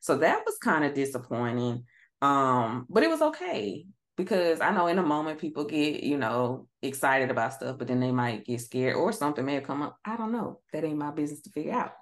So 0.00 0.18
that 0.18 0.42
was 0.44 0.58
kind 0.58 0.84
of 0.84 0.94
disappointing 0.94 1.84
um, 2.24 2.86
but 2.88 3.02
it 3.02 3.10
was 3.10 3.20
okay 3.20 3.84
because 4.16 4.62
I 4.62 4.70
know 4.70 4.86
in 4.86 4.98
a 4.98 5.02
moment 5.02 5.38
people 5.38 5.66
get, 5.66 6.02
you 6.02 6.16
know, 6.16 6.68
excited 6.80 7.30
about 7.30 7.52
stuff, 7.52 7.76
but 7.76 7.86
then 7.86 8.00
they 8.00 8.12
might 8.12 8.46
get 8.46 8.62
scared 8.62 8.96
or 8.96 9.12
something 9.12 9.44
may 9.44 9.56
have 9.56 9.64
come 9.64 9.82
up. 9.82 9.98
I 10.06 10.16
don't 10.16 10.32
know. 10.32 10.60
That 10.72 10.84
ain't 10.84 10.96
my 10.96 11.10
business 11.10 11.42
to 11.42 11.50
figure 11.50 11.74
out. 11.74 11.92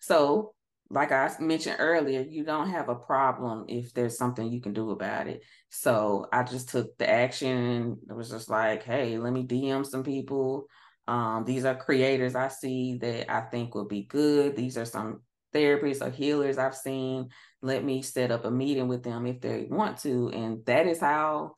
So, 0.00 0.52
like 0.90 1.12
I 1.12 1.30
mentioned 1.40 1.76
earlier, 1.78 2.20
you 2.20 2.44
don't 2.44 2.68
have 2.68 2.90
a 2.90 2.94
problem 2.94 3.64
if 3.68 3.94
there's 3.94 4.18
something 4.18 4.52
you 4.52 4.60
can 4.60 4.74
do 4.74 4.90
about 4.90 5.28
it. 5.28 5.42
So 5.70 6.26
I 6.30 6.42
just 6.42 6.68
took 6.68 6.98
the 6.98 7.08
action. 7.08 7.56
and 7.56 7.96
It 8.10 8.14
was 8.14 8.28
just 8.28 8.50
like, 8.50 8.82
hey, 8.82 9.16
let 9.16 9.32
me 9.32 9.44
DM 9.44 9.86
some 9.86 10.02
people. 10.02 10.66
Um, 11.08 11.44
these 11.46 11.64
are 11.64 11.74
creators 11.74 12.34
I 12.34 12.48
see 12.48 12.98
that 12.98 13.32
I 13.32 13.40
think 13.40 13.74
will 13.74 13.88
be 13.88 14.02
good. 14.02 14.56
These 14.56 14.76
are 14.76 14.84
some 14.84 15.22
therapists 15.54 16.06
or 16.06 16.10
healers 16.10 16.58
I've 16.58 16.74
seen. 16.74 17.30
Let 17.64 17.82
me 17.82 18.02
set 18.02 18.30
up 18.30 18.44
a 18.44 18.50
meeting 18.50 18.88
with 18.88 19.02
them 19.02 19.26
if 19.26 19.40
they 19.40 19.66
want 19.70 19.98
to. 20.00 20.28
And 20.28 20.64
that 20.66 20.86
is 20.86 21.00
how 21.00 21.54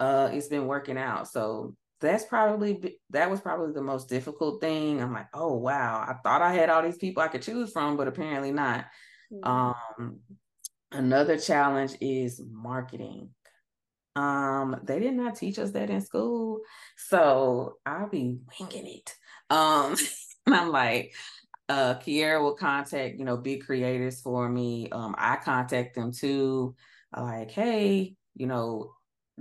uh, 0.00 0.30
it's 0.32 0.48
been 0.48 0.66
working 0.66 0.96
out. 0.96 1.28
So 1.28 1.76
that's 2.00 2.24
probably 2.24 2.96
that 3.10 3.30
was 3.30 3.42
probably 3.42 3.74
the 3.74 3.82
most 3.82 4.08
difficult 4.08 4.62
thing. 4.62 5.02
I'm 5.02 5.12
like, 5.12 5.28
oh 5.34 5.54
wow, 5.56 6.04
I 6.08 6.14
thought 6.22 6.40
I 6.40 6.54
had 6.54 6.70
all 6.70 6.82
these 6.82 6.96
people 6.96 7.22
I 7.22 7.28
could 7.28 7.42
choose 7.42 7.72
from, 7.72 7.98
but 7.98 8.08
apparently 8.08 8.52
not. 8.52 8.86
Mm-hmm. 9.30 9.46
Um, 9.98 10.20
another 10.90 11.36
challenge 11.36 11.94
is 12.00 12.40
marketing. 12.50 13.30
Um, 14.16 14.80
they 14.82 14.98
did 14.98 15.14
not 15.14 15.36
teach 15.36 15.58
us 15.58 15.72
that 15.72 15.90
in 15.90 16.00
school. 16.00 16.60
So 16.96 17.76
I'll 17.84 18.08
be 18.08 18.38
winging 18.58 18.86
it. 18.86 19.14
Um, 19.50 19.94
and 20.46 20.54
I'm 20.54 20.70
like, 20.70 21.12
uh 21.70 21.94
Kiera 22.00 22.42
will 22.42 22.56
contact, 22.56 23.16
you 23.18 23.24
know, 23.24 23.36
big 23.36 23.64
creators 23.64 24.20
for 24.20 24.48
me. 24.48 24.88
Um, 24.90 25.14
I 25.16 25.36
contact 25.36 25.94
them 25.94 26.10
too. 26.10 26.74
Like, 27.16 27.52
hey, 27.52 28.16
you 28.34 28.46
know, 28.46 28.92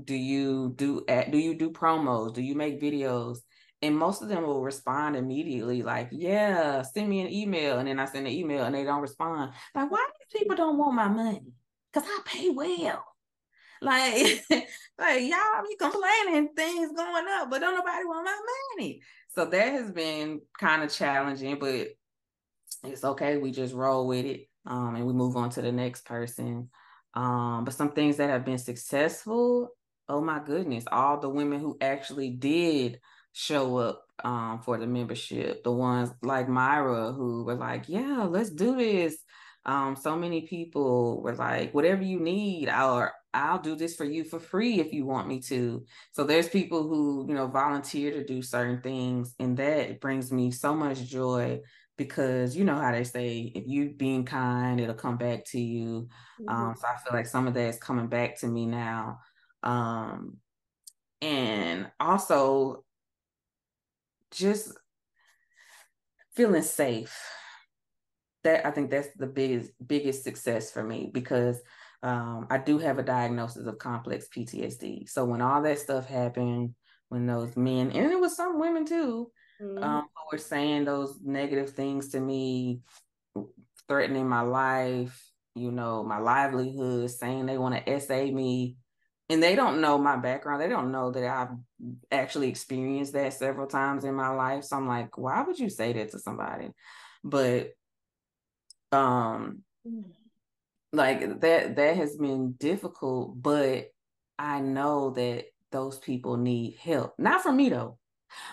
do 0.03 0.15
you 0.15 0.73
do 0.75 1.03
do 1.31 1.37
you 1.37 1.55
do 1.55 1.71
promos? 1.71 2.33
Do 2.33 2.41
you 2.41 2.53
make 2.53 2.79
videos? 2.79 3.39
And 3.81 3.97
most 3.97 4.21
of 4.21 4.27
them 4.27 4.43
will 4.43 4.61
respond 4.61 5.15
immediately, 5.15 5.83
like, 5.83 6.09
yeah, 6.11 6.81
send 6.81 7.07
me 7.07 7.21
an 7.21 7.31
email. 7.31 7.79
And 7.79 7.87
then 7.87 7.97
I 7.97 8.05
send 8.05 8.27
an 8.27 8.33
email 8.33 8.65
and 8.65 8.75
they 8.75 8.83
don't 8.83 9.01
respond. 9.01 9.53
Like, 9.73 9.89
why 9.89 10.05
do 10.05 10.37
people 10.37 10.57
don't 10.57 10.77
want 10.77 10.95
my 10.95 11.07
money? 11.07 11.53
Because 11.91 12.07
I 12.07 12.19
pay 12.25 12.49
well. 12.49 13.05
Like, 13.81 14.43
like 14.99 15.21
y'all 15.21 15.63
be 15.67 15.77
complaining 15.79 16.49
things 16.55 16.91
going 16.93 17.25
up, 17.29 17.49
but 17.49 17.59
don't 17.59 17.73
nobody 17.73 18.05
want 18.05 18.25
my 18.25 18.39
money. 18.75 19.01
So 19.29 19.45
that 19.45 19.71
has 19.71 19.91
been 19.91 20.41
kind 20.59 20.83
of 20.83 20.91
challenging, 20.91 21.57
but 21.57 21.87
it's 22.83 23.03
okay. 23.03 23.37
We 23.37 23.51
just 23.51 23.73
roll 23.73 24.07
with 24.07 24.25
it. 24.25 24.47
Um, 24.65 24.95
and 24.95 25.05
we 25.05 25.13
move 25.13 25.35
on 25.35 25.49
to 25.51 25.61
the 25.61 25.71
next 25.71 26.05
person. 26.05 26.69
Um, 27.13 27.65
but 27.65 27.73
some 27.73 27.91
things 27.91 28.17
that 28.17 28.29
have 28.29 28.45
been 28.45 28.57
successful, 28.57 29.69
oh 30.07 30.21
my 30.21 30.39
goodness, 30.39 30.85
all 30.91 31.19
the 31.19 31.29
women 31.29 31.59
who 31.59 31.77
actually 31.81 32.31
did 32.31 32.99
show 33.33 33.77
up 33.77 34.03
um, 34.23 34.59
for 34.59 34.77
the 34.77 34.85
membership, 34.85 35.63
the 35.63 35.71
ones 35.71 36.11
like 36.21 36.49
Myra 36.49 37.13
who 37.13 37.45
were 37.45 37.55
like, 37.55 37.85
yeah, 37.87 38.27
let's 38.29 38.49
do 38.49 38.75
this. 38.75 39.17
Um, 39.65 39.95
so 39.95 40.15
many 40.15 40.41
people 40.41 41.21
were 41.21 41.35
like, 41.35 41.73
whatever 41.73 42.03
you 42.03 42.19
need, 42.19 42.69
or 42.69 43.11
I'll 43.33 43.59
do 43.59 43.75
this 43.75 43.95
for 43.95 44.05
you 44.05 44.23
for 44.23 44.39
free 44.39 44.79
if 44.79 44.91
you 44.91 45.05
want 45.05 45.27
me 45.27 45.39
to. 45.41 45.85
So 46.11 46.23
there's 46.23 46.49
people 46.49 46.83
who, 46.83 47.25
you 47.27 47.35
know, 47.35 47.47
volunteer 47.47 48.11
to 48.11 48.23
do 48.23 48.41
certain 48.41 48.81
things, 48.81 49.35
and 49.39 49.55
that 49.57 50.01
brings 50.01 50.31
me 50.31 50.51
so 50.51 50.75
much 50.75 51.05
joy 51.05 51.61
because 51.97 52.55
you 52.55 52.63
know 52.63 52.77
how 52.77 52.91
they 52.91 53.03
say 53.03 53.51
if 53.53 53.65
you 53.67 53.89
being 53.89 54.25
kind, 54.25 54.79
it'll 54.79 54.95
come 54.95 55.17
back 55.17 55.45
to 55.45 55.59
you. 55.59 56.07
Mm-hmm. 56.41 56.49
Um, 56.49 56.75
so 56.75 56.87
I 56.87 56.97
feel 56.97 57.13
like 57.13 57.27
some 57.27 57.47
of 57.47 57.53
that 57.53 57.67
is 57.67 57.77
coming 57.77 58.07
back 58.07 58.39
to 58.39 58.47
me 58.47 58.65
now. 58.65 59.19
Um, 59.61 60.37
and 61.21 61.91
also 61.99 62.85
just 64.31 64.71
feeling 66.35 66.61
safe 66.61 67.17
that 68.43 68.65
I 68.65 68.71
think 68.71 68.89
that's 68.89 69.09
the 69.17 69.27
biggest 69.27 69.71
biggest 69.85 70.23
success 70.23 70.71
for 70.71 70.83
me 70.83 71.09
because 71.13 71.59
um, 72.01 72.47
I 72.49 72.57
do 72.57 72.77
have 72.77 72.97
a 72.97 73.03
diagnosis 73.03 73.65
of 73.65 73.77
complex 73.77 74.27
PTSD. 74.35 75.09
So 75.09 75.25
when 75.25 75.41
all 75.41 75.61
that 75.63 75.79
stuff 75.79 76.07
happened, 76.07 76.75
when 77.09 77.25
those 77.25 77.57
men 77.57 77.91
and 77.91 78.11
it 78.11 78.19
was 78.19 78.35
some 78.35 78.59
women 78.59 78.85
too, 78.85 79.31
mm-hmm. 79.61 79.83
um, 79.83 80.01
who 80.15 80.35
were 80.35 80.39
saying 80.41 80.85
those 80.85 81.19
negative 81.23 81.71
things 81.71 82.09
to 82.09 82.19
me, 82.19 82.81
threatening 83.87 84.29
my 84.29 84.41
life, 84.41 85.29
you 85.55 85.71
know, 85.71 86.03
my 86.03 86.19
livelihood, 86.19 87.09
saying 87.09 87.45
they 87.45 87.57
want 87.57 87.85
to 87.85 87.99
SA 87.99 88.25
me, 88.25 88.77
and 89.29 89.43
they 89.43 89.55
don't 89.55 89.81
know 89.81 89.97
my 89.97 90.15
background. 90.15 90.61
They 90.61 90.69
don't 90.69 90.91
know 90.91 91.11
that 91.11 91.23
I've 91.23 91.55
actually 92.11 92.49
experienced 92.49 93.13
that 93.13 93.33
several 93.33 93.67
times 93.67 94.03
in 94.03 94.15
my 94.15 94.29
life. 94.29 94.63
So 94.63 94.77
I'm 94.77 94.87
like, 94.87 95.17
why 95.17 95.41
would 95.43 95.59
you 95.59 95.69
say 95.69 95.93
that 95.93 96.11
to 96.11 96.19
somebody? 96.19 96.69
But 97.23 97.71
um 98.91 99.63
like 100.91 101.41
that 101.41 101.75
that 101.75 101.95
has 101.97 102.17
been 102.17 102.53
difficult 102.53 103.41
but 103.41 103.89
i 104.37 104.59
know 104.59 105.11
that 105.11 105.45
those 105.71 105.99
people 105.99 106.37
need 106.37 106.77
help. 106.81 107.13
Not 107.17 107.41
from 107.41 107.57
me 107.57 107.69
though 107.69 107.97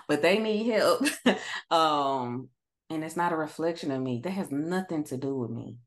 but 0.09 0.22
they 0.22 0.39
need 0.39 0.70
help. 0.70 1.03
Um 1.70 2.49
and 2.89 3.03
it's 3.03 3.16
not 3.16 3.32
a 3.32 3.37
reflection 3.37 3.91
of 3.91 4.01
me. 4.01 4.20
That 4.22 4.30
has 4.30 4.51
nothing 4.53 5.03
to 5.05 5.16
do 5.16 5.34
with 5.37 5.51
me. 5.51 5.78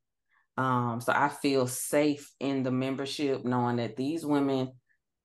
Um 0.57 1.01
so 1.01 1.13
i 1.15 1.29
feel 1.29 1.67
safe 1.67 2.31
in 2.39 2.63
the 2.63 2.71
membership 2.71 3.45
knowing 3.45 3.77
that 3.77 3.95
these 3.95 4.25
women 4.25 4.71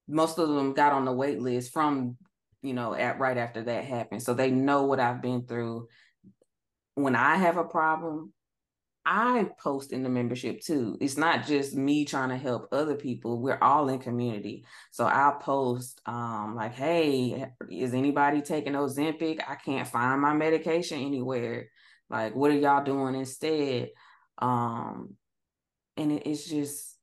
most 0.06 0.38
of 0.38 0.48
them 0.48 0.74
got 0.74 0.92
on 0.92 1.04
the 1.06 1.12
wait 1.12 1.40
list 1.40 1.72
from 1.72 2.16
you 2.62 2.74
know 2.74 2.94
at 2.94 3.18
right 3.18 3.38
after 3.38 3.62
that 3.64 3.84
happened. 3.84 4.22
So 4.22 4.34
they 4.34 4.50
know 4.50 4.84
what 4.84 5.00
i've 5.00 5.22
been 5.22 5.46
through. 5.46 5.88
When 6.94 7.16
i 7.16 7.36
have 7.36 7.56
a 7.56 7.64
problem 7.64 8.32
I 9.06 9.48
post 9.58 9.92
in 9.92 10.02
the 10.02 10.08
membership 10.08 10.60
too. 10.60 10.96
It's 11.00 11.18
not 11.18 11.46
just 11.46 11.74
me 11.74 12.04
trying 12.04 12.30
to 12.30 12.38
help 12.38 12.68
other 12.72 12.94
people. 12.94 13.40
We're 13.40 13.58
all 13.60 13.88
in 13.88 13.98
community. 13.98 14.64
So 14.92 15.04
I'll 15.04 15.36
post 15.36 16.00
um 16.06 16.54
like, 16.56 16.74
hey, 16.74 17.46
is 17.70 17.94
anybody 17.94 18.40
taking 18.40 18.72
Ozempic? 18.72 19.40
I 19.46 19.56
can't 19.56 19.86
find 19.86 20.20
my 20.20 20.32
medication 20.32 21.00
anywhere. 21.00 21.68
Like, 22.08 22.34
what 22.34 22.50
are 22.50 22.58
y'all 22.58 22.84
doing 22.84 23.14
instead? 23.14 23.90
Um, 24.38 25.16
and 25.96 26.12
it, 26.12 26.26
it's 26.26 26.46
just 26.46 26.96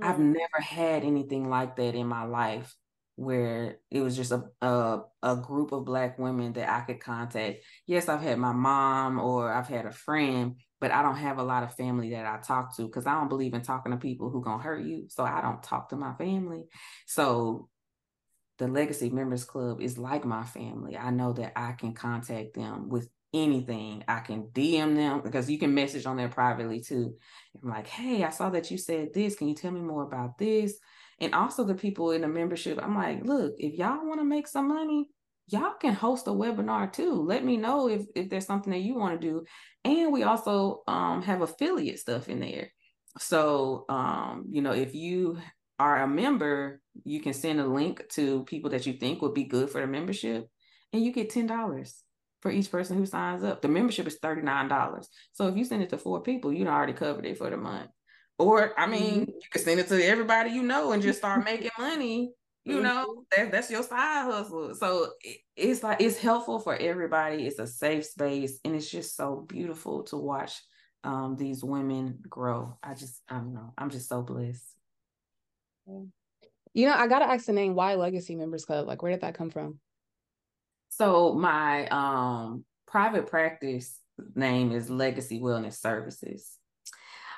mm-hmm. 0.00 0.10
I've 0.10 0.18
never 0.18 0.60
had 0.60 1.04
anything 1.04 1.48
like 1.48 1.76
that 1.76 1.94
in 1.94 2.06
my 2.06 2.24
life 2.24 2.74
where 3.14 3.78
it 3.90 4.00
was 4.00 4.16
just 4.16 4.30
a, 4.30 4.44
a 4.62 5.00
a 5.24 5.36
group 5.36 5.72
of 5.72 5.84
black 5.84 6.18
women 6.18 6.52
that 6.52 6.68
I 6.68 6.80
could 6.82 7.00
contact. 7.00 7.64
Yes, 7.86 8.08
I've 8.08 8.22
had 8.22 8.38
my 8.38 8.52
mom 8.52 9.18
or 9.18 9.52
I've 9.52 9.66
had 9.66 9.86
a 9.86 9.92
friend, 9.92 10.54
but 10.80 10.90
I 10.90 11.02
don't 11.02 11.16
have 11.16 11.38
a 11.38 11.42
lot 11.42 11.62
of 11.62 11.74
family 11.74 12.10
that 12.10 12.26
I 12.26 12.38
talk 12.38 12.76
to 12.76 12.82
because 12.82 13.06
I 13.06 13.14
don't 13.14 13.28
believe 13.28 13.54
in 13.54 13.62
talking 13.62 13.92
to 13.92 13.98
people 13.98 14.30
who 14.30 14.42
gonna 14.42 14.62
hurt 14.62 14.84
you. 14.84 15.06
So 15.08 15.24
I 15.24 15.40
don't 15.40 15.62
talk 15.62 15.88
to 15.90 15.96
my 15.96 16.14
family. 16.14 16.64
So 17.06 17.68
the 18.58 18.68
Legacy 18.68 19.10
Members 19.10 19.44
Club 19.44 19.80
is 19.80 19.98
like 19.98 20.24
my 20.24 20.44
family. 20.44 20.96
I 20.96 21.10
know 21.10 21.32
that 21.34 21.52
I 21.56 21.72
can 21.72 21.94
contact 21.94 22.54
them 22.54 22.88
with 22.88 23.08
anything. 23.32 24.04
I 24.08 24.20
can 24.20 24.44
DM 24.52 24.96
them 24.96 25.20
because 25.22 25.50
you 25.50 25.58
can 25.58 25.74
message 25.74 26.06
on 26.06 26.16
there 26.16 26.28
privately 26.28 26.80
too. 26.80 27.14
I'm 27.62 27.70
like, 27.70 27.86
hey, 27.86 28.24
I 28.24 28.30
saw 28.30 28.50
that 28.50 28.70
you 28.70 28.78
said 28.78 29.12
this. 29.14 29.36
Can 29.36 29.48
you 29.48 29.54
tell 29.54 29.70
me 29.70 29.80
more 29.80 30.02
about 30.02 30.38
this? 30.38 30.78
And 31.20 31.34
also 31.34 31.64
the 31.64 31.74
people 31.74 32.12
in 32.12 32.22
the 32.22 32.28
membership, 32.28 32.78
I'm 32.82 32.96
like, 32.96 33.24
look, 33.24 33.54
if 33.58 33.74
y'all 33.74 34.06
want 34.06 34.20
to 34.20 34.24
make 34.24 34.46
some 34.46 34.68
money, 34.68 35.10
y'all 35.48 35.74
can 35.80 35.94
host 35.94 36.26
a 36.26 36.30
webinar 36.30 36.92
too. 36.92 37.22
Let 37.22 37.44
me 37.44 37.56
know 37.56 37.88
if, 37.88 38.02
if 38.14 38.28
there's 38.28 38.46
something 38.46 38.72
that 38.72 38.80
you 38.80 38.94
want 38.94 39.20
to 39.20 39.26
do. 39.26 39.44
And 39.84 40.12
we 40.12 40.22
also 40.22 40.82
um, 40.86 41.22
have 41.22 41.40
affiliate 41.40 41.98
stuff 41.98 42.28
in 42.28 42.40
there. 42.40 42.70
So, 43.18 43.86
um, 43.88 44.44
you 44.50 44.60
know, 44.60 44.72
if 44.72 44.94
you 44.94 45.38
are 45.78 46.02
a 46.02 46.08
member, 46.08 46.80
you 47.04 47.20
can 47.20 47.32
send 47.32 47.60
a 47.60 47.66
link 47.66 48.02
to 48.10 48.44
people 48.44 48.70
that 48.70 48.86
you 48.86 48.94
think 48.94 49.22
would 49.22 49.34
be 49.34 49.44
good 49.44 49.70
for 49.70 49.80
the 49.80 49.86
membership, 49.86 50.48
and 50.92 51.02
you 51.02 51.12
get 51.12 51.30
$10 51.30 51.92
for 52.40 52.50
each 52.50 52.70
person 52.70 52.96
who 52.96 53.06
signs 53.06 53.42
up. 53.42 53.62
The 53.62 53.68
membership 53.68 54.06
is 54.06 54.18
$39. 54.18 55.06
So 55.32 55.48
if 55.48 55.56
you 55.56 55.64
send 55.64 55.82
it 55.82 55.90
to 55.90 55.98
four 55.98 56.22
people, 56.22 56.52
you 56.52 56.66
already 56.66 56.92
covered 56.92 57.26
it 57.26 57.38
for 57.38 57.50
the 57.50 57.56
month. 57.56 57.90
Or, 58.38 58.78
I 58.78 58.86
mean, 58.86 59.22
mm-hmm. 59.22 59.30
you 59.30 59.48
can 59.50 59.62
send 59.62 59.80
it 59.80 59.88
to 59.88 60.04
everybody 60.04 60.50
you 60.50 60.62
know 60.62 60.92
and 60.92 61.02
just 61.02 61.18
start 61.18 61.44
making 61.44 61.70
money 61.78 62.32
you 62.64 62.74
mm-hmm. 62.74 62.82
know 62.82 63.24
that, 63.36 63.50
that's 63.52 63.70
your 63.70 63.82
side 63.82 64.24
hustle. 64.24 64.74
So 64.74 65.12
it, 65.22 65.38
it's 65.56 65.82
like 65.82 66.00
it's 66.00 66.18
helpful 66.18 66.58
for 66.58 66.76
everybody. 66.76 67.46
It's 67.46 67.58
a 67.58 67.66
safe 67.66 68.04
space 68.04 68.58
and 68.64 68.74
it's 68.74 68.90
just 68.90 69.16
so 69.16 69.44
beautiful 69.48 70.02
to 70.04 70.16
watch 70.16 70.60
um, 71.04 71.36
these 71.36 71.64
women 71.64 72.18
grow. 72.28 72.76
I 72.82 72.94
just 72.94 73.22
i 73.28 73.36
don't 73.36 73.54
know. 73.54 73.72
I'm 73.78 73.90
just 73.90 74.08
so 74.08 74.22
blessed. 74.22 74.64
You 76.74 76.86
know 76.86 76.94
i 76.94 77.06
gotta 77.06 77.24
ask 77.24 77.46
the 77.46 77.52
name 77.54 77.74
why 77.74 77.94
legacy 77.94 78.34
members 78.34 78.64
club. 78.64 78.86
Like 78.86 79.02
where 79.02 79.12
did 79.12 79.22
that 79.22 79.34
come 79.34 79.50
from? 79.50 79.78
So 80.90 81.34
my 81.34 81.86
um 81.88 82.64
private 82.86 83.26
practice 83.26 83.98
name 84.34 84.72
is 84.72 84.90
legacy 84.90 85.40
wellness 85.40 85.80
services. 85.80 86.52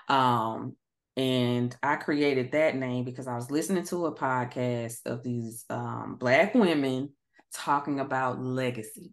Um 0.08 0.74
and 1.16 1.76
I 1.82 1.96
created 1.96 2.52
that 2.52 2.76
name 2.76 3.04
because 3.04 3.26
I 3.26 3.34
was 3.34 3.50
listening 3.50 3.84
to 3.84 4.06
a 4.06 4.14
podcast 4.14 5.06
of 5.06 5.22
these 5.22 5.64
um, 5.68 6.16
Black 6.18 6.54
women 6.54 7.10
talking 7.52 8.00
about 8.00 8.40
legacy. 8.40 9.12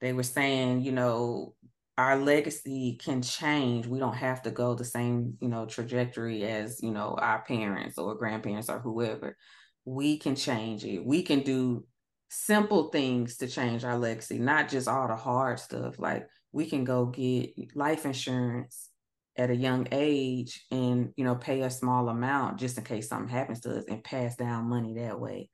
They 0.00 0.12
were 0.12 0.22
saying, 0.22 0.82
you 0.82 0.92
know, 0.92 1.54
our 1.96 2.16
legacy 2.16 2.98
can 3.02 3.22
change. 3.22 3.86
We 3.86 3.98
don't 3.98 4.16
have 4.16 4.42
to 4.42 4.50
go 4.50 4.74
the 4.74 4.84
same, 4.84 5.34
you 5.40 5.48
know, 5.48 5.64
trajectory 5.64 6.44
as, 6.44 6.82
you 6.82 6.90
know, 6.90 7.16
our 7.18 7.42
parents 7.42 7.96
or 7.98 8.14
grandparents 8.16 8.68
or 8.68 8.80
whoever. 8.80 9.36
We 9.84 10.18
can 10.18 10.36
change 10.36 10.84
it. 10.84 11.04
We 11.04 11.22
can 11.22 11.40
do 11.40 11.86
simple 12.28 12.90
things 12.90 13.36
to 13.38 13.46
change 13.46 13.84
our 13.84 13.96
legacy, 13.96 14.38
not 14.38 14.68
just 14.68 14.88
all 14.88 15.08
the 15.08 15.16
hard 15.16 15.60
stuff. 15.60 15.98
Like 15.98 16.26
we 16.52 16.66
can 16.66 16.84
go 16.84 17.06
get 17.06 17.54
life 17.74 18.04
insurance 18.04 18.90
at 19.36 19.50
a 19.50 19.56
young 19.56 19.86
age 19.92 20.64
and 20.70 21.12
you 21.16 21.24
know 21.24 21.34
pay 21.34 21.62
a 21.62 21.70
small 21.70 22.08
amount 22.08 22.58
just 22.58 22.78
in 22.78 22.84
case 22.84 23.08
something 23.08 23.28
happens 23.28 23.60
to 23.60 23.78
us 23.78 23.84
and 23.88 24.04
pass 24.04 24.36
down 24.36 24.68
money 24.68 24.94
that 24.94 25.18
way 25.18 25.50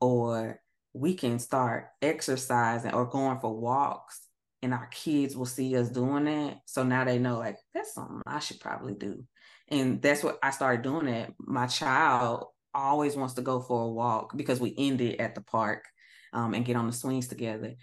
or 0.00 0.60
we 0.92 1.14
can 1.14 1.38
start 1.38 1.86
exercising 2.02 2.92
or 2.92 3.06
going 3.06 3.38
for 3.40 3.58
walks 3.58 4.20
and 4.62 4.74
our 4.74 4.86
kids 4.88 5.36
will 5.36 5.46
see 5.46 5.76
us 5.76 5.88
doing 5.88 6.24
that 6.24 6.58
so 6.66 6.82
now 6.82 7.04
they 7.04 7.18
know 7.18 7.38
like 7.38 7.56
that's 7.74 7.94
something 7.94 8.20
i 8.26 8.38
should 8.38 8.60
probably 8.60 8.94
do 8.94 9.24
and 9.68 10.02
that's 10.02 10.22
what 10.22 10.38
i 10.42 10.50
started 10.50 10.82
doing 10.82 11.06
that 11.06 11.30
my 11.38 11.66
child 11.66 12.46
always 12.74 13.16
wants 13.16 13.34
to 13.34 13.42
go 13.42 13.60
for 13.60 13.82
a 13.82 13.88
walk 13.88 14.36
because 14.36 14.60
we 14.60 14.74
ended 14.76 15.20
at 15.20 15.34
the 15.34 15.40
park 15.40 15.84
um, 16.32 16.54
and 16.54 16.64
get 16.64 16.76
on 16.76 16.86
the 16.86 16.92
swings 16.92 17.28
together. 17.28 17.74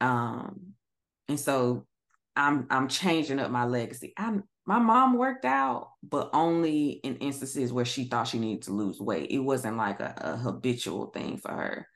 Um, 0.00 0.74
and 1.28 1.38
so 1.38 1.86
I'm 2.34 2.66
I'm 2.70 2.88
changing 2.88 3.40
up 3.40 3.50
my 3.50 3.64
legacy. 3.64 4.12
I'm 4.16 4.44
my 4.68 4.78
mom 4.78 5.16
worked 5.16 5.46
out, 5.46 5.92
but 6.02 6.28
only 6.34 6.90
in 6.90 7.16
instances 7.16 7.72
where 7.72 7.86
she 7.86 8.04
thought 8.04 8.28
she 8.28 8.38
needed 8.38 8.64
to 8.64 8.72
lose 8.72 9.00
weight. 9.00 9.30
It 9.30 9.38
wasn't 9.38 9.78
like 9.78 9.98
a, 9.98 10.12
a 10.18 10.36
habitual 10.36 11.06
thing 11.06 11.38
for 11.38 11.50
her. 11.50 11.88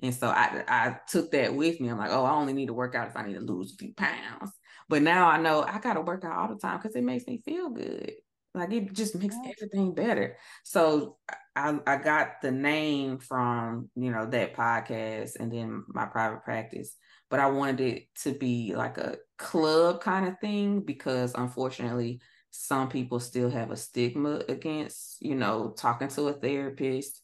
And 0.00 0.14
so 0.14 0.28
I 0.28 0.62
I 0.68 0.96
took 1.08 1.32
that 1.32 1.52
with 1.52 1.80
me. 1.80 1.88
I'm 1.88 1.98
like, 1.98 2.12
oh, 2.12 2.24
I 2.24 2.30
only 2.30 2.52
need 2.52 2.66
to 2.66 2.72
work 2.72 2.94
out 2.94 3.08
if 3.08 3.16
I 3.16 3.26
need 3.26 3.34
to 3.34 3.40
lose 3.40 3.72
a 3.72 3.76
few 3.76 3.94
pounds. 3.94 4.52
But 4.88 5.02
now 5.02 5.28
I 5.28 5.38
know 5.38 5.64
I 5.64 5.80
gotta 5.80 6.02
work 6.02 6.24
out 6.24 6.38
all 6.38 6.54
the 6.54 6.60
time 6.60 6.78
because 6.78 6.94
it 6.94 7.02
makes 7.02 7.26
me 7.26 7.42
feel 7.44 7.68
good. 7.68 8.12
Like 8.54 8.72
it 8.72 8.92
just 8.92 9.16
makes 9.16 9.34
everything 9.34 9.92
better. 9.92 10.36
So 10.62 11.16
I, 11.56 11.80
I 11.84 11.96
got 11.96 12.42
the 12.42 12.52
name 12.52 13.18
from, 13.18 13.90
you 13.96 14.12
know, 14.12 14.26
that 14.26 14.54
podcast 14.54 15.32
and 15.40 15.52
then 15.52 15.84
my 15.88 16.06
private 16.06 16.44
practice. 16.44 16.94
But 17.30 17.40
I 17.40 17.46
wanted 17.46 17.80
it 17.80 18.14
to 18.22 18.32
be 18.34 18.74
like 18.74 18.98
a 18.98 19.16
club 19.38 20.00
kind 20.02 20.26
of 20.26 20.38
thing 20.40 20.80
because 20.80 21.34
unfortunately 21.34 22.20
some 22.50 22.88
people 22.88 23.20
still 23.20 23.48
have 23.50 23.70
a 23.70 23.76
stigma 23.76 24.42
against, 24.48 25.18
you 25.22 25.36
know, 25.36 25.70
talking 25.76 26.08
to 26.08 26.28
a 26.28 26.32
therapist. 26.32 27.22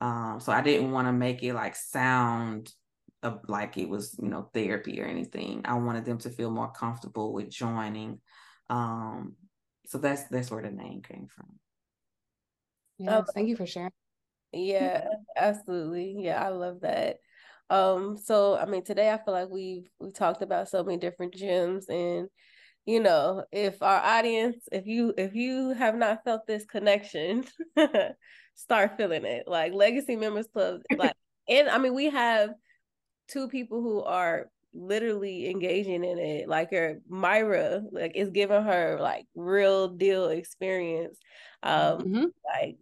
Um, 0.00 0.38
so 0.40 0.52
I 0.52 0.60
didn't 0.60 0.92
want 0.92 1.08
to 1.08 1.12
make 1.12 1.42
it 1.42 1.54
like 1.54 1.74
sound 1.74 2.72
like 3.48 3.76
it 3.76 3.88
was, 3.88 4.16
you 4.22 4.28
know, 4.28 4.50
therapy 4.52 5.00
or 5.00 5.06
anything. 5.06 5.62
I 5.64 5.74
wanted 5.74 6.04
them 6.04 6.18
to 6.18 6.30
feel 6.30 6.50
more 6.50 6.70
comfortable 6.70 7.32
with 7.32 7.50
joining. 7.50 8.20
Um, 8.68 9.36
so 9.86 9.98
that's 9.98 10.24
that's 10.24 10.50
where 10.50 10.62
the 10.62 10.70
name 10.70 11.02
came 11.02 11.28
from. 11.34 11.46
Yeah, 12.98 13.18
oh, 13.18 13.24
thank 13.34 13.48
you 13.48 13.56
for 13.56 13.66
sharing. 13.66 13.92
Yeah, 14.52 15.04
absolutely. 15.36 16.16
Yeah, 16.18 16.42
I 16.42 16.48
love 16.48 16.80
that. 16.80 17.18
Um, 17.70 18.16
so 18.16 18.56
I 18.56 18.66
mean, 18.66 18.84
today 18.84 19.10
I 19.10 19.18
feel 19.24 19.34
like 19.34 19.48
we've 19.48 19.88
we 19.98 20.12
talked 20.12 20.42
about 20.42 20.68
so 20.68 20.84
many 20.84 20.98
different 20.98 21.34
gems, 21.34 21.88
and 21.88 22.28
you 22.84 23.00
know, 23.00 23.44
if 23.52 23.82
our 23.82 24.00
audience, 24.00 24.68
if 24.70 24.86
you 24.86 25.14
if 25.18 25.34
you 25.34 25.70
have 25.70 25.96
not 25.96 26.24
felt 26.24 26.46
this 26.46 26.64
connection, 26.64 27.44
start 28.54 28.96
feeling 28.96 29.24
it. 29.24 29.44
Like 29.46 29.72
Legacy 29.72 30.16
Members 30.16 30.46
Club, 30.46 30.80
like, 30.96 31.14
and 31.48 31.68
I 31.68 31.78
mean, 31.78 31.94
we 31.94 32.10
have 32.10 32.50
two 33.28 33.48
people 33.48 33.82
who 33.82 34.02
are 34.02 34.46
literally 34.76 35.48
engaging 35.48 36.04
in 36.04 36.18
it 36.18 36.48
like 36.48 36.70
her 36.70 37.00
myra 37.08 37.82
like 37.92 38.14
is 38.14 38.28
giving 38.28 38.62
her 38.62 38.98
like 39.00 39.24
real 39.34 39.88
deal 39.88 40.28
experience 40.28 41.18
um 41.62 41.98
mm-hmm. 41.98 42.24
like 42.44 42.76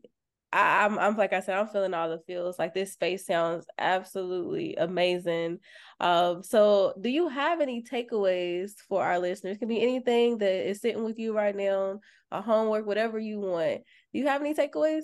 I, 0.54 0.84
am 0.84 0.98
I'm, 1.00 1.16
like 1.16 1.32
I 1.32 1.40
said, 1.40 1.58
I'm 1.58 1.66
feeling 1.66 1.94
all 1.94 2.08
the 2.08 2.20
feels. 2.28 2.58
Like 2.60 2.74
this 2.74 2.92
space 2.92 3.26
sounds 3.26 3.66
absolutely 3.76 4.76
amazing. 4.76 5.58
Um, 5.98 6.44
so 6.44 6.94
do 7.00 7.08
you 7.08 7.28
have 7.28 7.60
any 7.60 7.82
takeaways 7.82 8.72
for 8.88 9.02
our 9.02 9.18
listeners? 9.18 9.56
It 9.56 9.58
can 9.58 9.68
be 9.68 9.82
anything 9.82 10.38
that 10.38 10.68
is 10.68 10.80
sitting 10.80 11.02
with 11.02 11.18
you 11.18 11.34
right 11.34 11.56
now, 11.56 11.98
a 12.30 12.40
homework, 12.40 12.86
whatever 12.86 13.18
you 13.18 13.40
want. 13.40 13.80
Do 14.12 14.20
you 14.20 14.28
have 14.28 14.40
any 14.40 14.54
takeaways? 14.54 15.02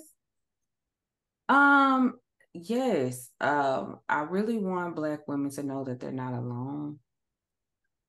Um, 1.49 2.13
yes. 2.53 3.29
Um, 3.41 3.99
I 4.07 4.21
really 4.21 4.57
want 4.57 4.95
black 4.95 5.27
women 5.27 5.51
to 5.51 5.63
know 5.63 5.83
that 5.83 5.99
they're 5.99 6.13
not 6.13 6.33
alone. 6.33 6.99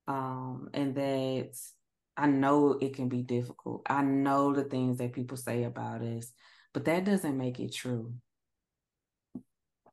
Um, 0.07 0.69
and 0.75 0.95
that 0.95 1.57
I 2.17 2.27
know 2.29 2.79
it 2.81 2.95
can 2.95 3.09
be 3.09 3.23
difficult. 3.23 3.83
I 3.87 4.03
know 4.03 4.53
the 4.53 4.65
things 4.65 4.99
that 4.99 5.13
people 5.13 5.37
say 5.37 5.65
about 5.65 6.03
us 6.03 6.33
but 6.73 6.85
that 6.87 7.05
doesn't 7.05 7.37
make 7.37 7.61
it 7.61 7.73
true. 7.73 8.15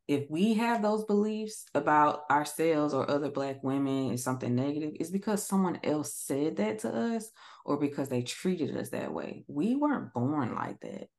If 0.08 0.28
we 0.28 0.56
have 0.56 0.82
those 0.82 1.06
beliefs 1.06 1.66
about 1.76 2.22
ourselves 2.32 2.96
or 2.96 3.10
other 3.10 3.30
Black 3.30 3.64
women 3.64 4.12
is 4.12 4.24
something 4.24 4.56
negative, 4.56 4.94
it's 5.00 5.12
because 5.12 5.46
someone 5.46 5.80
else 5.84 6.16
said 6.16 6.58
that 6.58 6.80
to 6.80 6.90
us 6.90 7.30
or 7.64 7.78
because 7.78 8.10
they 8.10 8.24
treated 8.24 8.76
us 8.76 8.90
that 8.90 9.14
way. 9.14 9.44
We 9.48 9.76
weren't 9.76 10.14
born 10.14 10.56
like 10.56 10.80
that. 10.80 11.10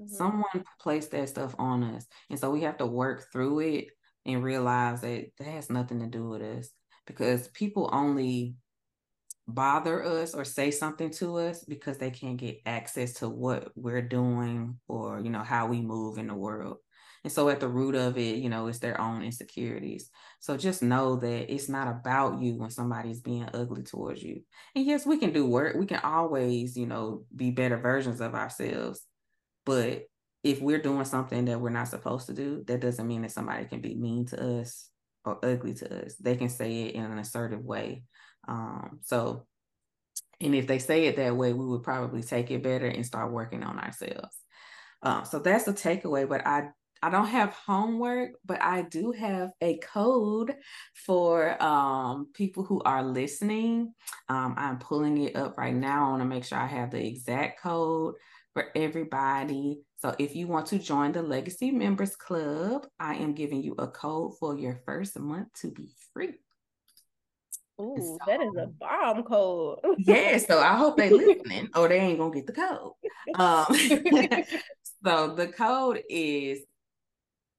Mm-hmm. 0.00 0.08
Someone 0.08 0.64
placed 0.80 1.12
that 1.12 1.28
stuff 1.28 1.54
on 1.58 1.84
us. 1.84 2.06
And 2.28 2.40
so 2.40 2.50
we 2.50 2.62
have 2.62 2.78
to 2.78 2.86
work 2.86 3.26
through 3.32 3.60
it 3.60 3.86
and 4.26 4.42
realize 4.42 5.02
that 5.02 5.30
that 5.38 5.46
has 5.46 5.70
nothing 5.70 6.00
to 6.00 6.06
do 6.06 6.28
with 6.28 6.42
us 6.42 6.70
because 7.06 7.48
people 7.48 7.88
only 7.92 8.56
bother 9.54 10.04
us 10.04 10.34
or 10.34 10.44
say 10.44 10.70
something 10.70 11.10
to 11.10 11.36
us 11.36 11.64
because 11.64 11.98
they 11.98 12.10
can't 12.10 12.36
get 12.36 12.60
access 12.66 13.14
to 13.14 13.28
what 13.28 13.70
we're 13.74 14.02
doing 14.02 14.78
or 14.88 15.20
you 15.20 15.30
know 15.30 15.42
how 15.42 15.66
we 15.66 15.80
move 15.80 16.18
in 16.18 16.26
the 16.28 16.34
world. 16.34 16.78
And 17.22 17.32
so 17.32 17.50
at 17.50 17.60
the 17.60 17.68
root 17.68 17.94
of 17.94 18.16
it 18.16 18.36
you 18.36 18.48
know 18.48 18.66
it's 18.66 18.78
their 18.78 19.00
own 19.00 19.22
insecurities. 19.22 20.10
So 20.40 20.56
just 20.56 20.82
know 20.82 21.16
that 21.16 21.52
it's 21.52 21.68
not 21.68 21.88
about 21.88 22.40
you 22.40 22.54
when 22.54 22.70
somebody's 22.70 23.20
being 23.20 23.48
ugly 23.52 23.82
towards 23.82 24.22
you. 24.22 24.42
And 24.74 24.84
yes 24.84 25.06
we 25.06 25.18
can 25.18 25.32
do 25.32 25.46
work 25.46 25.76
we 25.76 25.86
can 25.86 26.00
always 26.00 26.76
you 26.76 26.86
know 26.86 27.24
be 27.34 27.50
better 27.50 27.76
versions 27.78 28.20
of 28.20 28.34
ourselves. 28.34 29.02
But 29.66 30.04
if 30.42 30.60
we're 30.60 30.80
doing 30.80 31.04
something 31.04 31.44
that 31.46 31.60
we're 31.60 31.70
not 31.70 31.88
supposed 31.88 32.26
to 32.26 32.32
do 32.32 32.64
that 32.66 32.80
doesn't 32.80 33.06
mean 33.06 33.22
that 33.22 33.32
somebody 33.32 33.66
can 33.66 33.80
be 33.80 33.94
mean 33.94 34.26
to 34.26 34.60
us 34.60 34.90
or 35.24 35.38
ugly 35.44 35.74
to 35.74 36.06
us. 36.06 36.14
They 36.16 36.36
can 36.36 36.48
say 36.48 36.84
it 36.84 36.94
in 36.94 37.04
an 37.04 37.18
assertive 37.18 37.64
way 37.64 38.04
um, 38.48 39.00
so, 39.02 39.46
and 40.40 40.54
if 40.54 40.66
they 40.66 40.78
say 40.78 41.06
it 41.06 41.16
that 41.16 41.36
way, 41.36 41.52
we 41.52 41.66
would 41.66 41.82
probably 41.82 42.22
take 42.22 42.50
it 42.50 42.62
better 42.62 42.86
and 42.86 43.04
start 43.04 43.32
working 43.32 43.62
on 43.62 43.78
ourselves. 43.78 44.36
Um, 45.02 45.24
so 45.24 45.38
that's 45.38 45.64
the 45.64 45.72
takeaway. 45.72 46.28
But 46.28 46.46
I 46.46 46.70
I 47.02 47.08
don't 47.08 47.26
have 47.26 47.54
homework, 47.54 48.32
but 48.44 48.62
I 48.62 48.82
do 48.82 49.12
have 49.12 49.52
a 49.62 49.78
code 49.78 50.54
for 50.94 51.62
um, 51.62 52.28
people 52.34 52.62
who 52.62 52.82
are 52.82 53.02
listening. 53.02 53.94
Um, 54.28 54.54
I'm 54.58 54.78
pulling 54.78 55.16
it 55.18 55.34
up 55.34 55.56
right 55.56 55.74
now. 55.74 56.06
I 56.06 56.10
want 56.10 56.22
to 56.22 56.28
make 56.28 56.44
sure 56.44 56.58
I 56.58 56.66
have 56.66 56.90
the 56.90 57.04
exact 57.04 57.62
code 57.62 58.16
for 58.52 58.66
everybody. 58.74 59.80
So 59.98 60.14
if 60.18 60.36
you 60.36 60.46
want 60.46 60.66
to 60.66 60.78
join 60.78 61.12
the 61.12 61.22
Legacy 61.22 61.70
Members 61.70 62.16
Club, 62.16 62.86
I 62.98 63.14
am 63.14 63.34
giving 63.34 63.62
you 63.62 63.74
a 63.78 63.88
code 63.88 64.36
for 64.38 64.58
your 64.58 64.82
first 64.84 65.18
month 65.18 65.48
to 65.60 65.70
be 65.70 65.90
free. 66.12 66.34
Ooh, 67.80 67.96
so, 67.96 68.18
that 68.26 68.40
is 68.40 68.54
a 68.56 68.66
bomb 68.66 69.22
code. 69.24 69.78
yeah, 69.98 70.38
so 70.38 70.60
I 70.60 70.74
hope 70.74 70.96
they 70.96 71.10
listening 71.10 71.68
or 71.74 71.88
they 71.88 71.98
ain't 71.98 72.18
gonna 72.18 72.34
get 72.34 72.46
the 72.46 72.52
code. 72.52 72.92
Um, 73.34 73.66
so 75.04 75.34
the 75.34 75.48
code 75.48 76.02
is 76.08 76.60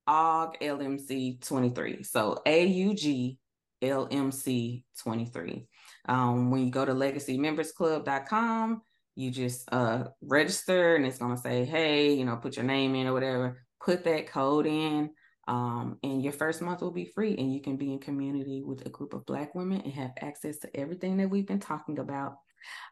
AUG 0.07 0.61
LMC 0.61 1.45
23. 1.45 2.03
So 2.03 2.41
A 2.45 2.65
U 2.65 2.93
G 2.93 3.37
LMC 3.81 4.83
23. 5.03 5.67
Um, 6.07 6.51
when 6.51 6.65
you 6.65 6.71
go 6.71 6.85
to 6.85 6.93
legacymembersclub.com, 6.93 8.81
you 9.15 9.31
just 9.31 9.71
uh, 9.71 10.05
register 10.21 10.95
and 10.95 11.05
it's 11.05 11.17
gonna 11.17 11.37
say, 11.37 11.65
hey, 11.65 12.13
you 12.13 12.25
know, 12.25 12.37
put 12.37 12.55
your 12.55 12.65
name 12.65 12.95
in 12.95 13.07
or 13.07 13.13
whatever, 13.13 13.63
put 13.83 14.03
that 14.05 14.27
code 14.27 14.65
in. 14.65 15.11
Um, 15.47 15.97
and 16.03 16.23
your 16.23 16.33
first 16.33 16.61
month 16.61 16.81
will 16.81 16.91
be 16.91 17.05
free, 17.05 17.35
and 17.37 17.53
you 17.53 17.61
can 17.61 17.77
be 17.77 17.91
in 17.91 17.99
community 17.99 18.61
with 18.63 18.85
a 18.85 18.89
group 18.89 19.13
of 19.13 19.25
Black 19.25 19.55
women 19.55 19.81
and 19.81 19.93
have 19.93 20.11
access 20.21 20.57
to 20.59 20.77
everything 20.77 21.17
that 21.17 21.29
we've 21.29 21.47
been 21.47 21.59
talking 21.59 21.99
about. 21.99 22.37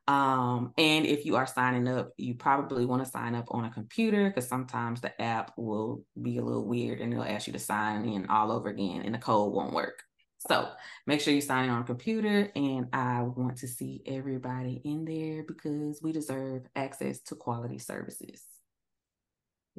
Um, 0.07 0.73
and 0.77 1.05
if 1.05 1.25
you 1.25 1.35
are 1.35 1.45
signing 1.45 1.87
up, 1.87 2.09
you 2.17 2.33
probably 2.33 2.85
want 2.85 3.05
to 3.05 3.09
sign 3.09 3.35
up 3.35 3.45
on 3.51 3.65
a 3.65 3.69
computer 3.69 4.27
because 4.27 4.47
sometimes 4.47 5.01
the 5.01 5.21
app 5.21 5.51
will 5.57 6.03
be 6.19 6.37
a 6.37 6.43
little 6.43 6.65
weird 6.65 7.01
and 7.01 7.13
it'll 7.13 7.23
ask 7.23 7.45
you 7.45 7.53
to 7.53 7.59
sign 7.59 8.05
in 8.05 8.25
all 8.27 8.51
over 8.51 8.69
again, 8.69 9.03
and 9.03 9.13
the 9.13 9.19
code 9.19 9.53
won't 9.53 9.73
work. 9.73 10.03
So 10.47 10.69
make 11.05 11.19
sure 11.19 11.33
you 11.33 11.41
sign 11.41 11.65
in 11.65 11.69
on 11.69 11.81
a 11.81 11.85
computer, 11.85 12.49
and 12.55 12.87
I 12.93 13.21
want 13.21 13.57
to 13.57 13.67
see 13.67 14.01
everybody 14.05 14.81
in 14.85 15.05
there 15.05 15.43
because 15.43 15.99
we 16.01 16.13
deserve 16.13 16.63
access 16.75 17.19
to 17.23 17.35
quality 17.35 17.77
services. 17.77 18.41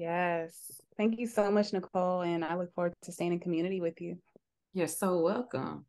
Yes. 0.01 0.81
Thank 0.97 1.19
you 1.19 1.27
so 1.27 1.51
much, 1.51 1.75
Nicole. 1.75 2.23
And 2.23 2.43
I 2.43 2.57
look 2.57 2.73
forward 2.73 2.95
to 3.03 3.13
staying 3.13 3.35
in 3.35 3.39
community 3.39 3.83
with 3.83 4.01
you. 4.01 4.17
You're 4.73 4.89
so 4.89 5.21
welcome. 5.21 5.85